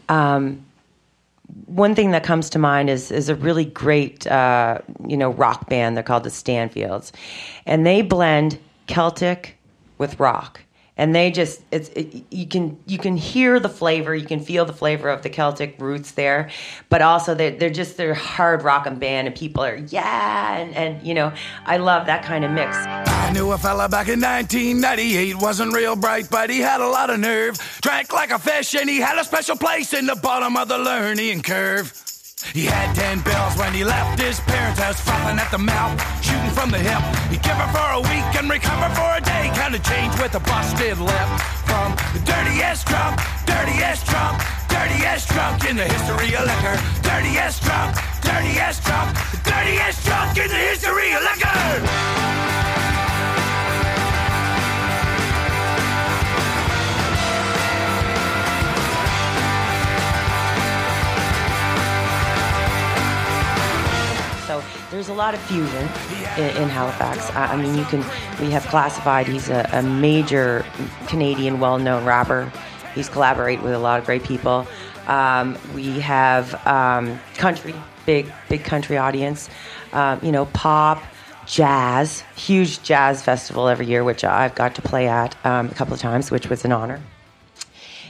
Um, 0.08 0.66
one 1.66 1.96
thing 1.96 2.12
that 2.12 2.24
comes 2.24 2.50
to 2.52 2.60
mind 2.60 2.90
is 2.90 3.12
is 3.12 3.30
a 3.30 3.36
really 3.36 3.66
great 3.66 4.28
uh, 4.28 4.80
you 5.08 5.18
know 5.18 5.32
rock 5.32 5.70
band. 5.70 5.96
They're 5.96 6.04
called 6.04 6.24
the 6.24 6.30
Stanfields, 6.30 7.12
and 7.66 7.86
they 7.86 8.02
blend 8.02 8.60
Celtic 8.88 9.59
with 10.00 10.20
rock. 10.20 10.62
And 10.98 11.16
they 11.16 11.32
just 11.32 11.62
it's 11.72 11.88
it, 11.90 12.26
you 12.30 12.46
can 12.46 12.78
you 12.86 12.98
can 12.98 13.16
hear 13.16 13.58
the 13.58 13.70
flavor, 13.70 14.14
you 14.14 14.26
can 14.26 14.42
feel 14.42 14.66
the 14.66 14.74
flavor 14.74 15.08
of 15.08 15.22
the 15.22 15.30
Celtic 15.30 15.76
roots 15.80 16.12
there, 16.12 16.50
but 16.90 17.02
also 17.02 17.34
they're, 17.34 17.52
they're 17.52 17.70
just 17.70 17.96
they're 17.96 18.14
hard 18.14 18.64
rocking 18.64 19.00
band, 19.00 19.28
and 19.28 19.34
people 19.34 19.64
are 19.64 19.78
yeah, 19.78 20.58
and, 20.58 20.76
and 20.76 21.08
you 21.08 21.14
know 21.14 21.32
I 21.66 21.78
love 21.78 22.08
that 22.08 22.26
kind 22.26 22.44
of 22.44 22.52
mix. 22.52 22.76
I 22.76 23.32
knew 23.32 23.50
a 23.54 23.58
fella 23.58 23.88
back 23.88 24.10
in 24.10 24.20
1998 24.20 25.38
wasn't 25.38 25.74
real 25.74 25.96
bright, 25.96 26.28
but 26.30 26.50
he 26.50 26.60
had 26.60 26.82
a 26.82 26.88
lot 26.88 27.10
of 27.10 27.22
nerve. 27.22 27.58
Drank 27.82 28.12
like 28.12 28.32
a 28.32 28.40
fish, 28.40 28.76
and 28.76 28.90
he 28.90 28.98
had 29.00 29.18
a 29.18 29.24
special 29.24 29.56
place 29.56 29.94
in 29.94 30.06
the 30.06 30.16
bottom 30.16 30.58
of 30.58 30.68
the 30.68 30.80
learning 30.80 31.44
curve. 31.44 32.09
He 32.54 32.66
had 32.66 32.96
ten 32.96 33.20
bells 33.20 33.58
when 33.58 33.74
he 33.74 33.84
left 33.84 34.20
his 34.20 34.40
parents' 34.42 34.80
house, 34.80 35.00
frothing 35.02 35.38
at 35.40 35.52
the 35.52 35.58
mouth, 35.58 36.00
shooting 36.24 36.52
from 36.52 36.72
the 36.72 36.80
hip. 36.80 37.04
He'd 37.28 37.44
give 37.44 37.60
her 37.60 37.70
for 37.76 37.90
a 38.00 38.02
week 38.02 38.28
and 38.40 38.50
recover 38.50 38.88
for 38.96 39.10
a 39.18 39.22
day, 39.22 39.52
kind 39.56 39.76
of 39.76 39.84
change 39.84 40.16
with 40.20 40.34
a 40.36 40.40
busted 40.40 41.00
lip. 41.00 41.30
From 41.68 41.96
the 42.16 42.24
dirtiest 42.24 42.88
drunk, 42.88 43.20
dirtiest 43.46 44.08
drunk, 44.08 44.40
dirtiest 44.72 45.28
drunk 45.30 45.66
in 45.68 45.76
the 45.76 45.88
history 45.88 46.32
of 46.40 46.48
liquor. 46.48 46.80
Dirtiest 47.04 47.64
drunk, 47.64 47.96
dirtiest 48.24 48.84
drunk, 48.88 49.10
dirtiest 49.44 50.06
drunk 50.06 50.38
in 50.40 50.48
the 50.48 50.62
history 50.72 51.12
of 51.12 51.22
liquor. 51.28 52.69
Lot 65.14 65.34
of 65.36 65.42
fusion 65.42 65.88
in, 66.38 66.64
in 66.64 66.70
Halifax. 66.70 67.30
I, 67.32 67.54
I 67.54 67.58
mean, 67.58 67.76
you 67.76 67.86
can. 67.86 68.00
We 68.40 68.50
have 68.52 68.66
classified. 68.68 69.28
He's 69.28 69.50
a, 69.50 69.70
a 69.72 69.84
major 69.84 70.66
Canadian, 71.08 71.60
well-known 71.60 72.06
rapper. 72.06 72.52
He's 72.96 73.08
collaborated 73.08 73.64
with 73.64 73.74
a 73.74 73.80
lot 73.80 74.00
of 74.00 74.06
great 74.06 74.24
people. 74.24 74.66
Um, 75.08 75.58
we 75.76 76.00
have 76.00 76.56
um, 76.66 77.20
country, 77.36 77.76
big 78.06 78.32
big 78.50 78.64
country 78.64 78.98
audience. 78.98 79.50
Um, 79.94 80.20
you 80.24 80.32
know, 80.32 80.46
pop, 80.48 81.04
jazz, 81.46 82.24
huge 82.36 82.82
jazz 82.82 83.22
festival 83.22 83.68
every 83.68 83.86
year, 83.86 84.04
which 84.04 84.24
I've 84.24 84.56
got 84.56 84.74
to 84.76 84.82
play 84.82 85.08
at 85.08 85.36
um, 85.46 85.68
a 85.68 85.74
couple 85.74 85.94
of 85.94 86.00
times, 86.00 86.32
which 86.32 86.50
was 86.50 86.66
an 86.66 86.72
honor 86.72 87.00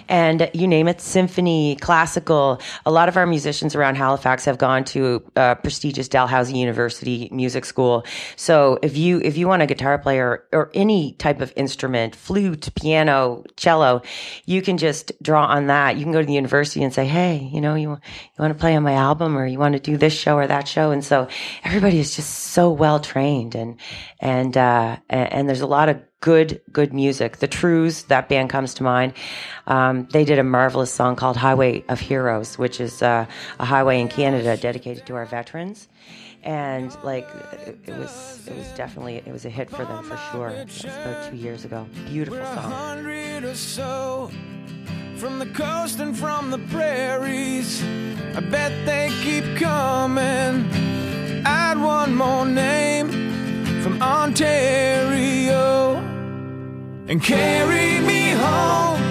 and 0.09 0.49
you 0.53 0.67
name 0.67 0.87
it, 0.87 0.99
symphony, 0.99 1.77
classical. 1.77 2.59
A 2.85 2.91
lot 2.91 3.07
of 3.07 3.15
our 3.15 3.27
musicians 3.27 3.75
around 3.75 3.95
Halifax 3.95 4.43
have 4.45 4.57
gone 4.57 4.83
to 4.85 5.23
uh, 5.35 5.55
prestigious 5.55 6.09
Dalhousie 6.09 6.57
University 6.57 7.29
music 7.31 7.63
school. 7.63 8.03
So 8.35 8.79
if 8.81 8.97
you 8.97 9.21
if 9.23 9.37
you 9.37 9.47
want 9.47 9.61
a 9.61 9.67
guitar 9.67 9.99
player 9.99 10.43
or 10.51 10.71
any 10.73 11.13
type 11.13 11.41
of 11.41 11.53
instrument, 11.55 12.15
flute, 12.15 12.69
piano, 12.75 13.43
cello, 13.55 14.01
you 14.45 14.61
can 14.63 14.77
just 14.77 15.11
draw 15.21 15.45
on 15.45 15.67
that. 15.67 15.95
You 15.95 16.03
can 16.03 16.11
go 16.11 16.21
to 16.21 16.27
the 16.27 16.33
university 16.33 16.83
and 16.83 16.93
say, 16.93 17.05
hey, 17.05 17.49
you 17.53 17.61
know, 17.61 17.75
you 17.75 17.91
you 17.91 18.39
want 18.39 18.51
to 18.51 18.59
play 18.59 18.75
on 18.75 18.83
my 18.83 18.93
album 18.93 19.37
or 19.37 19.45
you 19.45 19.59
want 19.59 19.73
to 19.73 19.79
do 19.79 19.95
this 19.95 20.13
show 20.13 20.35
or 20.35 20.47
that 20.47 20.67
show, 20.67 20.89
and 20.89 21.05
so 21.05 21.27
everybody 21.63 21.99
is 21.99 22.15
just 22.15 22.31
so 22.31 22.71
well 22.71 22.99
trained 22.99 23.53
and 23.53 23.79
and 24.19 24.57
uh, 24.57 24.97
and, 25.07 25.33
and 25.33 25.49
there's 25.49 25.61
a 25.61 25.67
lot 25.67 25.87
of 25.87 26.01
good, 26.21 26.61
good 26.71 26.93
music. 26.93 27.37
The 27.37 27.47
Trews, 27.47 28.03
that 28.07 28.29
band 28.29 28.49
comes 28.49 28.73
to 28.75 28.83
mind. 28.83 29.13
Um, 29.67 30.07
they 30.11 30.25
did 30.25 30.39
a 30.39 30.43
marvelous 30.43 30.93
song 30.93 31.15
called 31.15 31.37
Highway 31.37 31.83
of 31.89 31.99
Heroes, 31.99 32.57
which 32.57 32.79
is 32.79 33.01
uh, 33.01 33.25
a 33.59 33.65
highway 33.65 33.99
in 33.99 34.07
Canada 34.07 34.57
dedicated 34.57 35.05
to 35.07 35.15
our 35.15 35.25
veterans. 35.25 35.87
And 36.41 36.95
like 37.03 37.27
it 37.85 37.97
was, 37.97 38.47
it 38.47 38.55
was 38.55 38.67
definitely 38.71 39.17
it 39.17 39.31
was 39.31 39.43
a 39.43 39.49
hit 39.49 39.69
for 39.69 39.83
them 39.83 40.03
for 40.05 40.17
sure. 40.31 40.51
That 40.53 40.67
was 40.67 40.83
about 40.85 41.29
two 41.29 41.35
years 41.35 41.65
ago. 41.65 41.85
Beautiful 42.07 42.39
song. 42.39 42.71
hundred 42.71 43.43
or 43.43 43.55
so 43.55 44.31
from 45.17 45.39
the 45.39 45.47
coast 45.47 45.99
and 45.99 46.17
from 46.17 46.49
the 46.49 46.59
prairies. 46.69 47.83
I 48.35 48.39
bet 48.39 48.71
they 48.85 49.09
keep 49.21 49.43
coming. 49.57 50.69
Add 51.45 51.77
one 51.81 52.15
more 52.15 52.45
name 52.45 53.29
from 53.81 54.01
Ontario 54.01 55.95
and 57.07 57.23
carry 57.23 57.99
me 58.01 58.31
home 58.31 59.01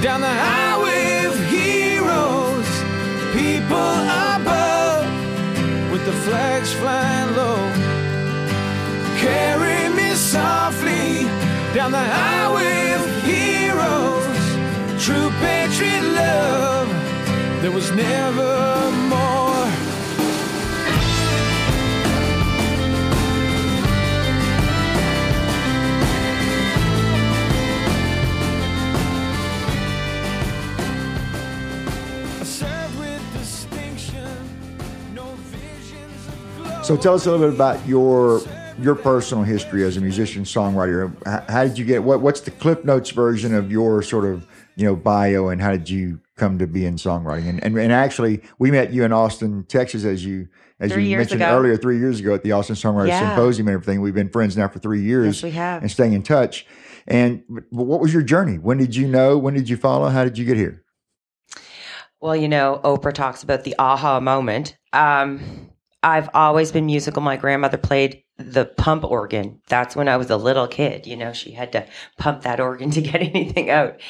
down 0.00 0.20
the 0.20 0.36
highway 0.50 1.24
of 1.26 1.34
heroes. 1.50 2.68
People 3.32 3.92
above 4.32 5.06
with 5.90 6.04
the 6.06 6.12
flags 6.24 6.72
flying 6.74 7.34
low. 7.36 7.58
Carry 9.18 9.88
me 9.94 10.14
softly 10.14 11.24
down 11.74 11.90
the 11.90 12.06
highway 12.20 12.92
of 12.92 13.04
heroes. 13.24 14.44
True 15.04 15.30
patriot 15.40 16.04
love, 16.22 16.88
there 17.62 17.72
was 17.72 17.90
never 17.92 18.90
more. 19.08 19.57
So 36.88 36.96
tell 36.96 37.12
us 37.12 37.26
a 37.26 37.30
little 37.30 37.48
bit 37.48 37.54
about 37.54 37.86
your 37.86 38.40
your 38.80 38.94
personal 38.94 39.44
history 39.44 39.84
as 39.84 39.98
a 39.98 40.00
musician 40.00 40.44
songwriter. 40.44 41.12
How, 41.46 41.64
did 41.64 41.76
you 41.76 41.84
get 41.84 42.02
what 42.02 42.22
What's 42.22 42.40
the 42.40 42.50
Cliff 42.50 42.82
Notes 42.82 43.10
version 43.10 43.54
of 43.54 43.70
your 43.70 44.02
sort 44.02 44.24
of 44.24 44.46
you 44.74 44.86
know 44.86 44.96
bio, 44.96 45.48
and 45.48 45.60
how 45.60 45.72
did 45.72 45.90
you 45.90 46.18
come 46.38 46.58
to 46.58 46.66
be 46.66 46.86
in 46.86 46.94
songwriting? 46.94 47.46
And 47.46 47.62
and, 47.62 47.76
and 47.76 47.92
actually, 47.92 48.40
we 48.58 48.70
met 48.70 48.90
you 48.90 49.04
in 49.04 49.12
Austin, 49.12 49.64
Texas, 49.64 50.06
as 50.06 50.24
you 50.24 50.48
as 50.80 50.90
Three 50.90 51.10
you 51.10 51.18
mentioned 51.18 51.42
ago. 51.42 51.58
earlier, 51.58 51.76
three 51.76 51.98
years 51.98 52.20
ago 52.20 52.32
at 52.32 52.42
the 52.42 52.52
Austin 52.52 52.74
Songwriters 52.74 53.08
Yeah. 53.08 53.34
Symposium 53.36 53.68
and 53.68 53.74
everything. 53.74 54.00
We've 54.00 54.14
been 54.14 54.30
friends 54.30 54.56
now 54.56 54.68
for 54.68 54.78
three 54.78 55.02
years. 55.02 55.36
Yes, 55.36 55.42
we 55.42 55.50
have. 55.50 55.82
and 55.82 55.90
staying 55.90 56.14
in 56.14 56.22
touch. 56.22 56.64
And 57.06 57.42
what 57.68 58.00
was 58.00 58.14
your 58.14 58.22
journey? 58.22 58.56
When 58.56 58.78
did 58.78 58.96
you 58.96 59.06
know? 59.06 59.36
When 59.36 59.52
did 59.52 59.68
you 59.68 59.76
follow? 59.76 60.08
How 60.08 60.24
did 60.24 60.38
you 60.38 60.46
get 60.46 60.56
here? 60.56 60.82
Well, 62.18 62.34
you 62.34 62.48
know, 62.48 62.80
Oprah 62.82 63.12
talks 63.12 63.42
about 63.42 63.64
the 63.64 63.74
aha 63.78 64.20
moment. 64.20 64.78
Um, 64.94 65.68
I've 66.02 66.30
always 66.34 66.72
been 66.72 66.86
musical. 66.86 67.22
My 67.22 67.36
grandmother 67.36 67.78
played 67.78 68.22
the 68.36 68.66
pump 68.66 69.04
organ. 69.04 69.60
That's 69.68 69.96
when 69.96 70.08
I 70.08 70.16
was 70.16 70.30
a 70.30 70.36
little 70.36 70.68
kid. 70.68 71.06
You 71.06 71.16
know, 71.16 71.32
she 71.32 71.52
had 71.52 71.72
to 71.72 71.86
pump 72.18 72.42
that 72.42 72.60
organ 72.60 72.90
to 72.92 73.02
get 73.02 73.20
anything 73.20 73.70
out. 73.70 74.00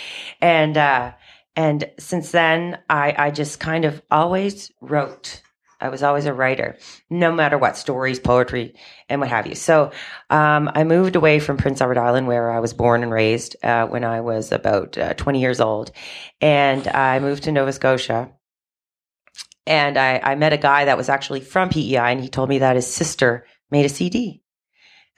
And 0.40 0.76
uh, 0.76 1.12
and 1.56 1.90
since 1.98 2.30
then, 2.30 2.78
I 2.90 3.14
I 3.16 3.30
just 3.30 3.60
kind 3.60 3.84
of 3.84 4.02
always 4.10 4.70
wrote. 4.80 5.42
I 5.80 5.90
was 5.90 6.02
always 6.02 6.26
a 6.26 6.32
writer, 6.32 6.76
no 7.08 7.30
matter 7.30 7.56
what 7.56 7.76
stories, 7.76 8.18
poetry, 8.18 8.74
and 9.08 9.20
what 9.20 9.30
have 9.30 9.46
you. 9.46 9.54
So 9.54 9.92
um, 10.28 10.68
I 10.74 10.82
moved 10.82 11.14
away 11.14 11.38
from 11.38 11.56
Prince 11.56 11.80
Edward 11.80 11.98
Island, 11.98 12.26
where 12.26 12.50
I 12.50 12.58
was 12.58 12.74
born 12.74 13.04
and 13.04 13.12
raised, 13.12 13.54
uh, 13.62 13.86
when 13.86 14.02
I 14.02 14.20
was 14.20 14.50
about 14.50 14.98
uh, 14.98 15.14
20 15.14 15.40
years 15.40 15.60
old, 15.60 15.92
and 16.40 16.88
I 16.88 17.20
moved 17.20 17.44
to 17.44 17.52
Nova 17.52 17.72
Scotia. 17.72 18.28
And 19.68 19.98
I, 19.98 20.18
I 20.24 20.34
met 20.34 20.54
a 20.54 20.56
guy 20.56 20.86
that 20.86 20.96
was 20.96 21.10
actually 21.10 21.40
from 21.40 21.68
PEI, 21.68 22.10
and 22.10 22.22
he 22.22 22.28
told 22.30 22.48
me 22.48 22.58
that 22.60 22.76
his 22.76 22.86
sister 22.86 23.46
made 23.70 23.84
a 23.84 23.90
CD. 23.90 24.42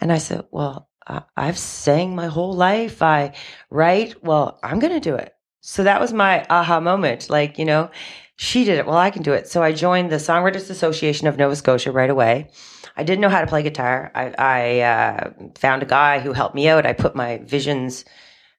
And 0.00 0.12
I 0.12 0.18
said, 0.18 0.44
"Well, 0.50 0.90
I, 1.06 1.22
I've 1.36 1.56
sang 1.56 2.16
my 2.16 2.26
whole 2.26 2.52
life. 2.52 3.00
I 3.00 3.34
write. 3.70 4.24
Well, 4.24 4.58
I'm 4.64 4.80
going 4.80 4.92
to 4.92 4.98
do 5.00 5.14
it." 5.14 5.34
So 5.60 5.84
that 5.84 6.00
was 6.00 6.12
my 6.12 6.44
aha 6.50 6.80
moment. 6.80 7.30
Like, 7.30 7.58
you 7.58 7.64
know, 7.64 7.90
she 8.34 8.64
did 8.64 8.78
it. 8.78 8.86
Well, 8.86 8.96
I 8.96 9.10
can 9.10 9.22
do 9.22 9.34
it. 9.34 9.46
So 9.46 9.62
I 9.62 9.72
joined 9.72 10.10
the 10.10 10.16
Songwriters 10.16 10.68
Association 10.68 11.28
of 11.28 11.36
Nova 11.36 11.54
Scotia 11.54 11.92
right 11.92 12.10
away. 12.10 12.50
I 12.96 13.04
didn't 13.04 13.20
know 13.20 13.28
how 13.28 13.42
to 13.42 13.46
play 13.46 13.62
guitar. 13.62 14.10
I, 14.16 14.34
I 14.36 14.80
uh, 14.80 15.30
found 15.58 15.84
a 15.84 15.86
guy 15.86 16.18
who 16.18 16.32
helped 16.32 16.56
me 16.56 16.66
out. 16.66 16.86
I 16.86 16.92
put 16.92 17.14
my 17.14 17.38
visions 17.38 18.04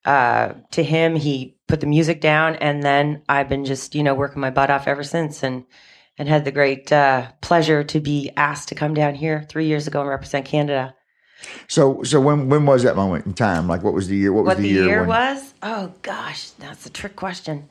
uh, 0.06 0.54
to 0.72 0.84
him. 0.84 1.16
He 1.16 1.58
put 1.68 1.80
the 1.80 1.88
music 1.88 2.22
down, 2.22 2.56
and 2.56 2.84
then 2.84 3.24
I've 3.30 3.50
been 3.50 3.66
just 3.66 3.96
you 3.96 4.04
know 4.04 4.14
working 4.14 4.42
my 4.42 4.50
butt 4.50 4.70
off 4.70 4.88
ever 4.88 5.04
since, 5.04 5.44
and 5.44 5.66
and 6.18 6.28
had 6.28 6.46
the 6.46 6.52
great 6.52 6.92
uh, 6.92 7.32
pleasure 7.42 7.84
to 7.84 8.00
be 8.00 8.32
asked 8.38 8.70
to 8.70 8.76
come 8.76 8.94
down 8.94 9.16
here 9.16 9.46
three 9.50 9.66
years 9.66 9.88
ago 9.88 10.02
and 10.02 10.10
represent 10.10 10.46
Canada. 10.46 10.96
So 11.68 12.04
so 12.04 12.20
when 12.20 12.50
when 12.50 12.66
was 12.66 12.84
that 12.84 12.96
moment 12.96 13.26
in 13.26 13.34
time? 13.34 13.68
Like 13.68 13.84
what 13.84 13.94
was 13.94 14.08
the 14.08 14.16
year? 14.16 14.34
What 14.34 14.46
was 14.46 14.56
What 14.56 14.62
the 14.62 14.68
year, 14.68 15.00
when, 15.00 15.10
was? 15.10 15.54
Oh 15.64 15.94
gosh, 16.02 16.52
that's 16.52 16.86
a 16.86 16.90
trick 16.90 17.16
question. 17.16 17.70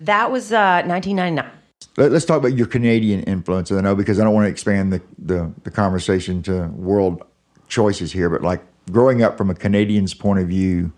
That 0.00 0.30
was 0.30 0.52
uh, 0.52 0.82
1999. 0.84 1.50
Let, 1.96 2.12
us 2.12 2.24
talk 2.24 2.38
about 2.38 2.54
your 2.54 2.66
Canadian 2.66 3.22
influence. 3.22 3.70
I 3.70 3.80
know 3.80 3.94
because 3.94 4.18
I 4.18 4.24
don't 4.24 4.34
want 4.34 4.46
to 4.46 4.50
expand 4.50 4.92
the, 4.92 5.02
the, 5.18 5.52
the 5.62 5.70
conversation 5.70 6.42
to 6.44 6.66
world 6.68 7.22
choices 7.68 8.10
here, 8.10 8.28
but 8.28 8.42
like 8.42 8.62
growing 8.90 9.22
up 9.22 9.38
from 9.38 9.50
a 9.50 9.54
Canadian's 9.54 10.14
point 10.14 10.40
of 10.40 10.48
view, 10.48 10.92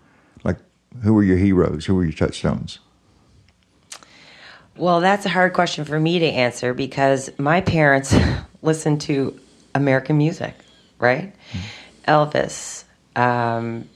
who 1.03 1.13
were 1.13 1.23
your 1.23 1.37
heroes? 1.37 1.85
Who 1.85 1.95
were 1.95 2.03
your 2.03 2.13
touchstones? 2.13 2.79
Well, 4.75 5.01
that's 5.01 5.25
a 5.25 5.29
hard 5.29 5.53
question 5.53 5.85
for 5.85 5.99
me 5.99 6.19
to 6.19 6.25
answer 6.25 6.73
because 6.73 7.31
my 7.39 7.61
parents 7.61 8.15
listened 8.61 9.01
to 9.01 9.39
American 9.73 10.17
music, 10.17 10.53
right? 10.99 11.33
Elvis, 12.07 12.83
um, 13.15 13.89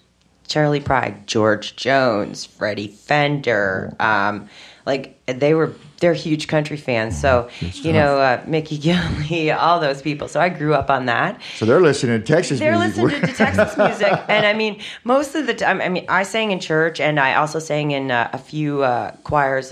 Charley 0.48 0.80
Pride, 0.80 1.28
George 1.28 1.76
Jones, 1.76 2.46
Freddie 2.46 2.88
Fender. 2.88 3.96
Um, 4.00 4.50
like 4.86 5.24
they 5.26 5.54
were, 5.54 5.74
they're 6.02 6.14
huge 6.14 6.48
country 6.48 6.78
fans. 6.78 7.20
So, 7.20 7.48
you 7.60 7.94
know, 7.94 8.18
uh, 8.18 8.44
Mickey 8.46 8.78
Gilley, 8.78 9.56
all 9.58 9.80
those 9.80 10.02
people. 10.02 10.28
So 10.28 10.42
I 10.42 10.50
grew 10.50 10.74
up 10.74 10.90
on 10.90 11.06
that. 11.06 11.40
So 11.56 11.66
they're 11.66 11.80
listening 11.80 12.20
to 12.20 12.26
Texas 12.26 12.60
They're 12.60 12.78
music. 12.78 13.04
listening 13.04 13.22
to 13.22 13.34
Texas 13.34 13.78
music, 13.78 14.12
and 14.28 14.46
I 14.46 14.54
mean, 14.54 14.82
most 15.04 15.36
of 15.36 15.48
the 15.48 15.54
time, 15.54 15.80
I 15.80 15.88
mean, 15.90 16.06
I 16.10 16.24
sang 16.24 16.52
in 16.52 16.60
church, 16.60 17.00
and 17.00 17.20
I 17.20 17.36
also 17.36 17.60
sang 17.60 17.92
in 17.92 18.12
uh, 18.12 18.30
a 18.34 18.38
few 18.38 18.84
uh, 18.84 19.12
choirs, 19.24 19.72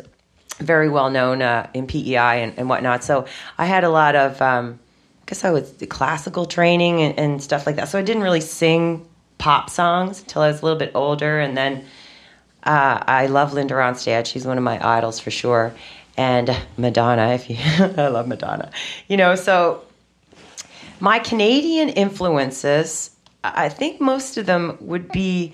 very 0.60 0.88
well 0.88 1.10
known 1.10 1.42
uh, 1.42 1.68
in 1.74 1.88
PEI 1.88 2.44
and, 2.44 2.54
and 2.58 2.70
whatnot. 2.70 3.04
So 3.04 3.26
I 3.58 3.65
had 3.65 3.84
a 3.84 3.89
lot 3.89 4.15
of, 4.15 4.42
um, 4.42 4.80
I 5.24 5.26
guess 5.26 5.44
I 5.44 5.52
was 5.52 5.74
classical 5.89 6.46
training 6.46 7.02
and, 7.02 7.18
and 7.18 7.44
stuff 7.44 7.65
like 7.65 7.76
that. 7.78 7.89
So 7.89 7.98
I 7.98 8.04
didn't 8.04 8.24
really 8.24 8.42
sing 8.42 9.08
pop 9.39 9.70
songs 9.70 10.20
until 10.20 10.42
I 10.44 10.50
was 10.50 10.62
a 10.62 10.65
little 10.65 10.78
bit 10.80 10.92
older, 10.94 11.39
and 11.39 11.58
then 11.58 11.86
uh, 12.63 13.02
I 13.08 13.26
love 13.28 13.54
Linda 13.54 13.74
Ronstadt. 13.74 14.28
She's 14.28 14.46
one 14.46 14.58
of 14.58 14.63
my 14.63 14.86
idols 14.86 15.20
for 15.20 15.32
sure, 15.32 15.74
and 16.19 16.55
Madonna. 16.77 17.29
If 17.29 17.49
you, 17.49 17.55
I 17.97 18.10
love 18.10 18.27
Madonna, 18.27 18.69
you 19.08 19.15
know, 19.15 19.36
so 19.36 19.82
my 20.99 21.17
Canadian 21.17 21.89
influences, 21.89 23.12
I 23.43 23.69
think 23.69 24.01
most 24.01 24.38
of 24.38 24.45
them 24.45 24.77
would 24.82 25.10
be 25.13 25.53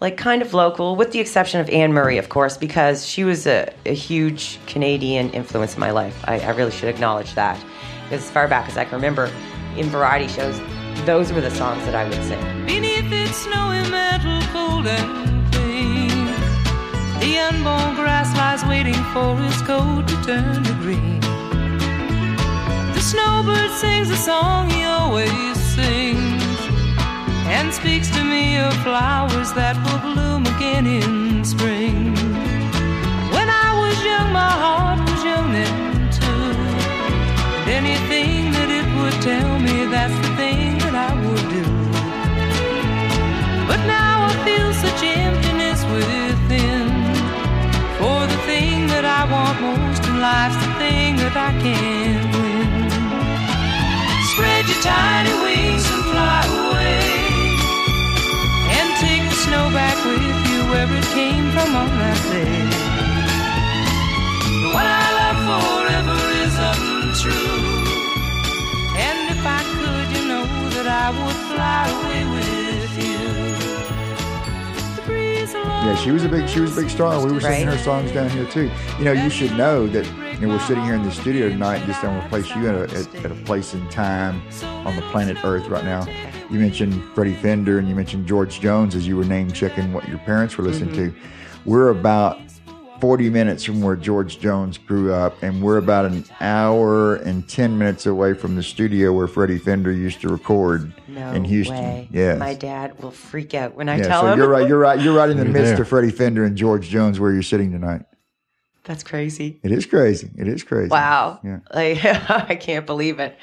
like 0.00 0.16
kind 0.16 0.40
of 0.40 0.54
local, 0.54 0.94
with 0.94 1.10
the 1.10 1.18
exception 1.18 1.60
of 1.60 1.68
Anne 1.68 1.92
Murray, 1.92 2.16
of 2.18 2.28
course, 2.28 2.56
because 2.56 3.06
she 3.06 3.24
was 3.24 3.46
a, 3.46 3.72
a 3.86 3.94
huge 3.94 4.60
Canadian 4.66 5.30
influence 5.30 5.74
in 5.74 5.80
my 5.80 5.90
life. 5.90 6.16
I, 6.28 6.38
I 6.38 6.50
really 6.50 6.70
should 6.70 6.88
acknowledge 6.88 7.34
that. 7.34 7.58
As 8.10 8.30
far 8.30 8.46
back 8.46 8.68
as 8.68 8.76
I 8.76 8.84
can 8.84 8.94
remember, 8.94 9.32
in 9.76 9.86
variety 9.86 10.28
shows, 10.28 10.60
those 11.06 11.32
were 11.32 11.40
the 11.40 11.50
songs 11.50 11.84
that 11.86 11.94
I 11.96 12.04
would 12.04 12.22
sing. 12.22 12.66
Beneath 12.66 13.34
snowy 13.34 13.82
clean, 14.52 15.33
the 17.34 17.40
unborn 17.40 17.96
grass 17.96 18.30
lies 18.36 18.64
waiting 18.68 19.02
for 19.12 19.34
its 19.42 19.60
coat 19.62 20.06
to 20.06 20.16
turn 20.22 20.62
to 20.62 20.72
green. 20.74 21.18
The 22.94 23.00
snowbird 23.00 23.72
sings 23.72 24.08
a 24.10 24.16
song 24.16 24.70
he 24.70 24.84
always 24.84 25.56
sings 25.74 26.58
and 27.56 27.74
speaks 27.74 28.08
to 28.10 28.22
me 28.22 28.58
of 28.58 28.72
flowers 28.86 29.52
that 29.54 29.74
will 29.84 30.00
bloom 30.06 30.46
again 30.54 30.86
in 30.86 31.44
spring. 31.44 32.14
When 33.34 33.48
I 33.64 33.68
was 33.82 33.96
young, 34.10 34.28
my 34.32 34.54
heart 34.64 35.00
was 35.10 35.24
young 35.30 35.48
then 35.58 36.10
too. 36.18 36.50
Anything 37.78 38.52
that 38.56 38.70
it 38.78 38.86
would 38.98 39.18
tell 39.30 39.58
me, 39.58 39.86
that's 39.94 40.18
the 40.24 40.32
thing 40.40 40.78
that 40.84 40.94
I 41.08 41.12
would 41.24 41.46
do. 41.58 41.66
But 43.66 43.80
now 43.98 44.14
I 44.30 44.32
feel 44.46 44.70
such 44.84 45.02
emptiness 45.02 45.80
within. 45.92 46.93
That 48.94 49.10
I 49.10 49.26
want 49.26 49.58
most 49.58 50.06
in 50.06 50.22
life's 50.22 50.54
the 50.62 50.70
thing 50.78 51.18
that 51.18 51.34
I 51.34 51.50
can't 51.58 52.30
win. 52.30 52.70
Spread 54.30 54.70
your 54.70 54.82
tiny 54.86 55.34
wings 55.42 55.82
and 55.82 56.02
fly 56.14 56.42
away. 56.46 57.02
And 58.70 58.88
take 59.02 59.26
the 59.26 59.38
snow 59.50 59.66
back 59.74 59.98
with 60.06 60.22
you 60.22 60.60
where 60.70 60.86
it 60.86 61.08
came 61.10 61.50
from 61.50 61.74
on 61.74 61.90
that 61.98 62.20
day. 62.30 62.62
The 64.62 64.70
one 64.70 64.86
I 64.86 65.06
love 65.18 65.38
forever 65.42 66.20
is 66.46 66.54
untrue. 66.54 67.66
And 68.94 69.18
if 69.34 69.42
I 69.42 69.60
could, 69.74 70.06
you 70.14 70.22
know 70.30 70.46
that 70.78 70.86
I 70.86 71.10
would 71.18 71.40
fly 71.50 71.82
away 71.98 72.22
with 72.30 72.63
Yeah, 75.54 75.96
she 75.96 76.10
was 76.10 76.24
a 76.24 76.28
big 76.28 76.48
she 76.48 76.60
was 76.60 76.76
a 76.76 76.80
big 76.80 76.90
star. 76.90 77.24
We 77.24 77.32
were 77.32 77.40
singing 77.40 77.66
Right. 77.66 77.76
her 77.76 77.82
songs 77.82 78.10
down 78.12 78.28
here 78.30 78.46
too. 78.46 78.70
You 78.98 79.04
know, 79.04 79.12
you 79.12 79.30
should 79.30 79.56
know 79.56 79.86
that 79.88 80.04
you 80.40 80.46
know, 80.46 80.54
we're 80.54 80.60
sitting 80.60 80.84
here 80.84 80.94
in 80.94 81.02
the 81.02 81.12
studio 81.12 81.48
tonight. 81.48 81.84
Just 81.86 82.02
I'm 82.02 82.16
gonna 82.16 82.28
place 82.28 82.48
you 82.54 82.68
at 82.68 82.74
a, 82.74 82.98
at, 82.98 83.24
at 83.24 83.30
a 83.30 83.34
place 83.44 83.74
in 83.74 83.88
time 83.88 84.42
on 84.86 84.96
the 84.96 85.02
planet 85.02 85.36
Earth 85.44 85.68
right 85.68 85.84
now. 85.84 86.06
You 86.50 86.58
mentioned 86.58 87.02
Freddie 87.14 87.34
Fender 87.34 87.78
and 87.78 87.88
you 87.88 87.94
mentioned 87.94 88.26
George 88.26 88.60
Jones 88.60 88.94
as 88.94 89.06
you 89.06 89.16
were 89.16 89.24
name 89.24 89.50
checking 89.52 89.92
what 89.92 90.08
your 90.08 90.18
parents 90.18 90.58
were 90.58 90.64
listening 90.64 90.94
mm-hmm. 90.94 91.14
to. 91.14 91.28
We're 91.64 91.88
about 91.88 92.40
40 93.00 93.28
minutes 93.30 93.64
from 93.64 93.82
where 93.82 93.96
George 93.96 94.38
Jones 94.38 94.78
grew 94.78 95.12
up, 95.12 95.42
and 95.42 95.62
we're 95.62 95.78
about 95.78 96.06
an 96.06 96.24
hour 96.40 97.16
and 97.16 97.46
10 97.48 97.76
minutes 97.76 98.06
away 98.06 98.34
from 98.34 98.54
the 98.56 98.62
studio 98.62 99.12
where 99.12 99.26
Freddie 99.26 99.58
Fender 99.58 99.92
used 99.92 100.20
to 100.22 100.28
record 100.28 100.92
No 101.08 101.32
in 101.32 101.44
Houston. 101.44 101.76
way. 101.76 102.08
Yes. 102.12 102.38
My 102.38 102.54
dad 102.54 103.02
will 103.02 103.10
freak 103.10 103.52
out 103.54 103.74
when 103.74 103.88
I 103.88 103.96
yeah, 103.98 104.08
tell 104.08 104.22
so 104.22 104.32
him. 104.32 104.38
you're 104.38 104.48
right. 104.48 104.68
You're 104.68 104.78
right. 104.78 105.00
You're 105.00 105.14
right 105.14 105.28
in 105.28 105.36
the 105.36 105.44
You're 105.44 105.52
midst 105.52 105.72
there. 105.72 105.82
of 105.82 105.88
Freddie 105.88 106.10
Fender 106.10 106.44
and 106.44 106.56
George 106.56 106.88
Jones 106.88 107.18
where 107.20 107.32
you're 107.32 107.42
sitting 107.42 107.72
tonight. 107.72 108.02
That's 108.84 109.02
crazy. 109.02 109.60
It 109.62 109.72
is 109.72 109.86
crazy. 109.86 110.30
It 110.36 110.46
is 110.46 110.62
crazy. 110.62 110.88
Wow. 110.90 111.40
Yeah. 111.42 111.60
Like, 111.74 112.04
I 112.04 112.54
can't 112.54 112.86
believe 112.86 113.18
it. 113.18 113.36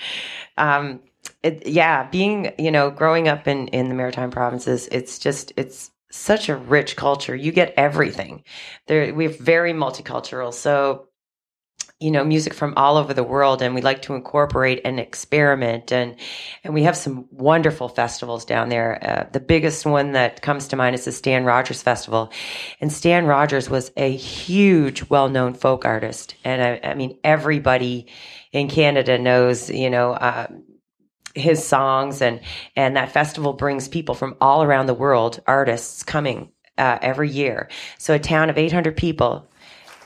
Um, 0.57 1.01
it. 1.43 1.67
Yeah, 1.67 2.07
being, 2.09 2.53
you 2.57 2.71
know, 2.71 2.89
growing 2.91 3.27
up 3.27 3.47
in, 3.47 3.67
in 3.69 3.89
the 3.89 3.95
Maritime 3.95 4.31
provinces, 4.31 4.87
it's 4.91 5.17
just, 5.19 5.51
it's 5.57 5.91
such 6.11 6.49
a 6.49 6.55
rich 6.55 6.95
culture. 6.95 7.35
You 7.35 7.51
get 7.51 7.73
everything. 7.77 8.43
There, 8.87 9.13
we're 9.13 9.29
very 9.29 9.73
multicultural. 9.73 10.53
So, 10.53 11.07
you 11.99 12.09
know, 12.09 12.23
music 12.23 12.55
from 12.55 12.73
all 12.77 12.97
over 12.97 13.13
the 13.13 13.23
world, 13.23 13.61
and 13.61 13.75
we 13.75 13.81
like 13.81 14.01
to 14.03 14.15
incorporate 14.15 14.81
and 14.83 14.99
experiment, 14.99 15.91
and 15.91 16.15
and 16.63 16.73
we 16.73 16.81
have 16.83 16.97
some 16.97 17.27
wonderful 17.29 17.89
festivals 17.89 18.43
down 18.43 18.69
there. 18.69 18.97
Uh, 19.03 19.29
the 19.31 19.39
biggest 19.39 19.85
one 19.85 20.13
that 20.13 20.41
comes 20.41 20.67
to 20.69 20.75
mind 20.75 20.95
is 20.95 21.05
the 21.05 21.11
Stan 21.11 21.45
Rogers 21.45 21.83
Festival, 21.83 22.31
and 22.81 22.91
Stan 22.91 23.27
Rogers 23.27 23.69
was 23.69 23.91
a 23.97 24.11
huge, 24.11 25.09
well-known 25.11 25.53
folk 25.53 25.85
artist, 25.85 26.33
and 26.43 26.63
I, 26.63 26.89
I 26.89 26.93
mean 26.95 27.19
everybody 27.23 28.07
in 28.51 28.67
Canada 28.67 29.19
knows, 29.19 29.69
you 29.69 29.91
know. 29.91 30.13
Uh, 30.13 30.47
his 31.35 31.65
songs 31.65 32.21
and 32.21 32.39
and 32.75 32.95
that 32.95 33.11
festival 33.11 33.53
brings 33.53 33.87
people 33.87 34.15
from 34.15 34.35
all 34.41 34.63
around 34.63 34.85
the 34.85 34.93
world 34.93 35.41
artists 35.47 36.03
coming 36.03 36.51
uh, 36.77 36.97
every 37.01 37.29
year. 37.29 37.69
So 37.97 38.13
a 38.13 38.19
town 38.19 38.49
of 38.49 38.57
800 38.57 38.97
people 38.97 39.47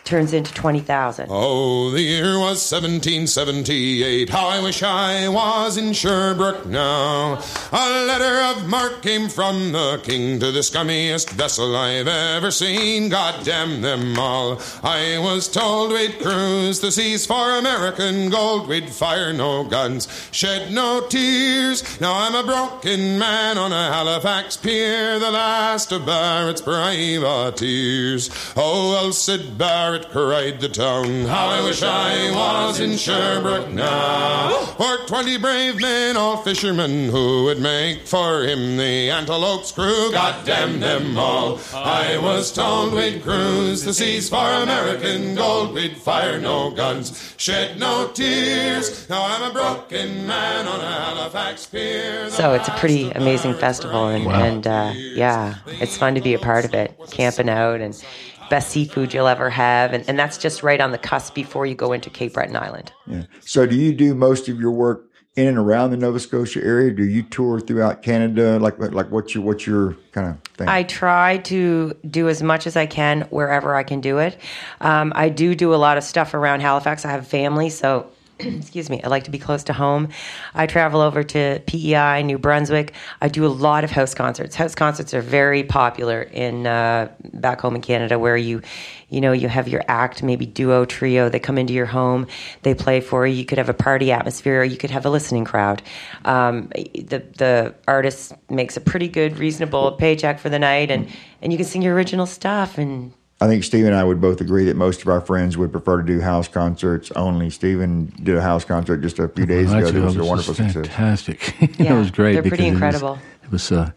turns 0.06 0.34
into 0.34 0.54
20,000 0.54 1.28
Oh, 1.30 1.90
the 1.90 2.02
year 2.02 2.38
was 2.38 2.62
1778. 2.72 4.30
How 4.30 4.48
I 4.48 4.62
wish 4.62 4.84
I 4.84 5.28
was 5.28 5.78
in 5.78 5.94
Sherbrooke 5.94 6.66
now. 6.68 7.42
A 7.72 8.06
letter 8.06 8.60
of 8.60 8.68
marque 8.70 9.02
came 9.02 9.28
from 9.28 9.72
the 9.72 10.00
king 10.04 10.40
to 10.40 10.52
the 10.52 10.60
scummiest 10.60 11.32
vessel 11.32 11.76
I've 11.76 12.08
ever 12.08 12.52
seen. 12.52 13.10
God 13.10 13.44
damn 13.44 13.82
them 13.82 14.18
all. 14.20 14.62
I 14.84 15.18
was 15.18 15.48
told 15.48 15.92
we'd 15.92 16.20
cruise 16.20 16.80
the 16.80 16.92
seas 16.92 17.26
for 17.26 17.58
American 17.58 18.30
gold. 18.30 18.68
We'd 18.68 18.90
fire 18.90 19.34
no 19.34 19.64
guns, 19.64 20.08
shed 20.32 20.72
no 20.72 21.02
tears. 21.08 22.00
Now 22.00 22.14
I'm 22.14 22.36
a 22.36 22.44
broken 22.44 23.18
man 23.18 23.58
on 23.58 23.72
a 23.72 23.92
Halifax 23.92 24.56
pier, 24.58 25.18
the 25.18 25.32
last 25.32 25.92
of 25.92 26.06
Barrett's 26.06 26.62
privateers. 26.62 28.30
Oh, 28.56 28.92
well, 28.92 29.12
said 29.12 29.58
Barrett, 29.96 30.12
cried 30.12 30.60
the 30.60 30.68
town. 30.70 31.26
How 31.26 31.48
I 31.48 31.64
wish 31.64 31.82
I 31.82 32.32
was 32.32 32.80
in 32.80 32.98
Sherbrooke 32.98 33.70
now. 33.70 34.50
For 34.78 34.98
twenty 35.08 35.38
brave 35.38 35.80
men, 35.80 36.18
all 36.18 36.38
fishermen, 36.38 37.10
who 37.10 37.46
would 37.46 37.62
make 37.62 38.06
for 38.06 38.44
him 38.44 38.76
the 38.78 39.10
Antelope's 39.12 39.72
crew. 39.72 40.12
God 40.12 40.46
damn 40.46 40.80
them 40.80 41.18
all. 41.18 41.60
I 41.74 42.18
was 42.18 42.52
told 42.52 42.94
we'd 42.94 43.24
cruise 43.24 43.84
the 43.84 43.94
seas 43.94 44.28
for 44.30 44.36
American 44.38 45.36
gold. 45.36 45.74
We'd 45.74 45.96
fire 45.98 46.40
no 46.40 46.72
guns, 46.72 47.34
shed 47.38 47.80
no 47.80 48.10
tears. 48.14 49.10
Now 49.10 49.26
I'm 49.26 49.50
a 49.50 49.54
broken 49.54 50.28
man 50.28 50.68
on 50.68 50.80
a 50.82 50.92
Halifax 50.92 51.66
pier. 51.68 52.30
so 52.30 52.54
it's 52.54 52.68
a 52.68 52.72
pretty 52.72 53.12
amazing 53.12 53.54
festival 53.54 54.08
and, 54.08 54.28
and 54.28 54.68
uh, 54.68 54.92
yeah 54.96 55.56
it's 55.66 55.98
fun 55.98 56.16
to 56.16 56.22
be 56.22 56.34
a 56.34 56.40
part 56.40 56.66
of 56.66 56.74
it 56.74 56.98
camping 57.12 57.50
out 57.50 57.80
and 57.82 58.04
best 58.50 58.70
seafood 58.70 59.14
you'll 59.14 59.28
ever 59.28 59.50
have 59.50 59.94
and, 59.94 60.08
and 60.08 60.18
that's 60.18 60.38
just 60.38 60.64
right 60.64 60.82
on 60.82 60.92
the 60.92 60.98
cusp 60.98 61.34
before 61.34 61.66
you 61.66 61.76
go 61.76 61.92
into 61.94 62.10
cape 62.10 62.34
breton 62.34 62.56
island 62.56 62.92
Yeah. 63.08 63.24
So, 63.42 63.66
do 63.66 63.76
you 63.76 63.94
do 63.94 64.16
most 64.16 64.50
of 64.50 64.60
your 64.60 64.72
work 64.72 65.06
in 65.36 65.48
and 65.48 65.58
around 65.58 65.92
the 65.92 65.98
Nova 65.98 66.20
Scotia 66.20 66.64
area? 66.64 66.92
Do 66.92 67.04
you 67.04 67.24
tour 67.24 67.60
throughout 67.60 68.02
Canada? 68.02 68.58
Like, 68.60 68.80
like 68.80 69.12
what's 69.12 69.36
your 69.36 69.44
what's 69.44 69.68
your 69.68 69.98
kind 70.12 70.30
of 70.30 70.42
thing? 70.54 70.68
I 70.68 70.84
try 70.84 71.38
to 71.40 71.94
do 72.10 72.30
as 72.30 72.42
much 72.42 72.68
as 72.68 72.76
I 72.76 72.86
can 72.86 73.22
wherever 73.24 73.76
I 73.76 73.84
can 73.84 74.02
do 74.02 74.20
it. 74.20 74.38
Um, 74.82 75.12
I 75.16 75.30
do 75.30 75.56
do 75.56 75.74
a 75.74 75.78
lot 75.78 75.98
of 75.98 76.04
stuff 76.04 76.34
around 76.34 76.62
Halifax. 76.62 77.06
I 77.06 77.12
have 77.12 77.28
family, 77.28 77.70
so 77.70 78.10
excuse 78.40 78.90
me. 78.90 79.02
I 79.02 79.08
like 79.08 79.24
to 79.26 79.32
be 79.32 79.40
close 79.40 79.64
to 79.66 79.74
home. 79.74 80.10
I 80.54 80.68
travel 80.68 81.00
over 81.00 81.24
to 81.24 81.62
PEI, 81.68 82.22
New 82.24 82.38
Brunswick. 82.38 82.94
I 83.22 83.30
do 83.30 83.46
a 83.46 83.48
lot 83.48 83.86
of 83.86 83.92
house 83.92 84.14
concerts. 84.14 84.56
House 84.56 84.76
concerts 84.76 85.14
are 85.14 85.22
very 85.22 85.64
popular 85.64 86.22
in 86.22 86.68
uh, 86.68 87.12
back 87.34 87.62
home 87.62 87.76
in 87.76 87.82
Canada, 87.82 88.20
where 88.20 88.36
you, 88.36 88.62
you 89.10 89.22
know, 89.22 89.32
you 89.32 89.48
have 89.48 89.70
your 89.70 89.84
act, 89.88 90.22
maybe 90.22 90.46
duo, 90.46 90.84
trio. 90.84 91.30
They 91.30 91.40
come 91.40 91.58
into 91.58 91.74
your 91.74 91.86
home, 91.86 92.28
they 92.64 92.74
play 92.74 93.00
for 93.00 93.26
you. 93.26 93.36
You 93.36 93.46
could 93.46 93.58
have 93.58 93.70
a 93.70 93.74
party 93.74 94.12
atmosphere, 94.12 94.62
or 94.62 94.66
you 94.66 94.78
could 94.78 94.92
have 94.92 95.06
a 95.06 95.10
listening 95.10 95.46
crowd. 95.46 95.82
Um, 96.26 96.68
the 96.74 97.24
the 97.38 97.76
artist 97.88 98.34
makes 98.50 98.76
a 98.76 98.82
pretty 98.82 99.08
good, 99.08 99.38
reasonable 99.38 99.94
paycheck 99.94 100.40
for 100.40 100.50
the 100.50 100.60
night, 100.60 100.92
and 100.92 101.08
and 101.42 101.54
you 101.54 101.58
can 101.58 101.66
sing 101.66 101.82
your 101.82 101.96
original 101.96 102.26
stuff 102.26 102.78
and 102.78 103.14
I 103.42 103.48
think 103.48 103.64
Steve 103.66 103.86
and 103.86 103.94
I 103.94 104.04
would 104.04 104.22
both 104.22 104.40
agree 104.40 104.64
that 104.66 104.78
most 104.78 105.02
of 105.02 105.10
our 105.10 105.20
friends 105.20 105.58
would 105.58 105.72
prefer 105.72 105.98
to 106.02 106.04
do 106.08 106.22
house 106.22 106.48
concerts 106.48 107.12
only. 107.12 107.50
Steven 107.50 108.14
did 108.24 108.38
a 108.38 108.42
house 108.42 108.64
concert 108.64 108.98
just 109.02 109.20
a 109.20 109.28
few 109.28 109.46
days 109.46 109.74
ago. 109.74 109.88
It 109.88 109.92
That 109.92 110.02
was 110.04 110.16
it 110.16 110.22
a 110.22 110.26
wonderful 110.26 110.54
just 110.54 110.74
success. 110.74 110.88
fantastic. 110.88 111.56
it 111.80 111.92
was 111.92 112.12
great. 112.12 112.34
they're 112.34 112.42
pretty 112.44 112.44
because 112.44 112.60
it 112.60 112.64
was- 112.64 113.02
incredible. 113.02 113.20
It 113.44 113.52
was, 113.52 113.72
uh, 113.72 113.92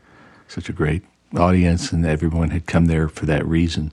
such 0.49 0.69
a 0.69 0.73
great 0.73 1.03
audience, 1.37 1.93
and 1.93 2.05
everyone 2.07 2.51
had 2.51 2.67
come 2.67 2.87
there 2.87 3.09
for 3.09 3.27
that 3.27 3.47
reason. 3.47 3.93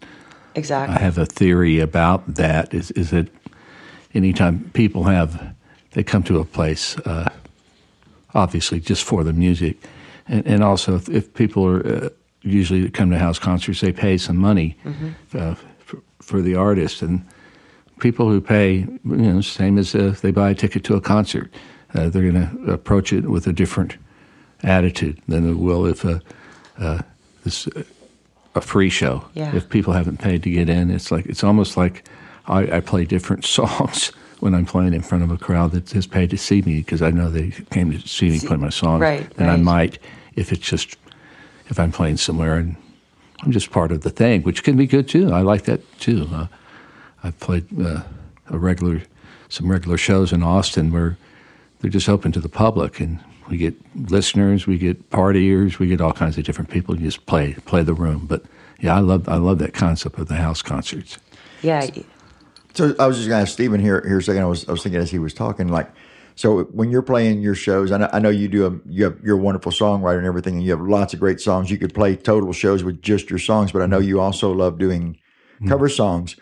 exactly. 0.56 0.96
I 0.96 1.00
have 1.00 1.18
a 1.18 1.26
theory 1.26 1.80
about 1.80 2.36
that. 2.36 2.74
Is 2.74 2.92
is 2.92 3.10
that 3.12 3.28
anytime 4.14 4.72
people 4.74 5.04
have 5.04 5.54
they 5.92 6.04
come 6.04 6.24
to 6.24 6.40
a 6.40 6.46
place, 6.46 6.98
uh, 7.00 7.30
obviously 8.34 8.80
just 8.80 9.04
for 9.04 9.24
the 9.24 9.34
music, 9.34 9.78
and, 10.28 10.46
and 10.48 10.64
also 10.64 10.96
if, 10.96 11.10
if 11.10 11.34
people 11.34 11.66
are 11.68 11.86
uh, 12.06 12.10
usually 12.46 12.90
come 12.90 13.10
to 13.10 13.18
house 13.18 13.40
concerts, 13.40 13.82
they 13.82 13.92
pay 13.92 14.18
some 14.18 14.38
money 14.38 14.78
uh, 15.34 15.56
for, 15.80 16.00
for 16.22 16.42
the 16.42 16.56
artist, 16.56 17.02
and 17.02 17.26
people 18.00 18.30
who 18.30 18.40
pay, 18.40 18.80
you 18.80 19.00
know, 19.04 19.42
same 19.42 19.78
as 19.78 19.96
if 19.96 20.22
they 20.22 20.32
buy 20.32 20.52
a 20.52 20.56
ticket 20.56 20.84
to 20.86 20.96
a 20.96 21.02
concert, 21.02 21.54
uh, 21.94 22.10
they're 22.10 22.32
going 22.32 22.50
to 22.50 22.72
approach 22.72 23.12
it 23.14 23.30
with 23.30 23.48
a 23.48 23.54
different 23.54 23.98
attitude 24.64 25.22
than 25.28 25.46
they 25.46 25.54
will 25.54 25.86
if 25.86 26.04
a 26.06 26.22
uh, 26.78 27.02
this 27.44 27.68
a 28.56 28.62
free 28.62 28.90
show. 28.90 29.26
Yeah. 29.34 29.56
If 29.56 29.70
people 29.70 29.94
haven't 29.94 30.18
paid 30.18 30.44
to 30.44 30.50
get 30.50 30.70
in, 30.70 30.90
it's 30.90 31.12
like 31.12 31.26
it's 31.26 31.44
almost 31.44 31.78
like 31.78 32.08
I, 32.48 32.78
I 32.78 32.80
play 32.80 33.06
different 33.06 33.46
songs 33.58 34.12
when 34.40 34.54
I'm 34.54 34.66
playing 34.66 34.94
in 34.94 35.02
front 35.02 35.24
of 35.24 35.32
a 35.32 35.38
crowd 35.38 35.72
that 35.72 35.92
has 35.92 36.08
paid 36.08 36.30
to 36.32 36.38
see 36.38 36.62
me 36.62 36.80
because 36.80 37.02
I 37.02 37.10
know 37.12 37.30
they 37.30 37.52
came 37.72 37.92
to 37.92 38.08
see 38.08 38.30
me 38.30 38.40
play 38.40 38.58
my 38.58 38.70
songs. 38.70 39.02
right, 39.02 39.32
And 39.38 39.50
I 39.50 39.58
might 39.58 40.00
if 40.36 40.52
it's 40.52 40.68
just 40.68 40.98
if 41.68 41.80
I'm 41.80 41.92
playing 41.92 42.18
somewhere 42.18 42.56
and 42.56 42.76
I'm 43.44 43.52
just 43.52 43.72
part 43.72 43.92
of 43.92 44.02
the 44.02 44.10
thing, 44.10 44.44
which 44.44 44.64
can 44.64 44.78
be 44.78 44.88
good 44.88 45.08
too. 45.08 45.32
I 45.32 45.42
like 45.42 45.64
that 45.64 45.82
too. 46.00 46.28
Uh, 46.32 46.48
I've 47.24 47.40
played 47.40 47.66
uh, 47.80 48.04
a 48.48 48.58
regular 48.58 49.02
some 49.50 49.72
regular 49.72 49.98
shows 49.98 50.34
in 50.34 50.44
Austin 50.44 50.92
where 50.92 51.18
they're 51.80 51.92
just 51.92 52.10
open 52.10 52.32
to 52.32 52.40
the 52.40 52.50
public 52.50 53.00
and 53.00 53.20
we 53.50 53.58
get 53.58 53.76
listeners, 54.10 54.66
we 54.66 54.78
get 54.78 55.10
partiers, 55.12 55.78
we 55.78 55.88
get 55.88 56.02
all 56.02 56.14
kinds 56.14 56.38
of 56.38 56.44
different 56.44 56.70
people. 56.70 56.96
You 56.96 57.06
just 57.06 57.26
play 57.26 57.54
play 57.66 57.84
the 57.84 57.94
room. 57.94 58.26
But 58.26 58.44
yeah, 58.80 58.96
I 58.96 59.00
love 59.00 59.30
I 59.30 59.38
love 59.38 59.60
that 59.60 59.74
concept 59.74 60.18
of 60.18 60.28
the 60.28 60.36
house 60.36 60.62
concerts. 60.62 61.18
Yeah. 61.62 61.88
So 62.74 62.94
I 63.00 63.08
was 63.08 63.18
just 63.18 63.30
going 63.30 63.38
to 63.38 63.44
ask 63.44 63.54
Stephen 63.54 63.80
here 63.80 64.04
here 64.06 64.18
a 64.18 64.24
second. 64.24 64.42
I 64.42 64.48
was 64.48 64.68
I 64.68 64.72
was 64.72 64.84
thinking 64.84 65.02
as 65.02 65.12
he 65.12 65.20
was 65.20 65.34
talking, 65.34 65.70
like, 65.70 65.90
so 66.36 66.64
when 66.66 66.92
you're 66.92 67.02
playing 67.02 67.42
your 67.42 67.56
shows, 67.56 67.92
I 67.92 67.98
know, 67.98 68.10
I 68.12 68.20
know 68.20 68.30
you 68.30 68.48
do 68.48 68.66
a 68.66 68.80
you 68.90 69.06
have 69.06 69.18
you're 69.24 69.38
a 69.38 69.42
wonderful 69.42 69.72
songwriter 69.72 70.18
and 70.18 70.28
everything, 70.28 70.56
and 70.56 70.64
you 70.64 70.72
have 70.72 70.82
lots 70.82 71.14
of 71.14 71.20
great 71.20 71.40
songs. 71.40 71.72
You 71.72 71.78
could 71.78 71.94
play 71.94 72.16
total 72.16 72.52
shows 72.52 72.84
with 72.84 73.02
just 73.02 73.30
your 73.30 73.40
songs, 73.40 73.72
but 73.72 73.82
I 73.82 73.86
know 73.86 74.00
you 74.00 74.20
also 74.20 74.52
love 74.52 74.78
doing 74.78 75.18
cover 75.68 75.90
songs. 75.90 76.36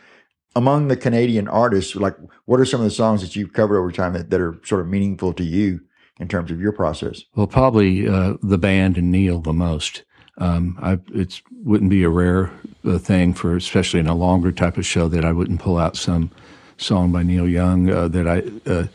Among 0.56 0.88
the 0.88 0.98
Canadian 0.98 1.48
artists, 1.48 1.96
like, 1.96 2.16
what 2.46 2.60
are 2.60 2.66
some 2.66 2.80
of 2.80 2.86
the 2.86 2.92
songs 2.92 3.22
that 3.22 3.36
you've 3.36 3.54
covered 3.54 3.78
over 3.78 3.92
time 3.92 4.14
that, 4.14 4.30
that 4.30 4.40
are 4.40 4.60
sort 4.64 4.82
of 4.82 4.88
meaningful 4.88 5.34
to 5.34 5.44
you 5.44 5.80
in 6.20 6.28
terms 6.28 6.52
of 6.52 6.60
your 6.60 6.72
process? 6.72 7.24
Well, 7.36 7.48
probably 7.48 8.08
uh, 8.08 8.36
the 8.42 8.60
band 8.60 8.98
and 8.98 9.12
Neil 9.12 9.40
the 9.40 9.54
most. 9.54 10.04
Um, 10.38 10.78
I, 10.82 11.00
it 11.14 11.42
wouldn't 11.64 11.90
be 11.90 12.04
a 12.04 12.10
rare 12.10 12.52
uh, 12.86 12.98
thing 12.98 13.34
for, 13.34 13.56
especially 13.56 14.00
in 14.00 14.08
a 14.08 14.16
longer 14.16 14.52
type 14.52 14.78
of 14.78 14.86
show, 14.86 15.08
that 15.08 15.26
I 15.26 15.32
wouldn't 15.32 15.60
pull 15.60 15.78
out 15.78 15.96
some 15.98 16.32
song 16.78 17.12
by 17.12 17.24
Neil 17.24 17.48
Young 17.48 17.90
uh, 17.90 18.08
that 18.10 18.28
I 18.28 18.70
uh, 18.70 18.88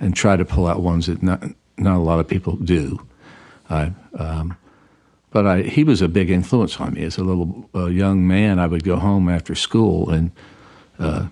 and 0.00 0.14
try 0.14 0.36
to 0.36 0.44
pull 0.44 0.66
out 0.66 0.80
ones 0.80 1.06
that 1.06 1.22
not 1.22 1.42
not 1.78 1.96
a 1.96 2.00
lot 2.00 2.20
of 2.20 2.28
people 2.28 2.56
do. 2.56 3.06
I, 3.68 3.92
um, 4.18 4.56
but 5.30 5.46
I, 5.46 5.62
he 5.62 5.84
was 5.84 6.00
a 6.00 6.08
big 6.08 6.30
influence 6.30 6.80
on 6.80 6.94
me 6.94 7.02
as 7.02 7.18
a 7.18 7.24
little 7.24 7.68
uh, 7.74 7.86
young 7.86 8.26
man. 8.26 8.58
I 8.58 8.66
would 8.66 8.84
go 8.84 8.96
home 8.96 9.28
after 9.28 9.54
school 9.54 10.08
and 10.08 10.30
uh, 10.98 11.26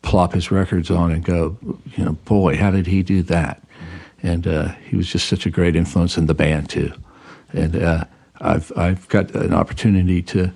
plop 0.00 0.32
his 0.32 0.50
records 0.50 0.90
on 0.90 1.10
and 1.10 1.24
go, 1.24 1.56
you 1.96 2.04
know, 2.04 2.12
boy, 2.24 2.56
how 2.56 2.70
did 2.70 2.86
he 2.86 3.02
do 3.02 3.22
that? 3.24 3.62
And 4.22 4.46
uh, 4.46 4.68
he 4.88 4.96
was 4.96 5.08
just 5.08 5.28
such 5.28 5.44
a 5.44 5.50
great 5.50 5.76
influence 5.76 6.16
in 6.16 6.26
the 6.26 6.34
band 6.34 6.70
too. 6.70 6.92
And 7.52 7.76
uh, 7.76 8.04
I've 8.40 8.72
I've 8.76 9.08
got 9.08 9.34
an 9.34 9.52
opportunity 9.52 10.22
to, 10.22 10.52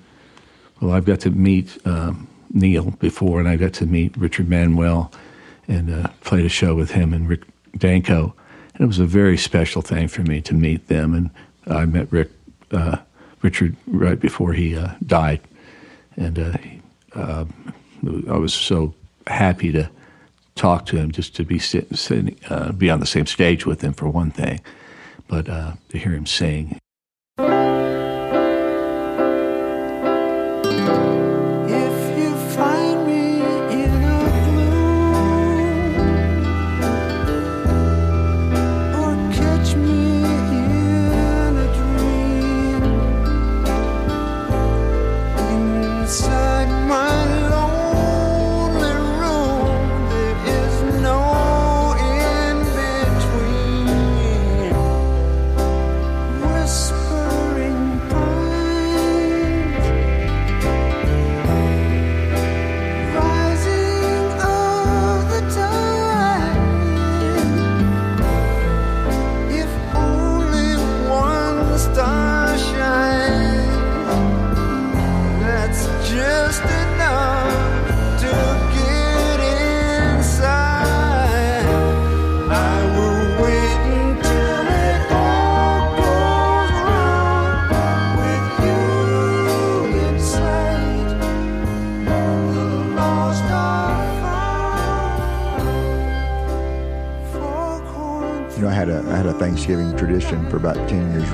well, 0.81 0.93
I've 0.93 1.05
got 1.05 1.19
to 1.21 1.29
meet 1.29 1.77
um, 1.85 2.27
Neil 2.51 2.91
before, 2.91 3.39
and 3.39 3.47
I 3.47 3.57
got 3.57 3.73
to 3.73 3.85
meet 3.85 4.15
Richard 4.17 4.49
Manuel, 4.49 5.11
and 5.67 5.93
uh, 5.93 6.09
played 6.21 6.45
a 6.45 6.49
show 6.49 6.75
with 6.75 6.91
him 6.91 7.13
and 7.13 7.27
Rick 7.27 7.43
Danko, 7.77 8.33
and 8.73 8.81
it 8.81 8.87
was 8.87 8.99
a 8.99 9.05
very 9.05 9.37
special 9.37 9.81
thing 9.81 10.07
for 10.07 10.21
me 10.21 10.41
to 10.41 10.53
meet 10.53 10.87
them. 10.87 11.13
And 11.13 11.29
I 11.67 11.85
met 11.85 12.11
Rick 12.11 12.31
uh, 12.71 12.97
Richard 13.41 13.75
right 13.87 14.19
before 14.19 14.53
he 14.53 14.75
uh, 14.75 14.91
died, 15.05 15.41
and 16.15 16.39
uh, 16.39 16.57
uh, 17.13 17.45
I 18.29 18.37
was 18.37 18.53
so 18.53 18.93
happy 19.27 19.71
to 19.71 19.89
talk 20.55 20.85
to 20.87 20.97
him, 20.97 21.11
just 21.11 21.35
to 21.35 21.43
be 21.43 21.59
sit, 21.59 21.95
sitting, 21.95 22.35
uh, 22.49 22.71
be 22.71 22.89
on 22.89 22.99
the 22.99 23.05
same 23.05 23.25
stage 23.25 23.65
with 23.65 23.81
him 23.81 23.93
for 23.93 24.09
one 24.09 24.31
thing, 24.31 24.59
but 25.27 25.45
to 25.45 25.97
hear 25.97 26.13
him 26.13 26.25
sing. 26.25 26.79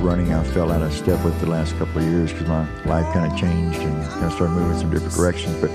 Running. 0.04 0.34
I 0.34 0.44
fell 0.44 0.72
out 0.72 0.82
of 0.82 0.94
step 0.94 1.24
with 1.24 1.40
the 1.40 1.48
last 1.48 1.76
couple 1.78 2.00
of 2.02 2.04
years 2.08 2.32
because 2.32 2.48
my 2.48 2.68
life 2.86 3.12
kind 3.14 3.32
of 3.32 3.38
changed 3.40 3.80
and 3.80 4.08
kind 4.10 4.26
of 4.26 4.34
started 4.34 4.54
moving 4.54 4.78
some 4.78 4.92
different 4.92 5.14
directions. 5.16 5.56
But 5.62 5.70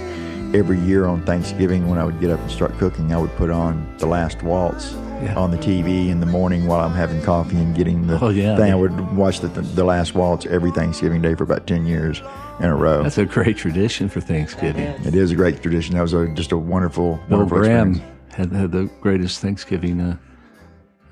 every 0.56 0.78
year 0.80 1.06
on 1.06 1.22
Thanksgiving, 1.24 1.88
when 1.88 1.98
I 1.98 2.04
would 2.04 2.20
get 2.20 2.30
up 2.30 2.40
and 2.40 2.50
start 2.50 2.76
cooking, 2.78 3.12
I 3.12 3.18
would 3.18 3.34
put 3.36 3.50
on 3.50 3.92
the 3.98 4.06
Last 4.06 4.42
Waltz 4.42 4.92
Yeah. 5.22 5.34
on 5.36 5.50
the 5.50 5.56
TV 5.56 6.10
in 6.10 6.20
the 6.20 6.26
morning 6.26 6.66
while 6.66 6.80
I'm 6.86 6.94
having 6.94 7.20
coffee 7.22 7.56
and 7.56 7.74
getting 7.74 8.06
the 8.06 8.18
Oh, 8.22 8.28
yeah. 8.28 8.56
thing. 8.56 8.70
I 8.70 8.74
would 8.76 9.16
watch 9.16 9.40
the, 9.40 9.48
the 9.48 9.84
Last 9.84 10.14
Waltz 10.14 10.46
every 10.46 10.70
Thanksgiving 10.72 11.22
day 11.22 11.34
for 11.34 11.44
about 11.44 11.66
ten 11.66 11.86
years 11.86 12.20
in 12.60 12.66
a 12.66 12.76
row. 12.76 13.02
That's 13.02 13.18
a 13.18 13.24
great 13.24 13.56
tradition 13.56 14.08
for 14.08 14.20
Thanksgiving. 14.20 14.82
it 15.04 15.14
is 15.14 15.30
a 15.32 15.34
great 15.36 15.62
tradition. 15.62 15.94
That 15.96 16.02
was 16.02 16.12
a, 16.12 16.28
just 16.34 16.52
a 16.52 16.56
wonderful, 16.58 17.18
Bill 17.28 17.38
wonderful 17.38 17.58
Graham 17.58 17.90
experience. 17.92 18.34
had, 18.34 18.52
had 18.52 18.72
the 18.72 18.90
greatest 19.00 19.40
Thanksgiving. 19.40 20.00
Uh, 20.00 20.16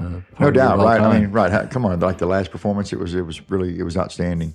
uh, 0.00 0.20
No 0.40 0.50
doubt, 0.50 0.78
right? 0.78 1.00
I 1.00 1.18
mean, 1.18 1.30
right? 1.30 1.70
Come 1.70 1.84
on, 1.84 1.98
like 2.00 2.18
the 2.18 2.26
last 2.26 2.50
performance, 2.50 2.92
it 2.92 2.98
was 2.98 3.14
it 3.14 3.22
was 3.22 3.48
really 3.50 3.78
it 3.78 3.82
was 3.82 3.96
outstanding. 3.96 4.54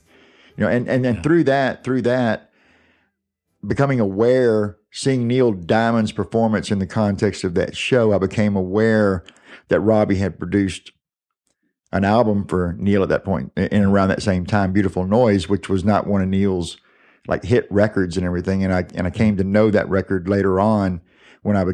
You 0.58 0.66
know, 0.66 0.70
and 0.70 0.88
and 0.88 1.04
then 1.04 1.22
through 1.22 1.46
that, 1.46 1.84
through 1.84 2.04
that, 2.04 2.52
becoming 3.66 4.00
aware, 4.00 4.78
seeing 4.92 5.28
Neil 5.28 5.54
Diamond's 5.54 6.12
performance 6.12 6.72
in 6.72 6.80
the 6.80 6.88
context 6.88 7.44
of 7.44 7.54
that 7.56 7.76
show, 7.76 8.14
I 8.14 8.18
became 8.18 8.56
aware 8.56 9.24
that 9.70 9.80
Robbie 9.80 10.18
had 10.18 10.38
produced 10.38 10.92
an 11.94 12.06
album 12.06 12.46
for 12.46 12.76
Neil 12.78 13.04
at 13.04 13.10
that 13.10 13.24
point, 13.24 13.52
in 13.56 13.68
and 13.72 13.86
around 13.86 14.10
that 14.10 14.22
same 14.22 14.46
time, 14.46 14.72
"Beautiful 14.72 15.06
Noise," 15.06 15.50
which 15.50 15.70
was 15.70 15.84
not 15.84 16.08
one 16.08 16.22
of 16.22 16.30
Neil's 16.30 16.78
like 17.28 17.44
hit 17.44 17.68
records 17.70 18.18
and 18.18 18.26
everything. 18.26 18.64
And 18.64 18.74
I 18.74 18.86
and 18.96 19.08
I 19.08 19.10
came 19.10 19.38
to 19.38 19.44
know 19.44 19.72
that 19.72 19.90
record 19.90 20.28
later 20.28 20.60
on 20.60 21.02
when 21.44 21.58
I 21.58 21.66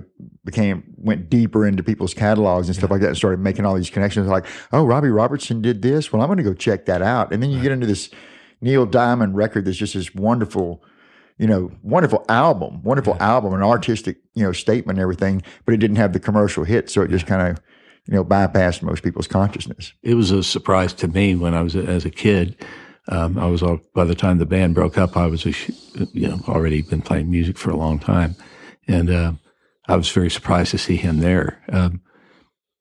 became 0.46 0.84
went 0.96 1.30
deeper 1.30 1.66
into 1.66 1.84
people's 1.84 2.14
catalogs 2.14 2.68
and 2.68 2.76
stuff 2.76 2.90
like 2.90 3.02
that, 3.02 3.08
and 3.08 3.18
started 3.18 3.40
making 3.40 3.66
all 3.66 3.76
these 3.76 3.90
connections. 3.90 4.28
Like, 4.28 4.46
oh, 4.72 4.86
Robbie 4.86 5.10
Robertson 5.10 5.62
did 5.62 5.82
this. 5.82 6.12
Well, 6.12 6.22
I'm 6.22 6.28
going 6.28 6.38
to 6.38 6.44
go 6.44 6.54
check 6.54 6.86
that 6.86 7.02
out. 7.02 7.34
And 7.34 7.44
then 7.44 7.50
you 7.50 7.62
get 7.62 7.72
into 7.72 7.86
this 7.88 8.10
Neil 8.62 8.86
Diamond 8.86 9.36
record 9.36 9.66
that's 9.66 9.78
just 9.78 9.94
this 9.94 10.16
wonderful, 10.16 10.84
you 11.38 11.48
know, 11.48 11.72
wonderful 11.84 12.26
album, 12.30 12.82
wonderful 12.82 13.18
album, 13.20 13.54
an 13.54 13.62
artistic, 13.62 14.18
you 14.36 14.44
know, 14.44 14.54
statement 14.54 14.98
and 14.98 15.04
everything. 15.04 15.42
But 15.66 15.74
it 15.74 15.78
didn't 15.78 15.98
have 15.98 16.14
the 16.14 16.20
commercial 16.20 16.64
hit, 16.64 16.90
so 16.90 17.02
it 17.02 17.10
just 17.10 17.28
kind 17.28 17.46
of, 17.46 17.62
you 18.06 18.14
know, 18.14 18.24
bypassed 18.24 18.82
most 18.82 19.04
people's 19.04 19.28
consciousness. 19.28 19.92
it 20.02 20.14
was 20.14 20.32
a 20.32 20.44
surprise 20.44 20.94
to 20.94 21.10
me 21.10 21.36
when 21.36 21.54
I 21.54 21.62
was 21.62 21.76
a, 21.76 21.84
as 21.84 22.06
a 22.06 22.10
kid. 22.10 22.56
Um, 23.10 23.38
I 23.38 23.48
was 23.48 23.64
all, 23.64 23.80
by 23.94 24.04
the 24.04 24.16
time 24.16 24.38
the 24.38 24.46
band 24.46 24.76
broke 24.76 24.98
up, 24.98 25.16
I 25.16 25.28
was 25.28 25.46
a, 25.46 25.54
you 26.14 26.28
know 26.28 26.40
already 26.48 26.82
been 26.82 27.02
playing 27.02 27.30
music 27.30 27.58
for 27.58 27.70
a 27.70 27.78
long 27.78 28.00
time, 28.00 28.36
and 28.88 29.10
uh, 29.10 29.32
I 29.88 29.96
was 29.96 30.10
very 30.10 30.30
surprised 30.30 30.72
to 30.72 30.78
see 30.78 30.96
him 30.98 31.20
there. 31.20 31.62
Um, 31.70 32.02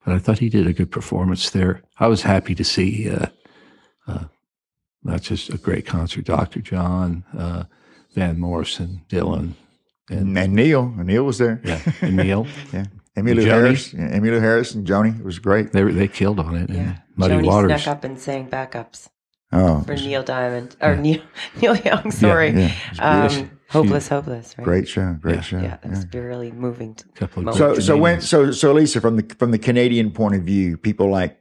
but 0.04 0.14
I 0.14 0.18
thought 0.18 0.38
he 0.38 0.48
did 0.48 0.66
a 0.66 0.72
good 0.72 0.90
performance 0.90 1.50
there. 1.50 1.82
I 1.98 2.07
was 2.09 2.22
happy 2.22 2.54
to 2.54 2.64
see 2.64 3.11
uh, 3.11 3.26
uh, 4.07 4.24
not 5.02 5.22
just 5.22 5.48
a 5.52 5.59
great 5.59 5.86
concert, 5.86 6.24
Dr. 6.24 6.61
John, 6.61 7.24
uh, 7.36 7.64
Van 8.14 8.38
Morrison, 8.38 9.02
Dylan, 9.09 9.52
And, 10.11 10.36
and 10.38 10.52
Neil, 10.54 10.94
and 10.96 11.07
Neil 11.07 11.24
was 11.24 11.38
there. 11.38 11.61
yeah, 11.64 11.80
and 12.00 12.16
Neil. 12.16 12.46
Yeah. 12.72 12.84
Emmylou 13.16 13.44
Joni. 13.44 13.46
Harris, 13.46 13.94
yeah, 13.94 14.11
Emmylou 14.18 14.40
Harris 14.40 14.74
and 14.74 14.86
Joni. 14.86 15.18
It 15.18 15.24
was 15.24 15.38
great. 15.38 15.72
They 15.72 15.82
were- 15.82 15.92
they 15.92 16.07
killed 16.07 16.38
on 16.38 16.54
it. 16.54 16.68
Yeah. 16.68 16.80
And 16.80 16.98
Muddy 17.16 17.34
Joni 17.36 17.46
Waters. 17.46 17.82
snuck 17.82 17.96
up 17.96 18.04
and 18.04 18.18
sang 18.20 18.48
backups 18.50 19.09
Oh, 19.52 19.80
for 19.86 19.94
Neil 19.94 20.22
Diamond 20.22 20.76
or 20.82 20.96
Neil 20.96 21.22
Neil 21.62 21.76
Young. 21.76 22.11
Sorry. 22.11 22.50
yeah, 22.50 22.72
it's 22.90 23.00
um, 23.00 23.20
beautiful. 23.28 23.55
Hopeless, 23.68 24.08
hopeless. 24.08 24.54
Right? 24.58 24.64
Great 24.64 24.88
show, 24.88 25.16
great 25.20 25.36
Yeah. 25.36 25.40
show. 25.40 25.58
Yeah, 25.58 25.76
that's 25.82 26.06
really 26.14 26.52
moving. 26.52 26.94
t- 26.94 27.04
Couple 27.14 27.40
of 27.40 27.58
moment. 27.58 27.76
So, 27.76 27.80
so 27.80 27.96
when, 27.96 28.20
so, 28.20 28.50
so 28.52 28.72
Lisa, 28.72 29.00
from 29.00 29.16
the 29.16 29.34
from 29.38 29.50
the 29.50 29.58
Canadian 29.58 30.10
point 30.12 30.34
of 30.36 30.42
view, 30.42 30.76
people 30.76 31.10
like 31.10 31.38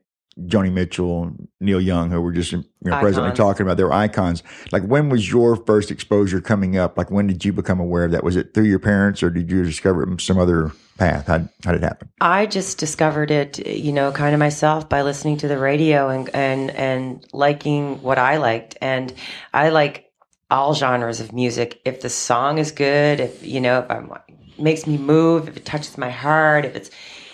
Joni 0.47 0.71
Mitchell, 0.71 1.31
Neil 1.61 1.79
Young, 1.79 2.11
who 2.11 2.21
we're 2.21 2.33
just 2.33 2.51
you 2.51 2.63
know, 2.81 2.99
presently 2.99 3.31
talking 3.31 3.65
about, 3.65 3.77
they're 3.77 3.93
icons. 3.93 4.43
Like, 4.73 4.83
when 4.83 5.07
was 5.09 5.31
your 5.31 5.55
first 5.55 5.91
exposure 5.91 6.41
coming 6.41 6.77
up? 6.77 6.97
Like, 6.97 7.09
when 7.09 7.25
did 7.25 7.45
you 7.45 7.53
become 7.53 7.79
aware 7.79 8.03
of 8.03 8.11
that? 8.11 8.21
Was 8.23 8.35
it 8.35 8.53
through 8.53 8.65
your 8.65 8.79
parents, 8.79 9.23
or 9.23 9.29
did 9.29 9.49
you 9.49 9.63
discover 9.63 10.03
it 10.03 10.19
some 10.19 10.37
other 10.37 10.71
path? 10.97 11.27
How 11.27 11.47
how 11.63 11.71
did 11.71 11.83
it 11.83 11.87
happen? 11.87 12.09
I 12.19 12.47
just 12.47 12.79
discovered 12.79 13.31
it, 13.31 13.65
you 13.65 13.93
know, 13.93 14.11
kind 14.11 14.33
of 14.33 14.39
myself 14.39 14.89
by 14.89 15.03
listening 15.03 15.37
to 15.37 15.47
the 15.47 15.57
radio 15.57 16.09
and 16.09 16.29
and 16.33 16.71
and 16.71 17.25
liking 17.31 18.01
what 18.01 18.17
I 18.17 18.35
liked, 18.37 18.77
and 18.81 19.13
I 19.53 19.69
like 19.69 20.04
all 20.49 20.73
genres 20.73 21.19
of 21.19 21.33
music. 21.33 21.81
If 21.85 22.01
the 22.01 22.09
song 22.09 22.57
is 22.57 22.71
good, 22.71 23.19
if 23.19 23.45
you 23.45 23.61
know, 23.61 23.79
if 23.79 23.91
I'm 23.91 24.11
makes 24.57 24.87
me 24.87 24.97
move, 24.97 25.47
if 25.47 25.57
it 25.57 25.65
touches 25.65 25.97
my 25.97 26.09
heart, 26.09 26.65
if 26.65 26.75
it's 26.75 26.91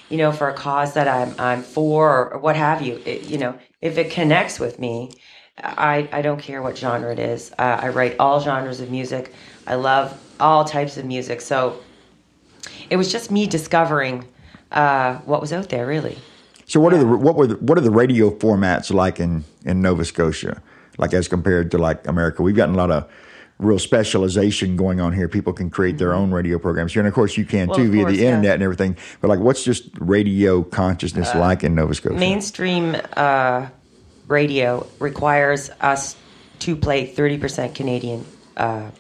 you 0.09 0.18
know 0.18 0.32
for 0.32 0.49
a 0.49 0.53
cause 0.53 0.93
that 0.93 1.07
I'm 1.07 1.36
I'm 1.39 1.62
for 1.62 2.09
or, 2.09 2.34
or 2.34 2.39
what 2.39 2.55
have 2.55 2.82
you, 2.82 3.01
it, 3.05 3.24
you 3.24 3.38
know, 3.38 3.57
if 3.82 3.97
it 3.97 4.12
connects 4.12 4.59
with 4.59 4.80
me, 4.80 5.12
I 5.57 6.09
I 6.12 6.22
don't 6.22 6.39
care 6.39 6.62
what 6.62 6.78
genre 6.78 7.12
it 7.12 7.20
is. 7.20 7.51
Uh, 7.57 7.80
I 7.82 7.89
write 7.89 8.16
all 8.20 8.39
genres 8.39 8.80
of 8.80 8.89
music. 8.89 9.34
I 9.68 9.76
love 9.76 10.20
all 10.39 10.66
types 10.66 10.97
of 10.97 11.05
music. 11.05 11.41
So 11.41 11.80
it 12.89 12.97
was 12.97 13.12
just 13.12 13.32
me 13.32 13.47
discovering 13.47 14.26
uh, 14.72 15.16
what 15.20 15.41
was 15.41 15.53
out 15.53 15.70
there, 15.70 15.86
really. 15.86 16.18
So, 16.66 16.80
what 16.80 16.93
are 16.93 16.97
the 16.97 17.05
what 17.05 17.36
were 17.36 17.47
the, 17.47 17.55
what 17.55 17.78
are 17.78 17.82
the 17.82 17.91
radio 17.91 18.30
formats 18.30 18.93
like 18.93 19.20
in 19.20 19.43
in 19.66 19.82
Nova 19.82 20.05
Scotia? 20.05 20.62
Like 21.02 21.14
as 21.14 21.28
compared 21.28 21.72
to 21.72 21.78
like 21.78 22.08
America, 22.08 22.43
we've 22.43 22.56
gotten 22.56 22.76
a 22.76 22.78
lot 22.78 22.91
of 22.91 23.10
real 23.58 23.80
specialization 23.80 24.76
going 24.76 25.02
on 25.02 25.14
here. 25.14 25.28
People 25.28 25.54
can 25.54 25.70
create 25.70 25.97
their 25.97 26.14
own 26.14 26.32
radio 26.32 26.58
programs 26.58 26.93
here, 26.93 27.02
and 27.02 27.08
of 27.08 27.14
course, 27.14 27.38
you 27.38 27.45
can 27.45 27.68
Well, 27.68 27.78
too 27.78 27.91
via 27.91 28.04
course, 28.04 28.16
the 28.16 28.24
yeah. 28.24 28.30
internet 28.30 28.54
and 28.56 28.64
everything. 28.64 28.97
But 29.20 29.30
like, 29.30 29.39
what's 29.39 29.64
just 29.64 29.89
radio 29.99 30.64
consciousness 30.64 31.34
like 31.36 31.64
in 31.64 31.76
Nova 31.76 31.93
Scotia? 31.93 32.18
Mainstream 32.18 32.95
uh, 33.18 33.68
radio 34.28 34.88
requires 34.99 35.70
us 35.82 36.16
to 36.60 36.76
play 36.76 37.12
30% 37.12 37.76
Canadian. 37.76 38.26
Uh, 38.56 38.91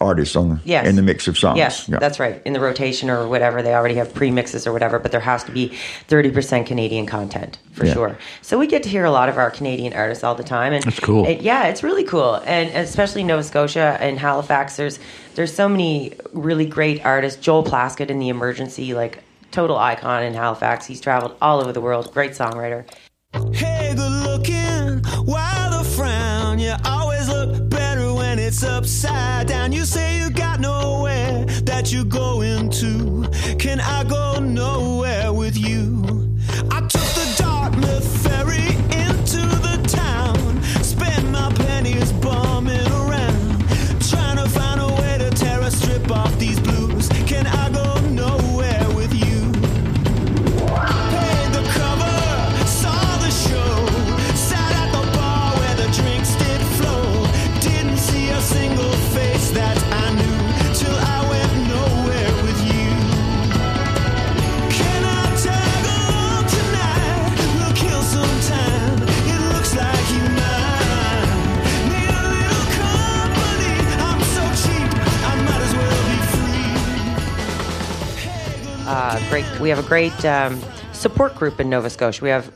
artists 0.00 0.34
on 0.36 0.48
the, 0.48 0.60
Yes. 0.64 0.86
in 0.86 0.96
the 0.96 1.02
mix 1.02 1.28
of 1.28 1.36
songs. 1.36 1.58
yes, 1.58 1.86
Yeah. 1.88 1.98
that's 1.98 2.18
right. 2.18 2.40
In 2.44 2.52
the 2.52 2.60
rotation 2.60 3.10
or 3.10 3.28
whatever, 3.28 3.62
they 3.62 3.74
already 3.74 3.96
have 3.96 4.14
pre-mixes 4.14 4.66
or 4.66 4.72
whatever, 4.72 4.98
but 4.98 5.12
there 5.12 5.20
has 5.20 5.44
to 5.44 5.52
be 5.52 5.72
30% 6.08 6.66
Canadian 6.66 7.06
content 7.06 7.58
for 7.72 7.86
Yeah. 7.86 7.92
sure. 7.92 8.18
So 8.42 8.58
we 8.58 8.66
get 8.66 8.82
to 8.84 8.88
hear 8.88 9.04
a 9.04 9.10
lot 9.10 9.28
of 9.28 9.36
our 9.38 9.50
Canadian 9.50 9.92
artists 9.92 10.24
all 10.24 10.34
the 10.34 10.42
time. 10.44 10.72
And 10.72 10.82
That's 10.84 11.00
cool. 11.00 11.26
it- 11.26 11.42
yeah, 11.42 11.64
it's 11.68 11.82
really 11.82 12.04
cool. 12.04 12.40
And 12.46 12.70
especially 12.74 13.24
Nova 13.24 13.42
Scotia 13.42 13.96
and 14.00 14.18
Halifax, 14.18 14.76
there's, 14.76 14.98
there's 15.34 15.54
so 15.54 15.68
many 15.68 16.14
really 16.32 16.66
great 16.66 17.04
artists. 17.04 17.40
Joel 17.40 17.64
Plaskett 17.64 18.08
in 18.08 18.18
The 18.18 18.28
Emergency, 18.30 18.94
like 18.94 19.22
total 19.52 19.76
icon 19.76 20.22
in 20.22 20.34
Halifax. 20.34 20.86
He's 20.86 21.00
traveled 21.00 21.34
all 21.42 21.60
over 21.60 21.72
the 21.72 21.80
world. 21.80 22.12
Great 22.14 22.32
songwriter. 22.32 22.84
Hey, 23.54 23.92
good 23.94 24.10
looking, 24.24 24.98
why 25.24 25.68
the 25.70 25.84
frown? 25.84 26.58
You 26.58 26.74
always 26.84 27.28
look 27.28 27.50
better 27.50 27.60
when 27.60 27.69
it's 28.50 28.64
upside 28.64 29.46
down. 29.46 29.70
You 29.70 29.84
say 29.84 30.18
you 30.18 30.28
got 30.28 30.58
nowhere 30.58 31.44
that 31.70 31.92
you're 31.92 32.02
going 32.02 32.68
to. 32.82 33.24
Can 33.60 33.78
I 33.78 34.02
go 34.02 34.40
nowhere 34.40 35.32
with 35.32 35.56
you? 35.56 36.02
I 36.68 36.80
took 36.80 37.10
the 37.20 37.34
Dartmouth 37.38 38.08
ferry 38.24 38.74
into 39.06 39.42
the 39.66 39.78
town. 39.86 40.60
Spent 40.82 41.30
my 41.30 41.52
pennies 41.54 42.10
bumming 42.14 42.86
around. 42.88 43.09
We 79.70 79.76
have 79.76 79.86
a 79.86 79.88
great 79.88 80.24
um, 80.24 80.60
support 80.92 81.36
group 81.36 81.60
in 81.60 81.70
Nova 81.70 81.88
Scotia. 81.90 82.24
We 82.24 82.30
have 82.30 82.52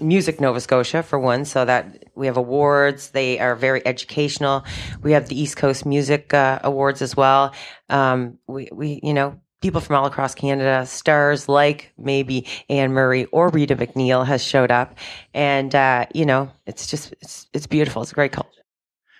Music 0.00 0.40
Nova 0.40 0.60
Scotia 0.60 1.02
for 1.02 1.18
one, 1.18 1.44
so 1.44 1.64
that 1.64 2.04
we 2.14 2.26
have 2.26 2.36
awards. 2.36 3.10
They 3.10 3.40
are 3.40 3.56
very 3.56 3.84
educational. 3.84 4.64
We 5.02 5.10
have 5.10 5.28
the 5.28 5.36
East 5.36 5.56
Coast 5.56 5.84
Music 5.84 6.32
uh, 6.32 6.60
Awards 6.62 7.02
as 7.02 7.16
well. 7.16 7.52
Um, 7.88 8.38
we, 8.46 8.68
we, 8.70 9.00
you 9.02 9.12
know. 9.12 9.40
People 9.62 9.80
from 9.80 9.96
all 9.96 10.04
across 10.04 10.34
Canada, 10.34 10.84
stars 10.86 11.48
like 11.48 11.92
maybe 11.98 12.46
Anne 12.68 12.92
Murray 12.92 13.24
or 13.32 13.48
Rita 13.48 13.74
MacNeil 13.74 14.24
has 14.24 14.44
showed 14.44 14.70
up, 14.70 14.96
and 15.32 15.74
uh, 15.74 16.06
you 16.14 16.26
know 16.26 16.52
it's 16.66 16.86
just 16.86 17.14
it's 17.20 17.48
it's 17.52 17.66
beautiful. 17.66 18.02
It's 18.02 18.12
a 18.12 18.14
great 18.14 18.30
culture. 18.30 18.63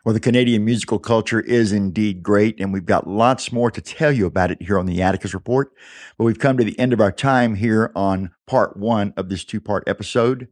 Well, 0.04 0.12
the 0.12 0.20
Canadian 0.20 0.66
musical 0.66 0.98
culture 0.98 1.40
is 1.40 1.72
indeed 1.72 2.22
great, 2.22 2.60
and 2.60 2.74
we've 2.74 2.84
got 2.84 3.08
lots 3.08 3.50
more 3.50 3.70
to 3.70 3.80
tell 3.80 4.12
you 4.12 4.26
about 4.26 4.50
it 4.50 4.60
here 4.60 4.78
on 4.78 4.84
the 4.84 5.00
Atticus 5.00 5.32
Report. 5.32 5.72
But 6.18 6.24
we've 6.24 6.38
come 6.38 6.58
to 6.58 6.64
the 6.64 6.78
end 6.78 6.92
of 6.92 7.00
our 7.00 7.10
time 7.10 7.54
here 7.54 7.90
on 7.96 8.30
part 8.46 8.76
one 8.76 9.14
of 9.16 9.30
this 9.30 9.46
two 9.46 9.62
part 9.62 9.82
episode. 9.86 10.48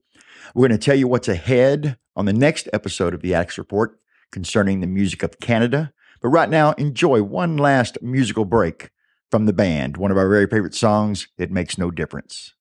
We're 0.55 0.69
going 0.69 0.81
to 0.81 0.83
tell 0.83 0.97
you 0.97 1.07
what's 1.07 1.29
ahead 1.29 1.99
on 2.17 2.25
the 2.25 2.33
next 2.33 2.67
episode 2.73 3.13
of 3.13 3.21
the 3.21 3.35
Atticus 3.35 3.59
Report 3.59 3.99
concerning 4.31 4.81
the 4.81 4.87
music 4.87 5.23
of 5.23 5.39
Canada. 5.39 5.93
But 6.23 6.29
right 6.29 6.49
now, 6.49 6.73
enjoy 6.73 7.23
one 7.23 7.59
last 7.59 7.99
musical 8.01 8.47
break 8.47 8.89
from 9.31 9.45
the 9.45 9.53
band, 9.53 9.99
one 9.99 10.11
of 10.11 10.17
our 10.17 10.31
very 10.31 10.47
favorite 10.47 10.75
songs, 10.75 11.29
It 11.37 11.51
Makes 11.51 11.77
No 11.77 11.91
Difference. 11.91 12.55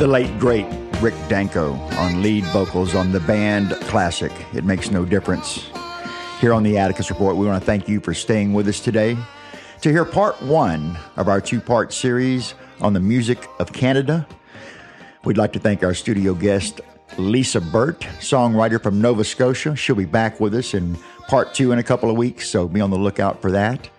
The 0.00 0.06
late, 0.06 0.38
great 0.38 0.64
Rick 1.02 1.12
Danko 1.28 1.74
on 1.74 2.22
lead 2.22 2.44
vocals 2.44 2.94
on 2.94 3.12
the 3.12 3.20
band 3.20 3.72
classic, 3.82 4.32
It 4.54 4.64
Makes 4.64 4.90
No 4.90 5.04
Difference. 5.04 5.68
Here 6.40 6.54
on 6.54 6.62
the 6.62 6.78
Atticus 6.78 7.10
Report, 7.10 7.36
we 7.36 7.44
want 7.44 7.60
to 7.60 7.66
thank 7.66 7.86
you 7.86 8.00
for 8.00 8.14
staying 8.14 8.54
with 8.54 8.66
us 8.66 8.80
today 8.80 9.14
to 9.82 9.90
hear 9.90 10.06
part 10.06 10.40
one 10.40 10.96
of 11.18 11.28
our 11.28 11.38
two 11.38 11.60
part 11.60 11.92
series 11.92 12.54
on 12.80 12.94
the 12.94 13.00
music 13.00 13.46
of 13.58 13.74
Canada. 13.74 14.26
We'd 15.24 15.36
like 15.36 15.52
to 15.52 15.58
thank 15.58 15.84
our 15.84 15.92
studio 15.92 16.32
guest, 16.32 16.80
Lisa 17.18 17.60
Burt, 17.60 18.00
songwriter 18.20 18.82
from 18.82 19.02
Nova 19.02 19.22
Scotia. 19.22 19.76
She'll 19.76 19.96
be 19.96 20.06
back 20.06 20.40
with 20.40 20.54
us 20.54 20.72
in 20.72 20.96
part 21.28 21.52
two 21.52 21.72
in 21.72 21.78
a 21.78 21.82
couple 21.82 22.08
of 22.08 22.16
weeks, 22.16 22.48
so 22.48 22.66
be 22.66 22.80
on 22.80 22.88
the 22.88 22.96
lookout 22.96 23.42
for 23.42 23.50
that. 23.50 23.90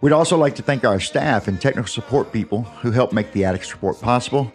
We'd 0.00 0.12
also 0.12 0.36
like 0.36 0.54
to 0.54 0.62
thank 0.62 0.84
our 0.84 1.00
staff 1.00 1.48
and 1.48 1.60
technical 1.60 1.88
support 1.88 2.32
people 2.32 2.62
who 2.62 2.92
help 2.92 3.12
make 3.12 3.32
the 3.32 3.44
Atticus 3.46 3.72
Report 3.72 4.00
possible. 4.00 4.52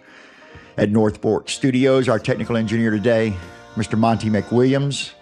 At 0.78 0.90
North 0.90 1.22
Fork 1.22 1.48
Studios, 1.48 2.08
our 2.08 2.18
technical 2.18 2.56
engineer 2.56 2.90
today, 2.90 3.34
Mr. 3.76 3.98
Monty 3.98 4.28
McWilliams, 4.28 5.12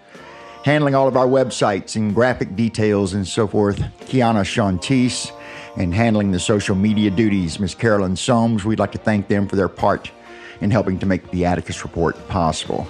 handling 0.65 0.95
all 0.95 1.07
of 1.07 1.15
our 1.15 1.27
websites 1.27 1.95
and 1.95 2.13
graphic 2.13 2.55
details 2.57 3.13
and 3.13 3.25
so 3.25 3.47
forth, 3.47 3.77
Kiana 4.01 4.43
Shantis, 4.43 5.31
and 5.77 5.93
handling 5.93 6.31
the 6.31 6.39
social 6.39 6.75
media 6.75 7.09
duties, 7.09 7.57
Miss 7.59 7.73
Carolyn 7.73 8.17
Soames. 8.17 8.65
We'd 8.65 8.79
like 8.79 8.91
to 8.93 8.97
thank 8.97 9.29
them 9.29 9.47
for 9.47 9.55
their 9.55 9.69
part 9.69 10.11
in 10.59 10.71
helping 10.71 10.99
to 10.99 11.05
make 11.05 11.29
the 11.31 11.45
Atticus 11.45 11.83
Report 11.83 12.15
possible. 12.27 12.85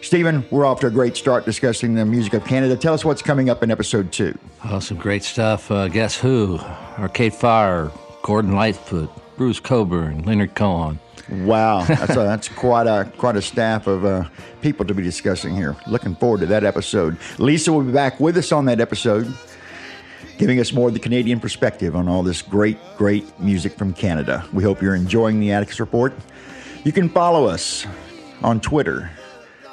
Stephen, 0.00 0.44
we're 0.52 0.64
off 0.64 0.78
to 0.80 0.86
a 0.86 0.90
great 0.90 1.16
start 1.16 1.44
discussing 1.44 1.94
the 1.94 2.04
music 2.04 2.34
of 2.34 2.44
Canada. 2.44 2.76
Tell 2.76 2.94
us 2.94 3.04
what's 3.04 3.22
coming 3.22 3.50
up 3.50 3.64
in 3.64 3.70
episode 3.72 4.12
two. 4.12 4.38
Oh, 4.64 4.78
some 4.78 4.96
great 4.96 5.24
stuff. 5.24 5.70
Uh, 5.72 5.88
Guess 5.88 6.18
Who? 6.18 6.58
Arcade 6.98 7.34
Fire, 7.34 7.90
Gordon 8.22 8.52
Lightfoot, 8.52 9.10
Bruce 9.36 9.58
Cockburn, 9.58 10.22
Leonard 10.22 10.54
Cohen. 10.54 11.00
Wow, 11.28 11.84
that's 11.84 12.12
a, 12.12 12.20
that's 12.20 12.48
quite 12.48 12.86
a 12.86 13.10
quite 13.16 13.36
a 13.36 13.42
staff 13.42 13.88
of 13.88 14.04
uh, 14.04 14.28
people 14.60 14.86
to 14.86 14.94
be 14.94 15.02
discussing 15.02 15.56
here. 15.56 15.76
Looking 15.88 16.14
forward 16.14 16.40
to 16.40 16.46
that 16.46 16.62
episode. 16.62 17.18
Lisa 17.38 17.72
will 17.72 17.82
be 17.82 17.92
back 17.92 18.20
with 18.20 18.36
us 18.36 18.52
on 18.52 18.66
that 18.66 18.80
episode, 18.80 19.32
giving 20.38 20.60
us 20.60 20.72
more 20.72 20.86
of 20.86 20.94
the 20.94 21.00
Canadian 21.00 21.40
perspective 21.40 21.96
on 21.96 22.08
all 22.08 22.22
this 22.22 22.42
great 22.42 22.78
great 22.96 23.40
music 23.40 23.72
from 23.72 23.92
Canada. 23.92 24.46
We 24.52 24.62
hope 24.62 24.80
you're 24.80 24.94
enjoying 24.94 25.40
the 25.40 25.50
Atticus 25.50 25.80
Report. 25.80 26.12
You 26.84 26.92
can 26.92 27.08
follow 27.08 27.46
us 27.46 27.84
on 28.44 28.60
Twitter 28.60 29.10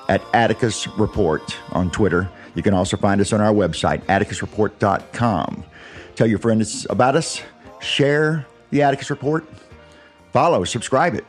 at 0.09 0.23
Atticus 0.33 0.87
Report 0.97 1.55
on 1.71 1.91
Twitter. 1.91 2.29
You 2.55 2.63
can 2.63 2.73
also 2.73 2.97
find 2.97 3.21
us 3.21 3.31
on 3.31 3.41
our 3.41 3.53
website, 3.53 4.03
atticusreport.com. 4.05 5.63
Tell 6.15 6.27
your 6.27 6.39
friends 6.39 6.87
about 6.89 7.15
us, 7.15 7.41
share 7.79 8.45
the 8.71 8.81
Atticus 8.81 9.11
Report, 9.11 9.45
follow, 10.31 10.63
subscribe 10.63 11.13
it. 11.13 11.25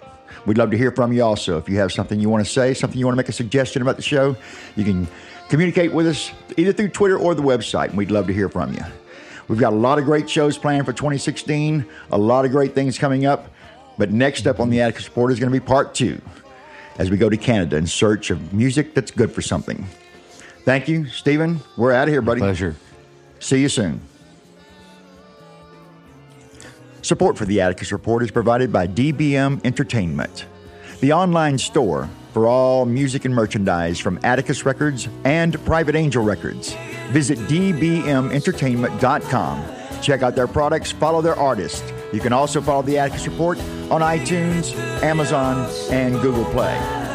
We'd 0.47 0.59
love 0.59 0.71
to 0.71 0.77
hear 0.77 0.91
from 0.91 1.13
you 1.13 1.23
also. 1.23 1.59
If 1.59 1.69
you 1.69 1.79
have 1.79 1.93
something 1.93 2.21
you 2.21 2.29
want 2.29 2.45
to 2.45 2.51
say, 2.51 2.75
something 2.75 2.99
you 2.99 3.07
want 3.07 3.15
to 3.15 3.17
make 3.17 3.29
a 3.29 3.33
suggestion 3.33 3.83
about 3.83 3.97
the 3.97 4.03
show, 4.03 4.37
you 4.77 4.85
can 4.85 5.09
communicate 5.49 5.93
with 5.93 6.07
us 6.07 6.31
either 6.57 6.73
through 6.73 6.89
Twitter 6.89 7.19
or 7.19 7.35
the 7.35 7.43
website, 7.43 7.89
and 7.89 7.99
we'd 7.99 8.11
love 8.11 8.27
to 8.27 8.33
hear 8.33 8.49
from 8.49 8.73
you. 8.73 8.85
We've 9.49 9.61
got 9.61 9.73
a 9.73 9.77
lot 9.77 9.99
of 9.99 10.05
great 10.05 10.29
shows 10.29 10.57
planned 10.57 10.87
for 10.87 10.93
2016, 10.93 11.85
a 12.11 12.19
lot 12.19 12.45
of 12.45 12.51
great 12.51 12.75
things 12.75 12.99
coming 12.99 13.27
up. 13.27 13.51
But 13.97 14.11
next 14.11 14.47
up 14.47 14.59
on 14.59 14.71
the 14.71 14.81
Atticus 14.81 15.09
Report 15.09 15.31
is 15.31 15.39
going 15.39 15.53
to 15.53 15.61
be 15.61 15.65
part 15.65 15.95
two 15.95 16.21
as 16.99 17.11
we 17.11 17.17
go 17.17 17.29
to 17.29 17.37
Canada 17.37 17.77
in 17.77 17.87
search 17.87 18.31
of 18.31 18.53
music 18.53 18.95
that's 18.95 19.11
good 19.11 19.31
for 19.31 19.43
something. 19.43 19.87
Thank 20.65 20.89
you, 20.89 21.07
Stephen. 21.07 21.61
We're 21.77 21.93
out 21.93 22.09
of 22.09 22.13
here, 22.13 22.23
buddy. 22.23 22.41
Pleasure. 22.41 22.77
See 23.39 23.61
you 23.61 23.69
soon. 23.69 24.01
Support 27.05 27.37
for 27.37 27.45
the 27.45 27.61
Atticus 27.61 27.93
Report 27.93 28.23
is 28.23 28.31
provided 28.31 28.73
by 28.73 28.87
DBM 28.87 29.63
Entertainment, 29.63 30.47
the 31.01 31.13
online 31.13 31.59
store 31.59 32.09
for 32.33 32.47
all 32.47 32.87
music 32.87 33.27
and 33.27 33.35
merchandise 33.35 33.99
from 33.99 34.19
Atticus 34.25 34.65
Records 34.65 35.07
and 35.25 35.63
Private 35.67 35.97
Angel 35.97 36.25
Records. 36.25 36.75
Visit 37.11 37.39
dbmentertainment.com. 37.41 39.65
Check 40.01 40.23
out 40.23 40.35
their 40.35 40.49
products, 40.49 40.93
follow 40.93 41.21
their 41.21 41.39
artists. 41.39 41.85
You 42.15 42.21
can 42.21 42.33
also 42.33 42.63
follow 42.63 42.81
the 42.81 42.97
Atticus 42.97 43.29
Report 43.29 43.59
on 43.91 44.01
iTunes, 44.01 44.75
Amazon, 45.03 45.71
and 45.91 46.19
Google 46.23 46.47
Play. 46.47 47.14